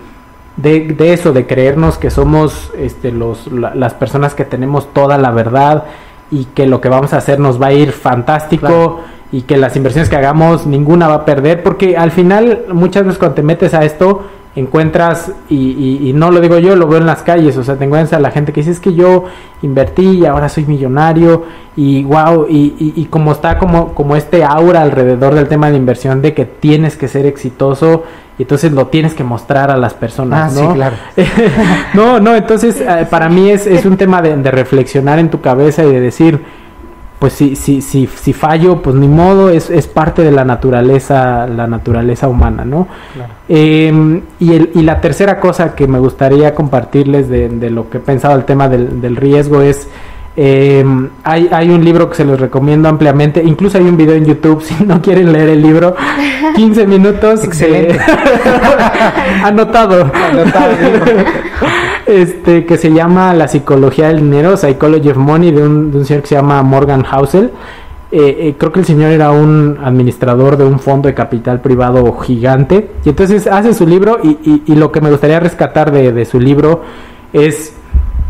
de, 0.57 0.89
de, 0.89 1.13
eso, 1.13 1.33
de 1.33 1.47
creernos 1.47 1.99
que 1.99 2.11
somos 2.11 2.71
este, 2.77 3.13
los, 3.13 3.51
las 3.51 3.95
personas 3.95 4.35
que 4.35 4.45
tenemos 4.45 4.93
toda 4.93 5.19
la 5.19 5.31
verdad 5.31 5.85
y 6.31 6.47
que 6.47 6.67
lo 6.67 6.81
que 6.81 6.89
vamos 6.89 7.13
a 7.13 7.19
hacer 7.19 7.39
nos 7.39 7.61
va 7.61 7.69
a 7.69 7.73
ir 7.73 7.93
fantástico 7.93 9.01
y 9.31 9.43
que 9.43 9.57
las 9.57 9.77
inversiones 9.77 10.11
que 10.11 10.17
hagamos 10.17 10.67
ninguna 10.67 11.09
va 11.09 11.15
a 11.15 11.25
perder, 11.25 11.63
porque 11.63 11.97
al 11.97 12.11
final 12.11 12.67
muchas 12.73 13.05
veces 13.05 13.19
cuando 13.19 13.37
te 13.37 13.43
metes 13.43 13.73
a 13.75 13.85
esto 13.85 14.23
encuentras, 14.55 15.33
y, 15.49 16.09
y, 16.09 16.13
no 16.13 16.31
lo 16.31 16.39
digo 16.41 16.59
yo, 16.59 16.77
lo 16.77 16.87
veo 16.87 16.99
en 16.99 17.07
las 17.07 17.23
calles, 17.23 17.57
o 17.57 17.65
sea, 17.65 17.77
te 17.77 17.87
encuentras 17.87 18.13
a 18.13 18.21
la 18.21 18.31
gente 18.31 18.53
que 18.53 18.61
dice 18.61 18.73
es 18.73 18.81
que 18.81 18.93
yo 18.93 19.25
invertí 19.63 20.19
y 20.19 20.27
ahora 20.27 20.51
soy 20.51 20.67
millonario 20.67 21.45
y 21.75 22.05
wow, 22.05 22.47
y, 22.47 22.93
y, 22.95 23.07
como 23.07 23.33
está 23.33 23.57
como, 23.57 23.95
como 23.95 24.15
este 24.15 24.45
aura 24.45 24.83
alrededor 24.83 25.35
del 25.35 25.49
tema 25.49 25.71
de 25.71 25.79
inversión 25.79 26.21
de 26.21 26.35
que 26.35 26.45
tienes 26.45 26.99
que 26.99 27.09
ser 27.09 27.25
exitoso 27.25 28.05
y 28.39 28.43
entonces 28.43 28.73
lo 28.73 28.87
tienes 28.87 29.15
que 29.15 29.25
mostrar 29.25 29.71
a 29.71 29.77
las 29.77 29.95
personas, 29.95 30.57
ah, 30.57 30.61
¿no? 30.61 30.71
Sí, 30.71 30.75
claro. 30.75 30.97
no, 31.95 32.21
no, 32.21 32.35
entonces 32.35 32.81
eh, 32.81 33.07
para 33.11 33.29
mí 33.29 33.51
es, 33.51 33.67
es 33.67 33.85
un 33.85 33.97
tema 33.97 34.23
de, 34.23 34.37
de 34.37 34.51
reflexionar 34.51 35.19
en 35.19 35.31
tu 35.31 35.41
cabeza 35.41 35.85
y 35.85 35.93
de 35.93 36.01
decir, 36.01 36.41
pues 37.23 37.35
si, 37.35 37.55
si, 37.55 37.83
si, 37.83 38.09
si 38.09 38.33
fallo, 38.33 38.83
pues 38.83 38.97
ni 38.97 39.07
modo, 39.07 39.49
es, 39.49 39.71
es 39.71 39.87
parte 39.87 40.23
de 40.23 40.33
la 40.33 40.45
naturaleza, 40.45 41.47
la 41.47 41.69
naturaleza 41.69 42.27
humana, 42.27 42.65
¿no? 42.65 42.89
Em, 43.49 44.23
y, 44.41 44.55
el, 44.55 44.71
y 44.75 44.83
la 44.83 45.01
tercera 45.01 45.39
cosa 45.39 45.77
que 45.77 45.87
me 45.87 46.01
gustaría 46.01 46.53
compartirles 46.53 47.29
de, 47.29 47.49
de 47.49 47.71
lo 47.71 47.89
que 47.89 47.99
he 47.99 48.01
pensado 48.01 48.35
el 48.35 48.45
tema 48.45 48.69
del, 48.69 49.01
del 49.01 49.15
riesgo 49.15 49.63
es 49.63 49.89
eh, 50.37 50.85
hay, 51.25 51.49
hay, 51.53 51.69
un 51.71 51.85
libro 51.85 52.09
que 52.09 52.17
se 52.17 52.25
los 52.25 52.41
recomiendo 52.41 52.89
ampliamente. 52.89 53.43
Incluso 53.45 53.79
hay 53.79 53.85
un 53.85 53.97
video 53.97 54.15
en 54.15 54.25
YouTube 54.25 54.63
si 54.65 54.85
no 54.85 55.01
quieren 55.03 55.33
leer 55.33 55.51
el 55.51 55.63
libro. 55.63 55.95
15 56.57 56.87
minutos. 56.87 57.45
Excelente. 57.45 57.99
Anotado. 59.45 60.11
Anotado 60.15 60.73
este 62.07 62.67
que 62.67 62.77
se 62.77 62.93
llama 62.93 63.35
La 63.35 63.49
psicología 63.49 64.09
del 64.09 64.19
dinero, 64.19 64.57
Psychology 64.57 65.11
of 65.11 65.17
Money, 65.17 65.53
de 65.53 65.63
un, 65.63 65.91
de 65.91 65.99
un 65.99 66.05
señor 66.05 66.23
que 66.23 66.29
se 66.29 66.35
llama 66.35 66.63
Morgan 66.63 67.03
Housel. 67.05 67.53
Eh, 68.11 68.49
eh, 68.49 68.55
creo 68.59 68.73
que 68.73 68.81
el 68.81 68.87
señor 68.87 69.11
era 69.11 69.31
un 69.31 69.79
administrador 69.83 70.59
de 70.59 70.65
un 70.65 70.79
fondo 70.79 71.09
de 71.09 71.15
capital 71.15 71.61
privado 71.61 72.13
gigante. 72.19 72.91
Y 73.05 73.11
entonces 73.11 73.47
hace 73.47 73.73
su 73.73 73.87
libro 73.87 74.19
y, 74.23 74.39
y, 74.45 74.63
y 74.67 74.75
lo 74.75 74.93
que 74.93 75.01
me 75.01 75.11
gustaría 75.11 75.41
rescatar 75.41 75.91
de, 75.93 76.13
de 76.13 76.25
su 76.25 76.39
libro 76.39 76.83
es 77.33 77.75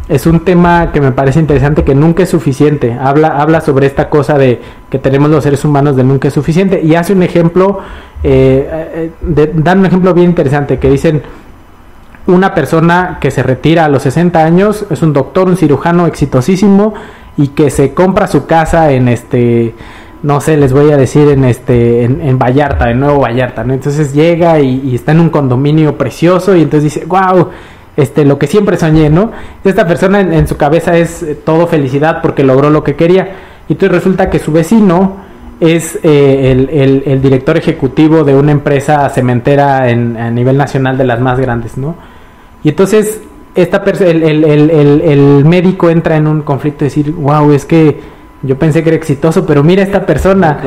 es 0.08 0.26
un 0.26 0.40
tema 0.40 0.90
que 0.92 1.00
me 1.00 1.12
parece 1.12 1.38
interesante 1.38 1.84
que 1.84 1.94
nunca 1.94 2.24
es 2.24 2.30
suficiente. 2.30 2.96
Habla, 3.00 3.40
habla 3.40 3.60
sobre 3.60 3.86
esta 3.86 4.08
cosa 4.08 4.36
de 4.36 4.60
que 4.90 4.98
tenemos 4.98 5.30
los 5.30 5.44
seres 5.44 5.64
humanos 5.64 5.96
de 5.96 6.04
nunca 6.04 6.28
es 6.28 6.34
suficiente 6.34 6.80
y 6.82 6.94
hace 6.94 7.12
un 7.12 7.22
ejemplo, 7.22 7.78
eh, 8.22 9.10
eh 9.22 9.52
dan 9.54 9.80
un 9.80 9.86
ejemplo 9.86 10.12
bien 10.12 10.30
interesante 10.30 10.78
que 10.78 10.90
dicen 10.90 11.22
una 12.26 12.54
persona 12.54 13.18
que 13.20 13.30
se 13.30 13.42
retira 13.42 13.84
a 13.84 13.88
los 13.88 14.02
60 14.02 14.44
años 14.44 14.86
es 14.90 15.02
un 15.02 15.12
doctor, 15.12 15.48
un 15.48 15.56
cirujano 15.56 16.06
exitosísimo 16.06 16.94
y 17.36 17.48
que 17.48 17.70
se 17.70 17.94
compra 17.94 18.26
su 18.26 18.46
casa 18.46 18.92
en 18.92 19.08
este 19.08 19.74
no 20.22 20.40
sé, 20.40 20.56
les 20.56 20.72
voy 20.72 20.92
a 20.92 20.96
decir 20.96 21.28
en 21.30 21.44
este, 21.44 22.04
en, 22.04 22.38
Vallarta, 22.38 22.88
en 22.92 23.00
Nuevo 23.00 23.22
Vallarta. 23.22 23.62
Entonces 23.62 24.14
llega 24.14 24.60
y, 24.60 24.80
y, 24.84 24.94
está 24.94 25.10
en 25.10 25.18
un 25.18 25.30
condominio 25.30 25.98
precioso 25.98 26.54
y 26.54 26.62
entonces 26.62 26.94
dice, 26.94 27.06
wow, 27.06 27.48
este, 27.96 28.24
lo 28.24 28.38
que 28.38 28.46
siempre 28.46 28.76
soñé, 28.76 29.10
¿no? 29.10 29.32
Esta 29.64 29.86
persona 29.86 30.20
en, 30.20 30.46
su 30.46 30.56
cabeza 30.56 30.96
es 30.96 31.22
eh, 31.22 31.34
todo 31.34 31.66
felicidad 31.66 32.20
porque 32.22 32.42
logró 32.42 32.70
lo 32.70 32.82
que 32.82 32.96
quería. 32.96 33.36
Y 33.68 33.74
entonces 33.74 33.98
resulta 33.98 34.30
que 34.30 34.38
su 34.38 34.52
vecino 34.52 35.16
es 35.60 35.98
eh, 36.02 37.02
el, 37.06 37.22
director 37.22 37.56
ejecutivo 37.56 38.24
de 38.24 38.34
una 38.34 38.50
empresa 38.50 39.08
cementera 39.10 39.90
en, 39.90 40.16
a 40.16 40.30
nivel 40.30 40.56
nacional 40.56 40.98
de 40.98 41.04
las 41.04 41.20
más 41.20 41.38
grandes, 41.38 41.76
¿no? 41.76 41.94
Y 42.64 42.70
entonces 42.70 43.20
esta 43.54 43.82
el, 44.00 44.44
el, 44.44 45.44
médico 45.44 45.90
entra 45.90 46.16
en 46.16 46.26
un 46.26 46.42
conflicto 46.42 46.80
de 46.80 46.86
decir, 46.86 47.12
wow, 47.12 47.52
es 47.52 47.64
que 47.64 48.00
yo 48.42 48.58
pensé 48.58 48.82
que 48.82 48.88
era 48.88 48.96
exitoso, 48.96 49.46
pero 49.46 49.62
mira 49.62 49.82
esta 49.82 50.04
persona, 50.06 50.58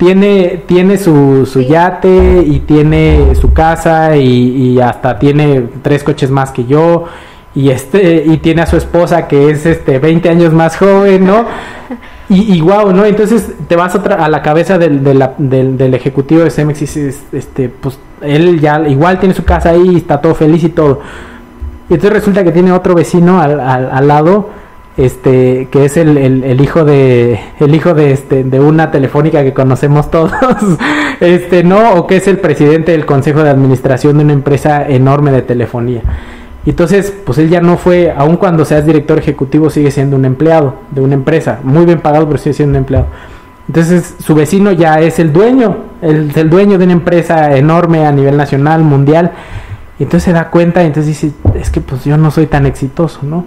tiene, 0.00 0.62
tiene 0.66 0.96
su, 0.96 1.44
su 1.44 1.60
yate 1.60 2.42
y 2.42 2.60
tiene 2.60 3.34
su 3.34 3.52
casa 3.52 4.16
y, 4.16 4.80
hasta 4.80 5.18
tiene 5.18 5.68
tres 5.82 6.02
coches 6.02 6.30
más 6.30 6.52
que 6.52 6.64
yo 6.64 7.04
y 7.54 7.68
este 7.68 8.24
y 8.24 8.38
tiene 8.38 8.62
a 8.62 8.66
su 8.66 8.78
esposa 8.78 9.28
que 9.28 9.50
es 9.50 9.66
este 9.66 9.98
20 9.98 10.30
años 10.30 10.54
más 10.54 10.76
joven, 10.78 11.26
¿no? 11.26 11.44
Y, 12.30 12.54
y 12.54 12.60
wow, 12.60 12.92
¿no? 12.92 13.04
Entonces 13.04 13.54
te 13.66 13.74
vas 13.74 13.92
a, 13.96 13.98
a 13.98 14.28
la 14.28 14.40
cabeza 14.40 14.78
del, 14.78 15.02
del, 15.02 15.76
del, 15.76 15.94
ejecutivo 15.94 16.44
de 16.44 16.50
Cemex 16.52 16.78
y 16.78 16.80
dices, 16.82 17.24
este, 17.32 17.68
pues 17.68 17.98
él 18.22 18.60
ya 18.60 18.78
igual 18.86 19.18
tiene 19.18 19.34
su 19.34 19.44
casa 19.44 19.70
ahí, 19.70 19.96
está 19.96 20.20
todo 20.20 20.36
feliz 20.36 20.62
y 20.62 20.68
todo. 20.68 21.00
Y 21.88 21.94
entonces 21.94 22.12
resulta 22.12 22.44
que 22.44 22.52
tiene 22.52 22.70
otro 22.70 22.94
vecino 22.94 23.40
al, 23.40 23.58
al, 23.58 23.90
al 23.90 24.06
lado 24.06 24.48
este 24.96 25.68
que 25.70 25.84
es 25.84 25.96
el, 25.96 26.18
el, 26.18 26.60
hijo 26.60 26.84
de 26.84 27.40
el 27.60 27.74
hijo 27.74 27.94
de 27.94 28.12
este 28.12 28.42
de 28.44 28.60
una 28.60 28.90
telefónica 28.90 29.42
que 29.44 29.54
conocemos 29.54 30.10
todos 30.10 30.32
este 31.20 31.62
no 31.62 31.94
o 31.94 32.06
que 32.06 32.16
es 32.16 32.26
el 32.26 32.38
presidente 32.38 32.92
del 32.92 33.06
consejo 33.06 33.42
de 33.42 33.50
administración 33.50 34.18
de 34.18 34.24
una 34.24 34.32
empresa 34.32 34.86
enorme 34.88 35.30
de 35.30 35.42
telefonía 35.42 36.02
entonces 36.66 37.14
pues 37.24 37.38
él 37.38 37.48
ya 37.48 37.60
no 37.60 37.76
fue 37.78 38.12
aun 38.14 38.36
cuando 38.36 38.64
seas 38.64 38.84
director 38.84 39.18
ejecutivo 39.18 39.70
sigue 39.70 39.90
siendo 39.90 40.16
un 40.16 40.24
empleado 40.24 40.74
de 40.90 41.00
una 41.00 41.14
empresa 41.14 41.60
muy 41.62 41.84
bien 41.84 42.00
pagado 42.00 42.26
pero 42.26 42.38
sigue 42.38 42.54
siendo 42.54 42.72
un 42.72 42.82
empleado 42.82 43.06
Entonces 43.68 44.16
su 44.18 44.34
vecino 44.34 44.72
ya 44.72 45.00
es 45.00 45.20
el 45.20 45.32
dueño, 45.32 45.76
el, 46.02 46.32
el 46.34 46.50
dueño 46.50 46.76
de 46.76 46.84
una 46.84 46.92
empresa 46.92 47.56
enorme 47.56 48.04
a 48.04 48.10
nivel 48.10 48.36
nacional, 48.36 48.82
mundial. 48.82 49.30
Entonces 50.00 50.24
se 50.24 50.32
da 50.32 50.50
cuenta 50.50 50.82
entonces 50.82 51.06
dice, 51.06 51.32
es 51.54 51.70
que 51.70 51.80
pues 51.80 52.04
yo 52.04 52.16
no 52.16 52.32
soy 52.32 52.46
tan 52.46 52.66
exitoso, 52.66 53.20
¿no? 53.22 53.44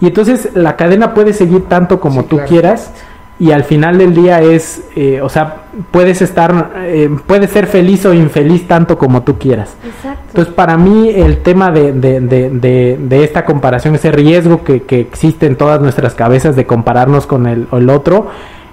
Y 0.00 0.06
entonces 0.06 0.50
la 0.54 0.76
cadena 0.76 1.14
puede 1.14 1.32
seguir 1.32 1.66
tanto 1.68 2.00
como 2.00 2.24
tú 2.24 2.38
quieras 2.46 2.92
y 3.40 3.52
al 3.52 3.62
final 3.62 3.98
del 3.98 4.14
día 4.14 4.40
es, 4.40 4.82
eh, 4.96 5.20
o 5.22 5.28
sea, 5.28 5.62
puedes 5.92 6.22
estar, 6.22 6.72
eh, 6.78 7.08
puedes 7.24 7.50
ser 7.50 7.68
feliz 7.68 8.04
o 8.04 8.12
infeliz 8.12 8.66
tanto 8.66 8.98
como 8.98 9.22
tú 9.22 9.38
quieras. 9.38 9.76
Exacto. 9.84 10.22
Entonces, 10.28 10.54
para 10.54 10.76
mí 10.76 11.10
el 11.10 11.38
tema 11.42 11.70
de, 11.70 11.92
de, 11.92 12.20
de, 12.20 12.98
de 13.00 13.24
esta 13.24 13.44
comparación, 13.44 13.94
ese 13.94 14.10
riesgo 14.10 14.64
que, 14.64 14.82
que, 14.82 14.98
existe 14.98 15.46
en 15.46 15.54
todas 15.54 15.80
nuestras 15.80 16.14
cabezas 16.14 16.56
de 16.56 16.66
compararnos 16.66 17.26
con 17.26 17.46
el, 17.46 17.68
el, 17.70 17.90
otro, 17.90 18.26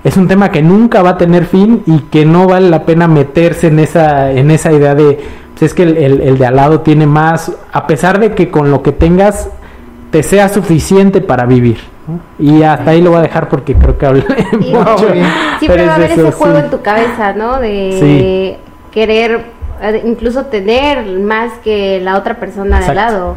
es 0.04 0.18
un 0.18 0.28
tema 0.28 0.50
que 0.50 0.64
nunca 0.64 1.04
va 1.04 1.12
a 1.12 1.18
tener 1.18 1.46
fin 1.46 1.84
y 1.86 2.00
que 2.00 2.26
no 2.26 2.48
vale 2.48 2.68
la 2.70 2.86
pena 2.86 3.08
meterse 3.08 3.68
en 3.68 3.78
esa, 3.78 4.32
en 4.32 4.50
esa 4.50 4.72
idea 4.72 4.96
de, 4.96 5.20
pues 5.52 5.62
es 5.62 5.74
que 5.76 5.84
el, 5.84 5.98
el, 5.98 6.22
el 6.22 6.38
de 6.40 6.46
al 6.48 6.56
lado 6.56 6.82
tiene 6.82 7.06
más, 7.06 7.52
a 7.72 7.86
pesar 7.86 8.20
de 8.20 8.34
que 8.34 8.50
con 8.50 8.72
lo 8.72 8.82
que 8.82 8.92
tengas 8.92 9.50
te 10.16 10.24
sea 10.24 10.48
suficiente 10.48 11.20
para 11.20 11.46
vivir. 11.46 11.78
Y 12.40 12.64
hasta 12.64 12.92
ahí 12.92 13.02
lo 13.02 13.10
voy 13.10 13.20
a 13.20 13.24
dejar 13.24 13.50
porque 13.50 13.76
creo 13.76 13.98
que 13.98 14.06
hablé 14.06 14.24
mucho. 14.54 15.10
Siempre 15.60 15.86
va 15.86 15.92
a 15.92 15.96
haber 15.96 16.12
ese 16.12 16.32
juego 16.32 16.58
en 16.58 16.70
tu 16.70 16.82
cabeza, 16.82 17.34
¿no? 17.34 17.60
De 17.60 18.58
querer 18.94 19.42
eh, 19.82 20.04
incluso 20.06 20.46
tener 20.46 21.06
más 21.20 21.52
que 21.66 22.00
la 22.00 22.18
otra 22.18 22.36
persona 22.36 22.80
de 22.80 22.96
lado. 22.96 23.36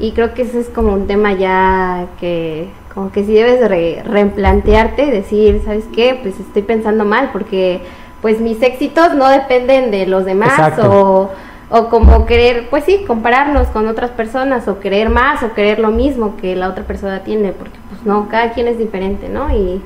Y 0.00 0.10
creo 0.10 0.34
que 0.34 0.42
ese 0.42 0.58
es 0.58 0.68
como 0.68 0.92
un 0.94 1.06
tema 1.06 1.32
ya 1.32 2.06
que 2.18 2.70
como 2.92 3.12
que 3.12 3.22
si 3.22 3.32
debes 3.32 3.60
re 3.68 4.02
replantearte, 4.04 5.06
decir, 5.12 5.62
¿sabes 5.64 5.84
qué? 5.94 6.18
Pues 6.20 6.40
estoy 6.40 6.62
pensando 6.62 7.04
mal 7.04 7.30
porque 7.32 7.82
pues 8.20 8.40
mis 8.40 8.60
éxitos 8.62 9.14
no 9.14 9.28
dependen 9.28 9.92
de 9.92 10.06
los 10.06 10.24
demás 10.24 10.76
o 10.80 11.30
o 11.68 11.88
como 11.88 12.26
querer, 12.26 12.68
pues 12.70 12.84
sí, 12.84 13.04
compararnos 13.06 13.68
con 13.68 13.88
otras 13.88 14.10
personas 14.10 14.68
o 14.68 14.78
querer 14.78 15.10
más 15.10 15.42
o 15.42 15.52
querer 15.52 15.78
lo 15.78 15.90
mismo 15.90 16.36
que 16.36 16.54
la 16.54 16.68
otra 16.68 16.84
persona 16.84 17.20
tiene, 17.20 17.52
porque 17.52 17.78
pues 17.88 18.04
no, 18.04 18.28
cada 18.28 18.52
quien 18.52 18.68
es 18.68 18.78
diferente, 18.78 19.28
¿no? 19.28 19.50
Y, 19.50 19.82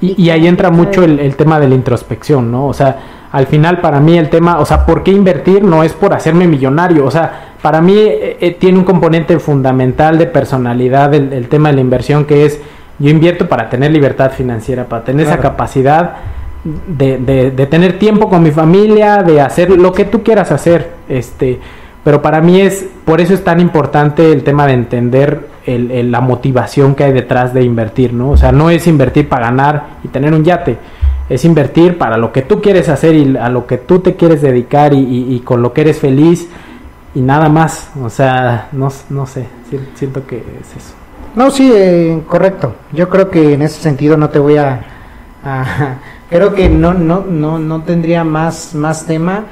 y, 0.00 0.30
ahí 0.30 0.46
entra 0.46 0.70
mucho 0.70 1.02
el, 1.02 1.34
tema 1.36 1.58
de 1.58 1.68
la 1.68 1.74
introspección, 1.74 2.52
¿no? 2.52 2.66
O 2.66 2.72
sea, 2.72 3.26
al 3.32 3.46
final 3.46 3.80
para 3.80 4.00
mí 4.00 4.16
el 4.16 4.28
tema, 4.28 4.60
o 4.60 4.66
sea, 4.66 4.86
¿por 4.86 5.02
qué 5.02 5.10
invertir? 5.10 5.64
No 5.64 5.82
es 5.82 5.92
por 5.92 6.12
hacerme 6.12 6.46
millonario, 6.46 7.04
o 7.04 7.10
sea, 7.10 7.54
para 7.62 7.80
mí 7.80 7.96
eh, 7.96 8.36
eh, 8.40 8.50
tiene 8.52 8.78
un 8.78 8.84
componente 8.84 9.38
fundamental 9.38 10.18
de 10.18 10.26
personalidad 10.26 11.14
el, 11.14 11.32
el, 11.32 11.48
tema 11.48 11.70
de 11.70 11.76
la 11.76 11.80
inversión 11.80 12.26
que 12.26 12.44
es, 12.44 12.60
yo 12.98 13.10
invierto 13.10 13.48
para 13.48 13.70
tener 13.70 13.90
libertad 13.90 14.30
financiera, 14.30 14.84
para 14.84 15.02
tener 15.04 15.26
esa 15.26 15.38
capacidad 15.38 16.16
de, 16.64 17.50
de, 17.54 17.66
tener 17.66 17.98
tiempo 17.98 18.28
con 18.28 18.42
mi 18.42 18.50
familia, 18.50 19.22
de 19.22 19.40
hacer 19.40 19.70
lo 19.70 19.92
que 19.92 20.06
tú 20.06 20.22
quieras 20.22 20.50
hacer. 20.50 20.92
Este, 21.08 21.60
pero 22.02 22.22
para 22.22 22.40
mí 22.40 22.60
es, 22.60 22.86
por 23.04 23.20
eso 23.20 23.34
es 23.34 23.44
tan 23.44 23.60
importante 23.60 24.32
el 24.32 24.42
tema 24.42 24.66
de 24.66 24.72
entender 24.72 25.48
el, 25.66 26.10
la 26.10 26.20
motivación 26.20 26.94
que 26.94 27.04
hay 27.04 27.12
detrás 27.12 27.54
de 27.54 27.62
invertir, 27.62 28.12
¿no? 28.12 28.30
O 28.30 28.36
sea, 28.36 28.52
no 28.52 28.70
es 28.70 28.86
invertir 28.86 29.28
para 29.28 29.46
ganar 29.46 29.98
y 30.02 30.08
tener 30.08 30.32
un 30.32 30.44
yate, 30.44 30.78
es 31.28 31.44
invertir 31.44 31.96
para 31.98 32.16
lo 32.16 32.32
que 32.32 32.42
tú 32.42 32.60
quieres 32.60 32.88
hacer 32.88 33.14
y 33.14 33.36
a 33.36 33.48
lo 33.48 33.66
que 33.66 33.78
tú 33.78 34.00
te 34.00 34.16
quieres 34.16 34.42
dedicar 34.42 34.92
y, 34.94 35.40
con 35.44 35.62
lo 35.62 35.72
que 35.72 35.82
eres 35.82 35.98
feliz 35.98 36.48
y 37.14 37.20
nada 37.20 37.48
más. 37.48 37.90
O 38.02 38.10
sea, 38.10 38.68
no, 38.72 38.90
no 39.10 39.26
sé, 39.26 39.46
siento 39.94 40.26
que 40.26 40.36
es 40.38 40.76
eso. 40.76 40.94
No, 41.34 41.50
sí, 41.50 41.72
eh, 41.74 42.22
correcto. 42.28 42.74
Yo 42.92 43.08
creo 43.08 43.30
que 43.30 43.54
en 43.54 43.62
ese 43.62 43.80
sentido 43.80 44.16
no 44.16 44.28
te 44.28 44.38
voy 44.38 44.56
a 44.56 44.84
creo 46.30 46.54
que 46.54 46.68
no, 46.68 46.94
no, 46.94 47.24
no, 47.24 47.58
no 47.58 47.82
tendría 47.82 48.24
más, 48.24 48.74
más 48.74 49.06
tema. 49.06 49.44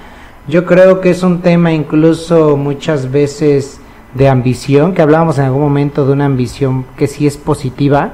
Yo 0.48 0.64
creo 0.66 1.00
que 1.00 1.10
es 1.10 1.22
un 1.22 1.40
tema 1.40 1.72
incluso 1.72 2.56
muchas 2.56 3.10
veces 3.10 3.80
de 4.14 4.28
ambición, 4.28 4.92
que 4.92 5.02
hablábamos 5.02 5.38
en 5.38 5.44
algún 5.44 5.62
momento 5.62 6.06
de 6.06 6.12
una 6.12 6.26
ambición 6.26 6.84
que 6.96 7.06
sí 7.06 7.26
es 7.26 7.36
positiva, 7.36 8.12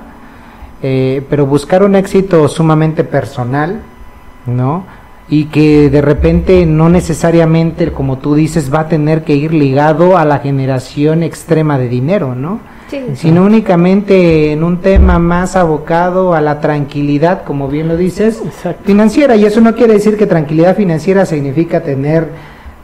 eh, 0.82 1.24
pero 1.28 1.46
buscar 1.46 1.82
un 1.82 1.96
éxito 1.96 2.46
sumamente 2.48 3.02
personal, 3.02 3.80
¿no? 4.46 4.84
Y 5.28 5.46
que 5.46 5.90
de 5.90 6.00
repente 6.00 6.64
no 6.66 6.88
necesariamente, 6.88 7.92
como 7.92 8.18
tú 8.18 8.34
dices, 8.34 8.72
va 8.72 8.80
a 8.80 8.88
tener 8.88 9.24
que 9.24 9.34
ir 9.34 9.52
ligado 9.52 10.16
a 10.16 10.24
la 10.24 10.38
generación 10.38 11.22
extrema 11.22 11.78
de 11.78 11.88
dinero, 11.88 12.34
¿no? 12.34 12.61
Sino 13.14 13.43
únicamente 13.45 14.53
en 14.53 14.64
un 14.64 14.78
tema 14.78 15.18
más 15.18 15.57
abocado 15.57 16.34
a 16.34 16.41
la 16.41 16.61
tranquilidad, 16.61 17.45
como 17.45 17.68
bien 17.68 17.89
lo 17.89 17.97
dices, 17.97 18.43
financiera. 18.84 19.36
Y 19.36 19.45
eso 19.45 19.61
no 19.61 19.74
quiere 19.74 19.95
decir 19.95 20.16
que 20.16 20.26
tranquilidad 20.26 20.76
financiera 20.76 21.26
significa 21.26 21.82
tener 21.82 22.28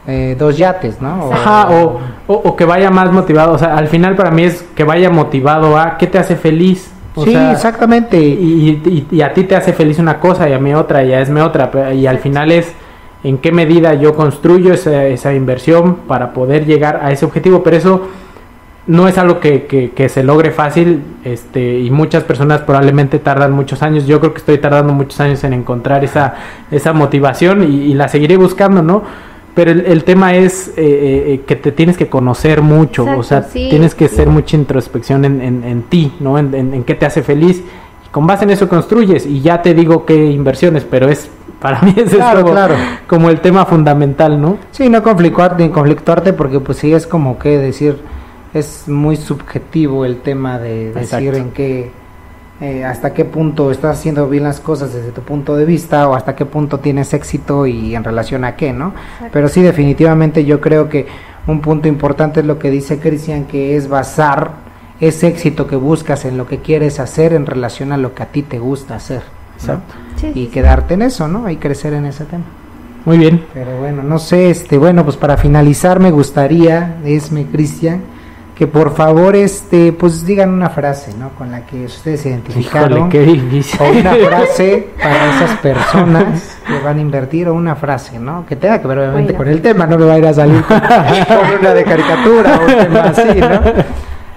eh, 0.07 0.35
dos 0.37 0.55
yates, 0.57 1.01
¿no? 1.01 1.31
O, 1.31 1.99
o, 2.27 2.55
que 2.55 2.65
vaya 2.65 2.91
más 2.91 3.11
motivado. 3.11 3.53
O 3.53 3.57
sea, 3.57 3.75
al 3.75 3.87
final 3.87 4.15
para 4.15 4.29
mí 4.29 4.43
es 4.43 4.63
que 4.75 4.83
vaya 4.83 5.09
motivado 5.09 5.77
a 5.79 5.97
qué 5.97 6.05
te 6.05 6.19
hace 6.19 6.35
feliz. 6.35 6.91
sí, 7.23 7.35
exactamente. 7.35 8.19
Y, 8.19 9.07
y, 9.09 9.21
a 9.21 9.33
ti 9.33 9.45
te 9.45 9.55
hace 9.55 9.73
feliz 9.73 9.97
una 9.97 10.19
cosa 10.19 10.47
y 10.47 10.53
a 10.53 10.59
mí 10.59 10.73
otra 10.75 11.03
y 11.03 11.13
a 11.13 11.21
esme 11.21 11.41
otra. 11.41 11.71
Y 11.93 12.05
al 12.05 12.19
final 12.19 12.51
es 12.51 12.71
en 13.23 13.39
qué 13.39 13.51
medida 13.51 13.95
yo 13.95 14.13
construyo 14.13 14.73
esa, 14.73 15.05
esa 15.05 15.33
inversión 15.33 15.95
para 16.07 16.33
poder 16.33 16.67
llegar 16.67 16.99
a 17.01 17.11
ese 17.11 17.25
objetivo. 17.25 17.63
Pero 17.63 17.77
eso 17.77 18.01
no 18.87 19.07
es 19.07 19.17
algo 19.17 19.39
que, 19.39 19.65
que, 19.65 20.09
se 20.09 20.23
logre 20.23 20.51
fácil 20.51 21.01
este, 21.23 21.79
y 21.79 21.89
muchas 21.89 22.23
personas 22.23 22.61
probablemente 22.61 23.17
tardan 23.17 23.51
muchos 23.51 23.81
años. 23.81 24.05
Yo 24.05 24.19
creo 24.19 24.33
que 24.33 24.39
estoy 24.39 24.59
tardando 24.59 24.93
muchos 24.93 25.19
años 25.19 25.43
en 25.43 25.53
encontrar 25.53 26.03
esa, 26.03 26.35
esa 26.69 26.93
motivación 26.93 27.63
y, 27.63 27.93
la 27.95 28.07
seguiré 28.07 28.37
buscando, 28.37 28.83
¿no? 28.83 29.03
Pero 29.55 29.71
el, 29.71 30.03
tema 30.03 30.35
es 30.35 30.67
eh, 30.69 30.73
eh, 30.77 31.23
eh, 31.33 31.41
que 31.47 31.55
te 31.55 31.71
tienes 31.71 31.97
que 31.97 32.09
conocer 32.09 32.61
mucho, 32.61 33.05
o 33.05 33.23
sea, 33.23 33.41
tienes 33.41 33.95
que 33.95 34.05
hacer 34.05 34.27
mucha 34.27 34.57
introspección 34.57 35.23
en, 35.23 35.41
en, 35.41 35.83
ti, 35.83 36.13
¿no? 36.19 36.37
En, 36.37 36.53
en, 36.53 36.83
qué 36.83 36.93
te 36.93 37.05
hace 37.05 37.23
feliz. 37.23 37.63
Y 38.05 38.09
con 38.09 38.27
base 38.27 38.43
en 38.43 38.51
eso 38.51 38.67
construyes 38.67 39.25
y 39.25 39.39
ya 39.39 39.61
te 39.61 39.73
digo 39.73 40.05
qué 40.05 40.25
inversiones, 40.25 40.83
pero 40.83 41.07
es 41.07 41.31
para 41.59 41.81
mí 41.81 41.93
es 41.95 42.13
claro, 42.13 42.43
claro. 42.45 42.75
como 43.07 43.29
el 43.29 43.39
tema 43.39 43.65
fundamental, 43.65 44.39
¿no? 44.39 44.57
Sí, 44.71 44.89
no 44.89 45.01
conflictuarte, 45.01 45.63
ni 45.63 45.69
conflictuarte 45.69 46.33
porque 46.33 46.59
pues 46.59 46.77
sí 46.77 46.93
es 46.93 47.07
como 47.07 47.39
que 47.39 47.57
decir 47.57 47.97
es 48.55 48.87
muy 48.87 49.17
subjetivo 49.17 50.05
el 50.05 50.21
tema 50.21 50.57
de 50.57 50.93
decir 50.93 51.35
en 51.35 51.51
qué, 51.51 51.91
eh, 52.61 52.85
hasta 52.85 53.13
qué 53.13 53.25
punto 53.25 53.69
estás 53.69 53.99
haciendo 53.99 54.29
bien 54.29 54.45
las 54.45 54.61
cosas 54.61 54.93
desde 54.93 55.11
tu 55.11 55.21
punto 55.21 55.57
de 55.57 55.65
vista 55.65 56.07
o 56.07 56.15
hasta 56.15 56.37
qué 56.37 56.45
punto 56.45 56.79
tienes 56.79 57.13
éxito 57.13 57.67
y 57.67 57.95
en 57.95 58.05
relación 58.05 58.45
a 58.45 58.55
qué, 58.55 58.71
¿no? 58.71 58.93
Pero 59.33 59.49
sí, 59.49 59.61
definitivamente 59.61 60.45
yo 60.45 60.61
creo 60.61 60.87
que 60.87 61.05
un 61.47 61.59
punto 61.59 61.89
importante 61.89 62.39
es 62.39 62.45
lo 62.45 62.57
que 62.57 62.71
dice 62.71 62.97
Cristian, 62.97 63.43
que 63.43 63.75
es 63.75 63.89
basar 63.89 64.51
ese 65.01 65.27
éxito 65.27 65.67
que 65.67 65.75
buscas 65.75 66.23
en 66.23 66.37
lo 66.37 66.47
que 66.47 66.59
quieres 66.59 67.01
hacer 67.01 67.33
en 67.33 67.45
relación 67.45 67.91
a 67.91 67.97
lo 67.97 68.15
que 68.15 68.23
a 68.23 68.27
ti 68.27 68.41
te 68.41 68.57
gusta 68.57 68.95
hacer. 68.95 69.21
Exacto. 69.55 69.95
y 70.33 70.47
quedarte 70.47 70.95
en 70.95 71.01
eso, 71.01 71.27
¿no? 71.27 71.49
Y 71.49 71.57
crecer 71.57 71.93
en 71.93 72.05
ese 72.05 72.23
tema. 72.25 72.43
Muy 73.05 73.17
bien. 73.17 73.45
Pero 73.53 73.77
bueno, 73.79 74.01
no 74.01 74.17
sé, 74.17 74.49
este, 74.49 74.77
bueno, 74.77 75.03
pues 75.03 75.17
para 75.17 75.37
finalizar 75.37 75.99
me 75.99 76.11
gustaría, 76.11 76.97
esme 77.05 77.45
Cristian, 77.45 78.01
que 78.55 78.67
por 78.67 78.95
favor 78.95 79.35
este 79.35 79.91
pues 79.91 80.25
digan 80.25 80.49
una 80.49 80.69
frase 80.69 81.13
no 81.13 81.29
con 81.31 81.51
la 81.51 81.65
que 81.65 81.85
ustedes 81.85 82.21
se 82.21 82.29
identificaron. 82.29 83.09
qué 83.09 83.19
difícil. 83.19 83.79
o 83.81 83.91
una 83.91 84.15
frase 84.27 84.87
para 84.97 85.35
esas 85.35 85.57
personas 85.59 86.57
que 86.65 86.79
van 86.79 86.97
a 86.97 87.01
invertir 87.01 87.49
o 87.49 87.53
una 87.53 87.75
frase 87.75 88.17
no 88.17 88.45
que 88.47 88.55
tenga 88.55 88.79
que 88.81 88.87
ver 88.87 88.99
obviamente 88.99 89.33
con 89.33 89.47
el 89.49 89.61
tema 89.61 89.85
no 89.85 89.97
me 89.97 90.05
va 90.05 90.13
a 90.13 90.17
ir 90.19 90.25
a 90.25 90.33
salir 90.33 90.63
con, 90.67 90.79
una 91.59 91.73
de 91.73 91.83
caricatura 91.83 92.57
o 92.57 92.61
un 92.61 92.77
tema 92.77 93.01
así 93.01 93.39
no 93.39 93.61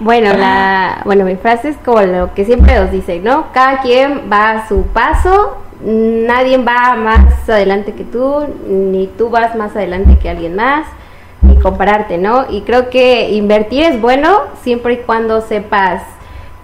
bueno 0.01 0.33
la 0.33 1.01
bueno 1.05 1.23
mi 1.23 1.37
frase 1.37 1.69
es 1.69 1.77
como 1.77 2.01
lo 2.01 2.33
que 2.33 2.43
siempre 2.43 2.77
os 2.79 2.91
dice 2.91 3.21
no 3.21 3.53
cada 3.53 3.81
quien 3.81 4.29
va 4.31 4.51
a 4.51 4.67
su 4.67 4.83
paso 4.87 5.57
nadie 5.81 6.57
va 6.57 6.95
más 6.97 7.47
adelante 7.47 7.93
que 7.93 8.03
tú 8.03 8.45
ni 8.67 9.07
tú 9.07 9.29
vas 9.29 9.55
más 9.55 9.77
adelante 9.77 10.17
que 10.21 10.29
alguien 10.29 10.57
más 10.57 10.85
y 11.41 11.55
compararte, 11.59 12.17
¿no? 12.17 12.45
Y 12.49 12.61
creo 12.61 12.89
que 12.89 13.31
invertir 13.31 13.83
es 13.83 14.01
bueno 14.01 14.39
siempre 14.61 14.93
y 14.93 14.97
cuando 14.97 15.41
sepas 15.41 16.03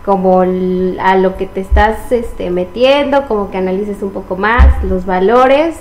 como 0.03 0.41
a 0.41 1.15
lo 1.17 1.35
que 1.35 1.47
te 1.47 1.61
estás 1.61 2.11
este, 2.11 2.51
metiendo, 2.51 3.27
como 3.27 3.49
que 3.49 3.57
analices 3.57 4.03
un 4.03 4.11
poco 4.11 4.35
más 4.35 4.83
los 4.83 5.05
valores 5.05 5.75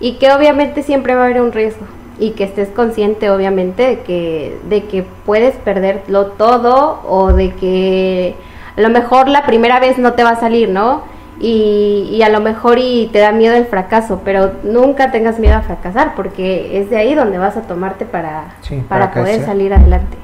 y 0.00 0.14
que 0.14 0.32
obviamente 0.32 0.82
siempre 0.82 1.14
va 1.14 1.22
a 1.22 1.24
haber 1.26 1.42
un 1.42 1.52
riesgo 1.52 1.84
y 2.18 2.30
que 2.30 2.44
estés 2.44 2.68
consciente 2.70 3.30
obviamente 3.30 3.82
de 3.86 4.00
que, 4.00 4.58
de 4.68 4.84
que 4.84 5.04
puedes 5.26 5.54
perderlo 5.56 6.26
todo 6.26 7.02
o 7.06 7.32
de 7.32 7.50
que 7.54 8.34
a 8.76 8.80
lo 8.80 8.88
mejor 8.88 9.28
la 9.28 9.44
primera 9.44 9.80
vez 9.80 9.98
no 9.98 10.14
te 10.14 10.24
va 10.24 10.30
a 10.30 10.40
salir, 10.40 10.68
¿no? 10.68 11.02
Y, 11.40 12.20
a 12.22 12.28
lo 12.28 12.40
mejor 12.40 12.78
y 12.78 13.08
te 13.12 13.20
da 13.20 13.32
miedo 13.32 13.54
el 13.54 13.66
fracaso, 13.66 14.22
pero 14.24 14.52
nunca 14.64 15.10
tengas 15.12 15.38
miedo 15.38 15.54
a 15.54 15.62
fracasar 15.62 16.14
porque 16.16 16.80
es 16.80 16.90
de 16.90 16.96
ahí 16.96 17.14
donde 17.14 17.38
vas 17.38 17.56
a 17.56 17.62
tomarte 17.62 18.04
para, 18.04 18.56
para, 18.88 19.12
poder 19.12 19.44
salir 19.44 19.72
adelante. 19.72 20.16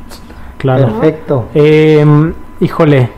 Claro. 0.58 0.86
Perfecto. 0.86 1.48
Em, 1.54 2.34
híjole, 2.60 3.10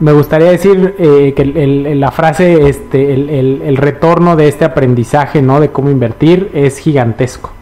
me 0.00 0.12
gustaría 0.12 0.50
decir 0.50 0.94
eh, 0.98 1.32
que 1.34 1.44
la 1.44 2.10
frase, 2.10 2.68
este, 2.68 3.12
el, 3.14 3.76
retorno 3.76 4.36
de 4.36 4.48
este 4.48 4.64
aprendizaje, 4.64 5.42
¿no? 5.42 5.60
De 5.60 5.70
cómo 5.70 5.90
invertir 5.90 6.50
es 6.54 6.78
gigantesco. 6.78 7.52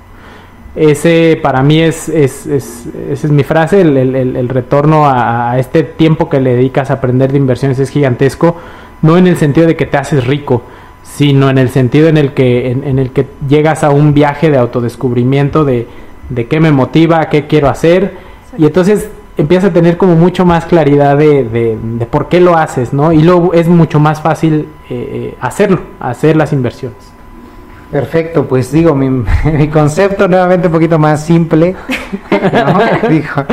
Ese 0.74 1.40
para 1.42 1.62
mí 1.62 1.80
es, 1.80 2.10
es, 2.10 2.46
es 2.46 2.86
esa 3.10 3.26
es 3.26 3.32
mi 3.32 3.42
frase, 3.42 3.80
el, 3.80 4.48
retorno 4.50 5.06
a, 5.06 5.58
este 5.58 5.82
tiempo 5.82 6.28
que 6.28 6.38
le 6.38 6.54
dedicas 6.54 6.90
a 6.90 6.94
aprender 6.94 7.32
de 7.32 7.38
inversiones 7.38 7.78
es 7.78 7.88
gigantesco, 7.88 8.56
no 9.02 9.16
en 9.16 9.26
el 9.26 9.36
sentido 9.36 9.66
de 9.66 9.76
que 9.76 9.86
te 9.86 9.96
haces 9.96 10.26
rico, 10.26 10.62
sino 11.02 11.48
en 11.50 11.58
el 11.58 11.70
sentido 11.70 12.08
en 12.08 12.16
el 12.16 12.34
que, 12.34 12.70
en, 12.70 12.98
el 12.98 13.10
que 13.10 13.26
llegas 13.48 13.84
a 13.84 13.90
un 13.90 14.12
viaje 14.12 14.50
de 14.50 14.58
autodescubrimiento 14.58 15.64
de, 15.64 15.86
de 16.28 16.46
qué 16.46 16.60
me 16.60 16.72
motiva, 16.72 17.28
qué 17.28 17.46
quiero 17.46 17.68
hacer, 17.68 18.14
y 18.58 18.66
entonces 18.66 19.08
empiezas 19.36 19.70
a 19.70 19.72
tener 19.72 19.96
como 19.96 20.14
mucho 20.16 20.46
más 20.46 20.64
claridad 20.66 21.16
de, 21.16 21.44
de, 21.44 22.06
por 22.06 22.28
qué 22.28 22.40
lo 22.40 22.56
haces, 22.56 22.92
¿no? 22.92 23.12
Y 23.12 23.22
luego 23.22 23.52
es 23.52 23.68
mucho 23.68 24.00
más 24.00 24.20
fácil 24.20 24.68
eh, 24.88 25.08
eh, 25.34 25.36
hacerlo, 25.40 25.80
hacer 26.00 26.36
las 26.36 26.52
inversiones. 26.52 27.12
Perfecto, 27.90 28.46
pues 28.46 28.72
digo, 28.72 28.94
mi, 28.94 29.08
mi, 29.44 29.68
concepto 29.68 30.26
nuevamente 30.26 30.66
un 30.66 30.72
poquito 30.72 30.98
más 30.98 31.24
simple. 31.24 31.76
¿no? 32.30 33.08
Dijo, 33.08 33.44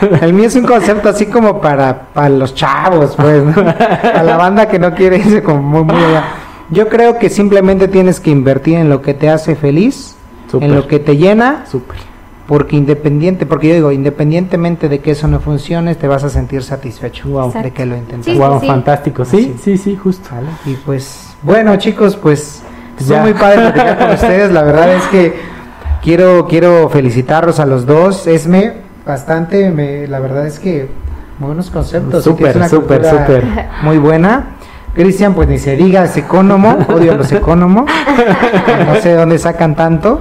el 0.22 0.32
mío 0.32 0.46
es 0.46 0.56
un 0.56 0.64
concepto 0.64 1.08
así 1.08 1.26
como 1.26 1.60
para, 1.60 2.08
para 2.12 2.28
los 2.28 2.54
chavos, 2.54 3.14
pues, 3.16 3.44
¿no? 3.44 3.62
a 3.62 4.22
la 4.22 4.36
banda 4.36 4.68
que 4.68 4.78
no 4.78 4.94
quiere 4.94 5.18
irse 5.18 5.42
como 5.42 5.62
muy, 5.62 5.84
muy 5.84 6.02
allá. 6.02 6.24
Yo 6.70 6.88
creo 6.88 7.18
que 7.18 7.30
simplemente 7.30 7.88
tienes 7.88 8.20
que 8.20 8.30
invertir 8.30 8.78
en 8.78 8.88
lo 8.88 9.02
que 9.02 9.14
te 9.14 9.28
hace 9.28 9.56
feliz, 9.56 10.16
en 10.52 10.74
lo 10.74 10.86
que 10.86 10.98
te 10.98 11.16
llena. 11.16 11.64
Súper 11.70 12.10
porque 12.50 12.74
independiente, 12.74 13.46
porque 13.46 13.68
yo 13.68 13.74
digo, 13.74 13.92
independientemente 13.92 14.88
de 14.88 14.98
que 14.98 15.12
eso 15.12 15.28
no 15.28 15.38
funcione, 15.38 15.94
te 15.94 16.08
vas 16.08 16.24
a 16.24 16.28
sentir 16.28 16.64
satisfecho 16.64 17.48
de 17.62 17.70
que 17.70 17.86
lo 17.86 17.96
intentes. 17.96 18.36
wow, 18.36 18.58
fantástico, 18.58 19.24
sí, 19.24 19.54
sí, 19.62 19.78
sí, 19.78 19.94
justo. 19.94 20.30
Y 20.66 20.74
pues, 20.74 21.32
bueno, 21.42 21.76
chicos, 21.76 22.16
pues 22.16 22.60
es 22.98 23.08
muy 23.08 23.34
padre 23.34 23.70
platicar 23.70 23.98
con 23.98 24.10
ustedes. 24.10 24.50
La 24.50 24.64
verdad 24.64 24.92
es 24.94 25.04
que 25.04 25.34
quiero 26.02 26.48
quiero 26.48 26.88
felicitarlos 26.88 27.60
a 27.60 27.66
los 27.66 27.86
dos. 27.86 28.26
Esme, 28.26 28.74
bastante, 29.10 29.70
me, 29.70 30.06
la 30.06 30.20
verdad 30.20 30.46
es 30.46 30.60
que 30.60 30.88
buenos 31.40 31.68
conceptos. 31.70 32.22
Súper, 32.22 32.68
súper, 32.68 33.04
súper. 33.04 33.44
Muy 33.82 33.98
buena. 33.98 34.56
Cristian, 34.94 35.34
pues 35.34 35.48
ni 35.48 35.58
se 35.58 35.76
diga, 35.76 36.04
es 36.04 36.16
economo, 36.16 36.78
odio 36.88 37.12
a 37.12 37.14
los 37.14 37.30
económos, 37.30 37.88
no 38.86 39.00
sé 39.00 39.14
dónde 39.14 39.38
sacan 39.38 39.76
tanto, 39.76 40.20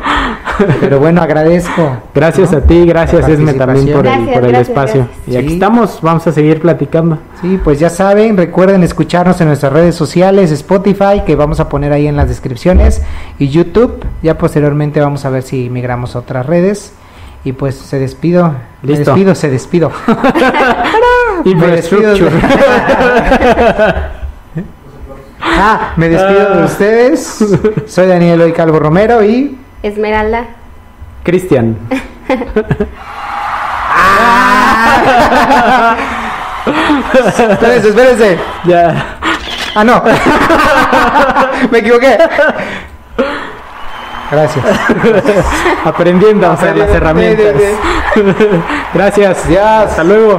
pero 0.80 1.00
bueno, 1.00 1.24
agradezco. 1.24 1.98
Gracias 2.14 2.54
a 2.54 2.62
ti, 2.62 2.86
gracias 2.86 3.28
Esme 3.28 3.54
también 3.56 3.92
por 3.92 4.06
el, 4.06 4.56
espacio. 4.56 5.08
Y 5.26 5.38
aquí 5.38 5.54
estamos, 5.54 6.00
vamos 6.04 6.28
a 6.28 6.32
seguir 6.32 6.62
platicando. 6.62 7.18
Sí, 7.42 7.60
pues 7.64 7.80
ya 7.80 7.90
saben, 7.90 8.38
recuerden 8.38 8.84
escucharnos 8.84 9.42
en 9.42 9.48
nuestras 9.48 9.74
redes 9.74 9.96
sociales, 9.96 10.52
Spotify, 10.52 11.24
que 11.26 11.36
vamos 11.36 11.60
a 11.60 11.68
poner 11.68 11.92
ahí 11.92 12.06
en 12.06 12.16
las 12.16 12.28
descripciones, 12.28 13.02
y 13.40 13.50
YouTube, 13.50 14.06
ya 14.22 14.38
posteriormente 14.38 15.02
vamos 15.02 15.26
a 15.26 15.32
ver 15.32 15.42
si 15.42 15.68
migramos 15.72 16.16
a 16.16 16.20
otras 16.20 16.46
redes. 16.46 16.94
Y 17.44 17.54
pues 17.54 17.76
se 17.76 18.00
despido, 18.00 18.54
Listo. 18.82 19.12
despido, 19.12 19.36
se 19.36 19.50
despido. 19.50 19.92
y 21.46 21.56
me 21.56 21.68
despido. 21.68 22.16
Ah, 25.42 25.94
me 25.96 26.10
despido 26.10 26.56
de 26.56 26.66
ustedes. 26.66 27.46
Soy 27.88 28.08
Daniel 28.08 28.42
Hoy 28.42 28.52
Calvo 28.52 28.78
Romero 28.80 29.24
y. 29.24 29.58
Esmeralda. 29.82 30.46
Cristian. 31.24 31.78
ah. 33.88 35.96
espérense, 37.52 37.90
espérense. 37.90 38.40
Ya. 38.66 39.18
Ah, 39.76 39.84
no. 39.84 40.02
me 41.72 41.78
equivoqué. 41.80 42.18
Gracias. 44.32 44.66
Aprendiendo 45.86 46.48
a 46.48 46.54
hacer 46.54 46.78
las 46.78 46.90
herramientas. 46.90 47.56
Gracias. 48.94 49.48
Ya. 49.50 49.84
Hasta 49.84 50.04
luego. 50.04 50.28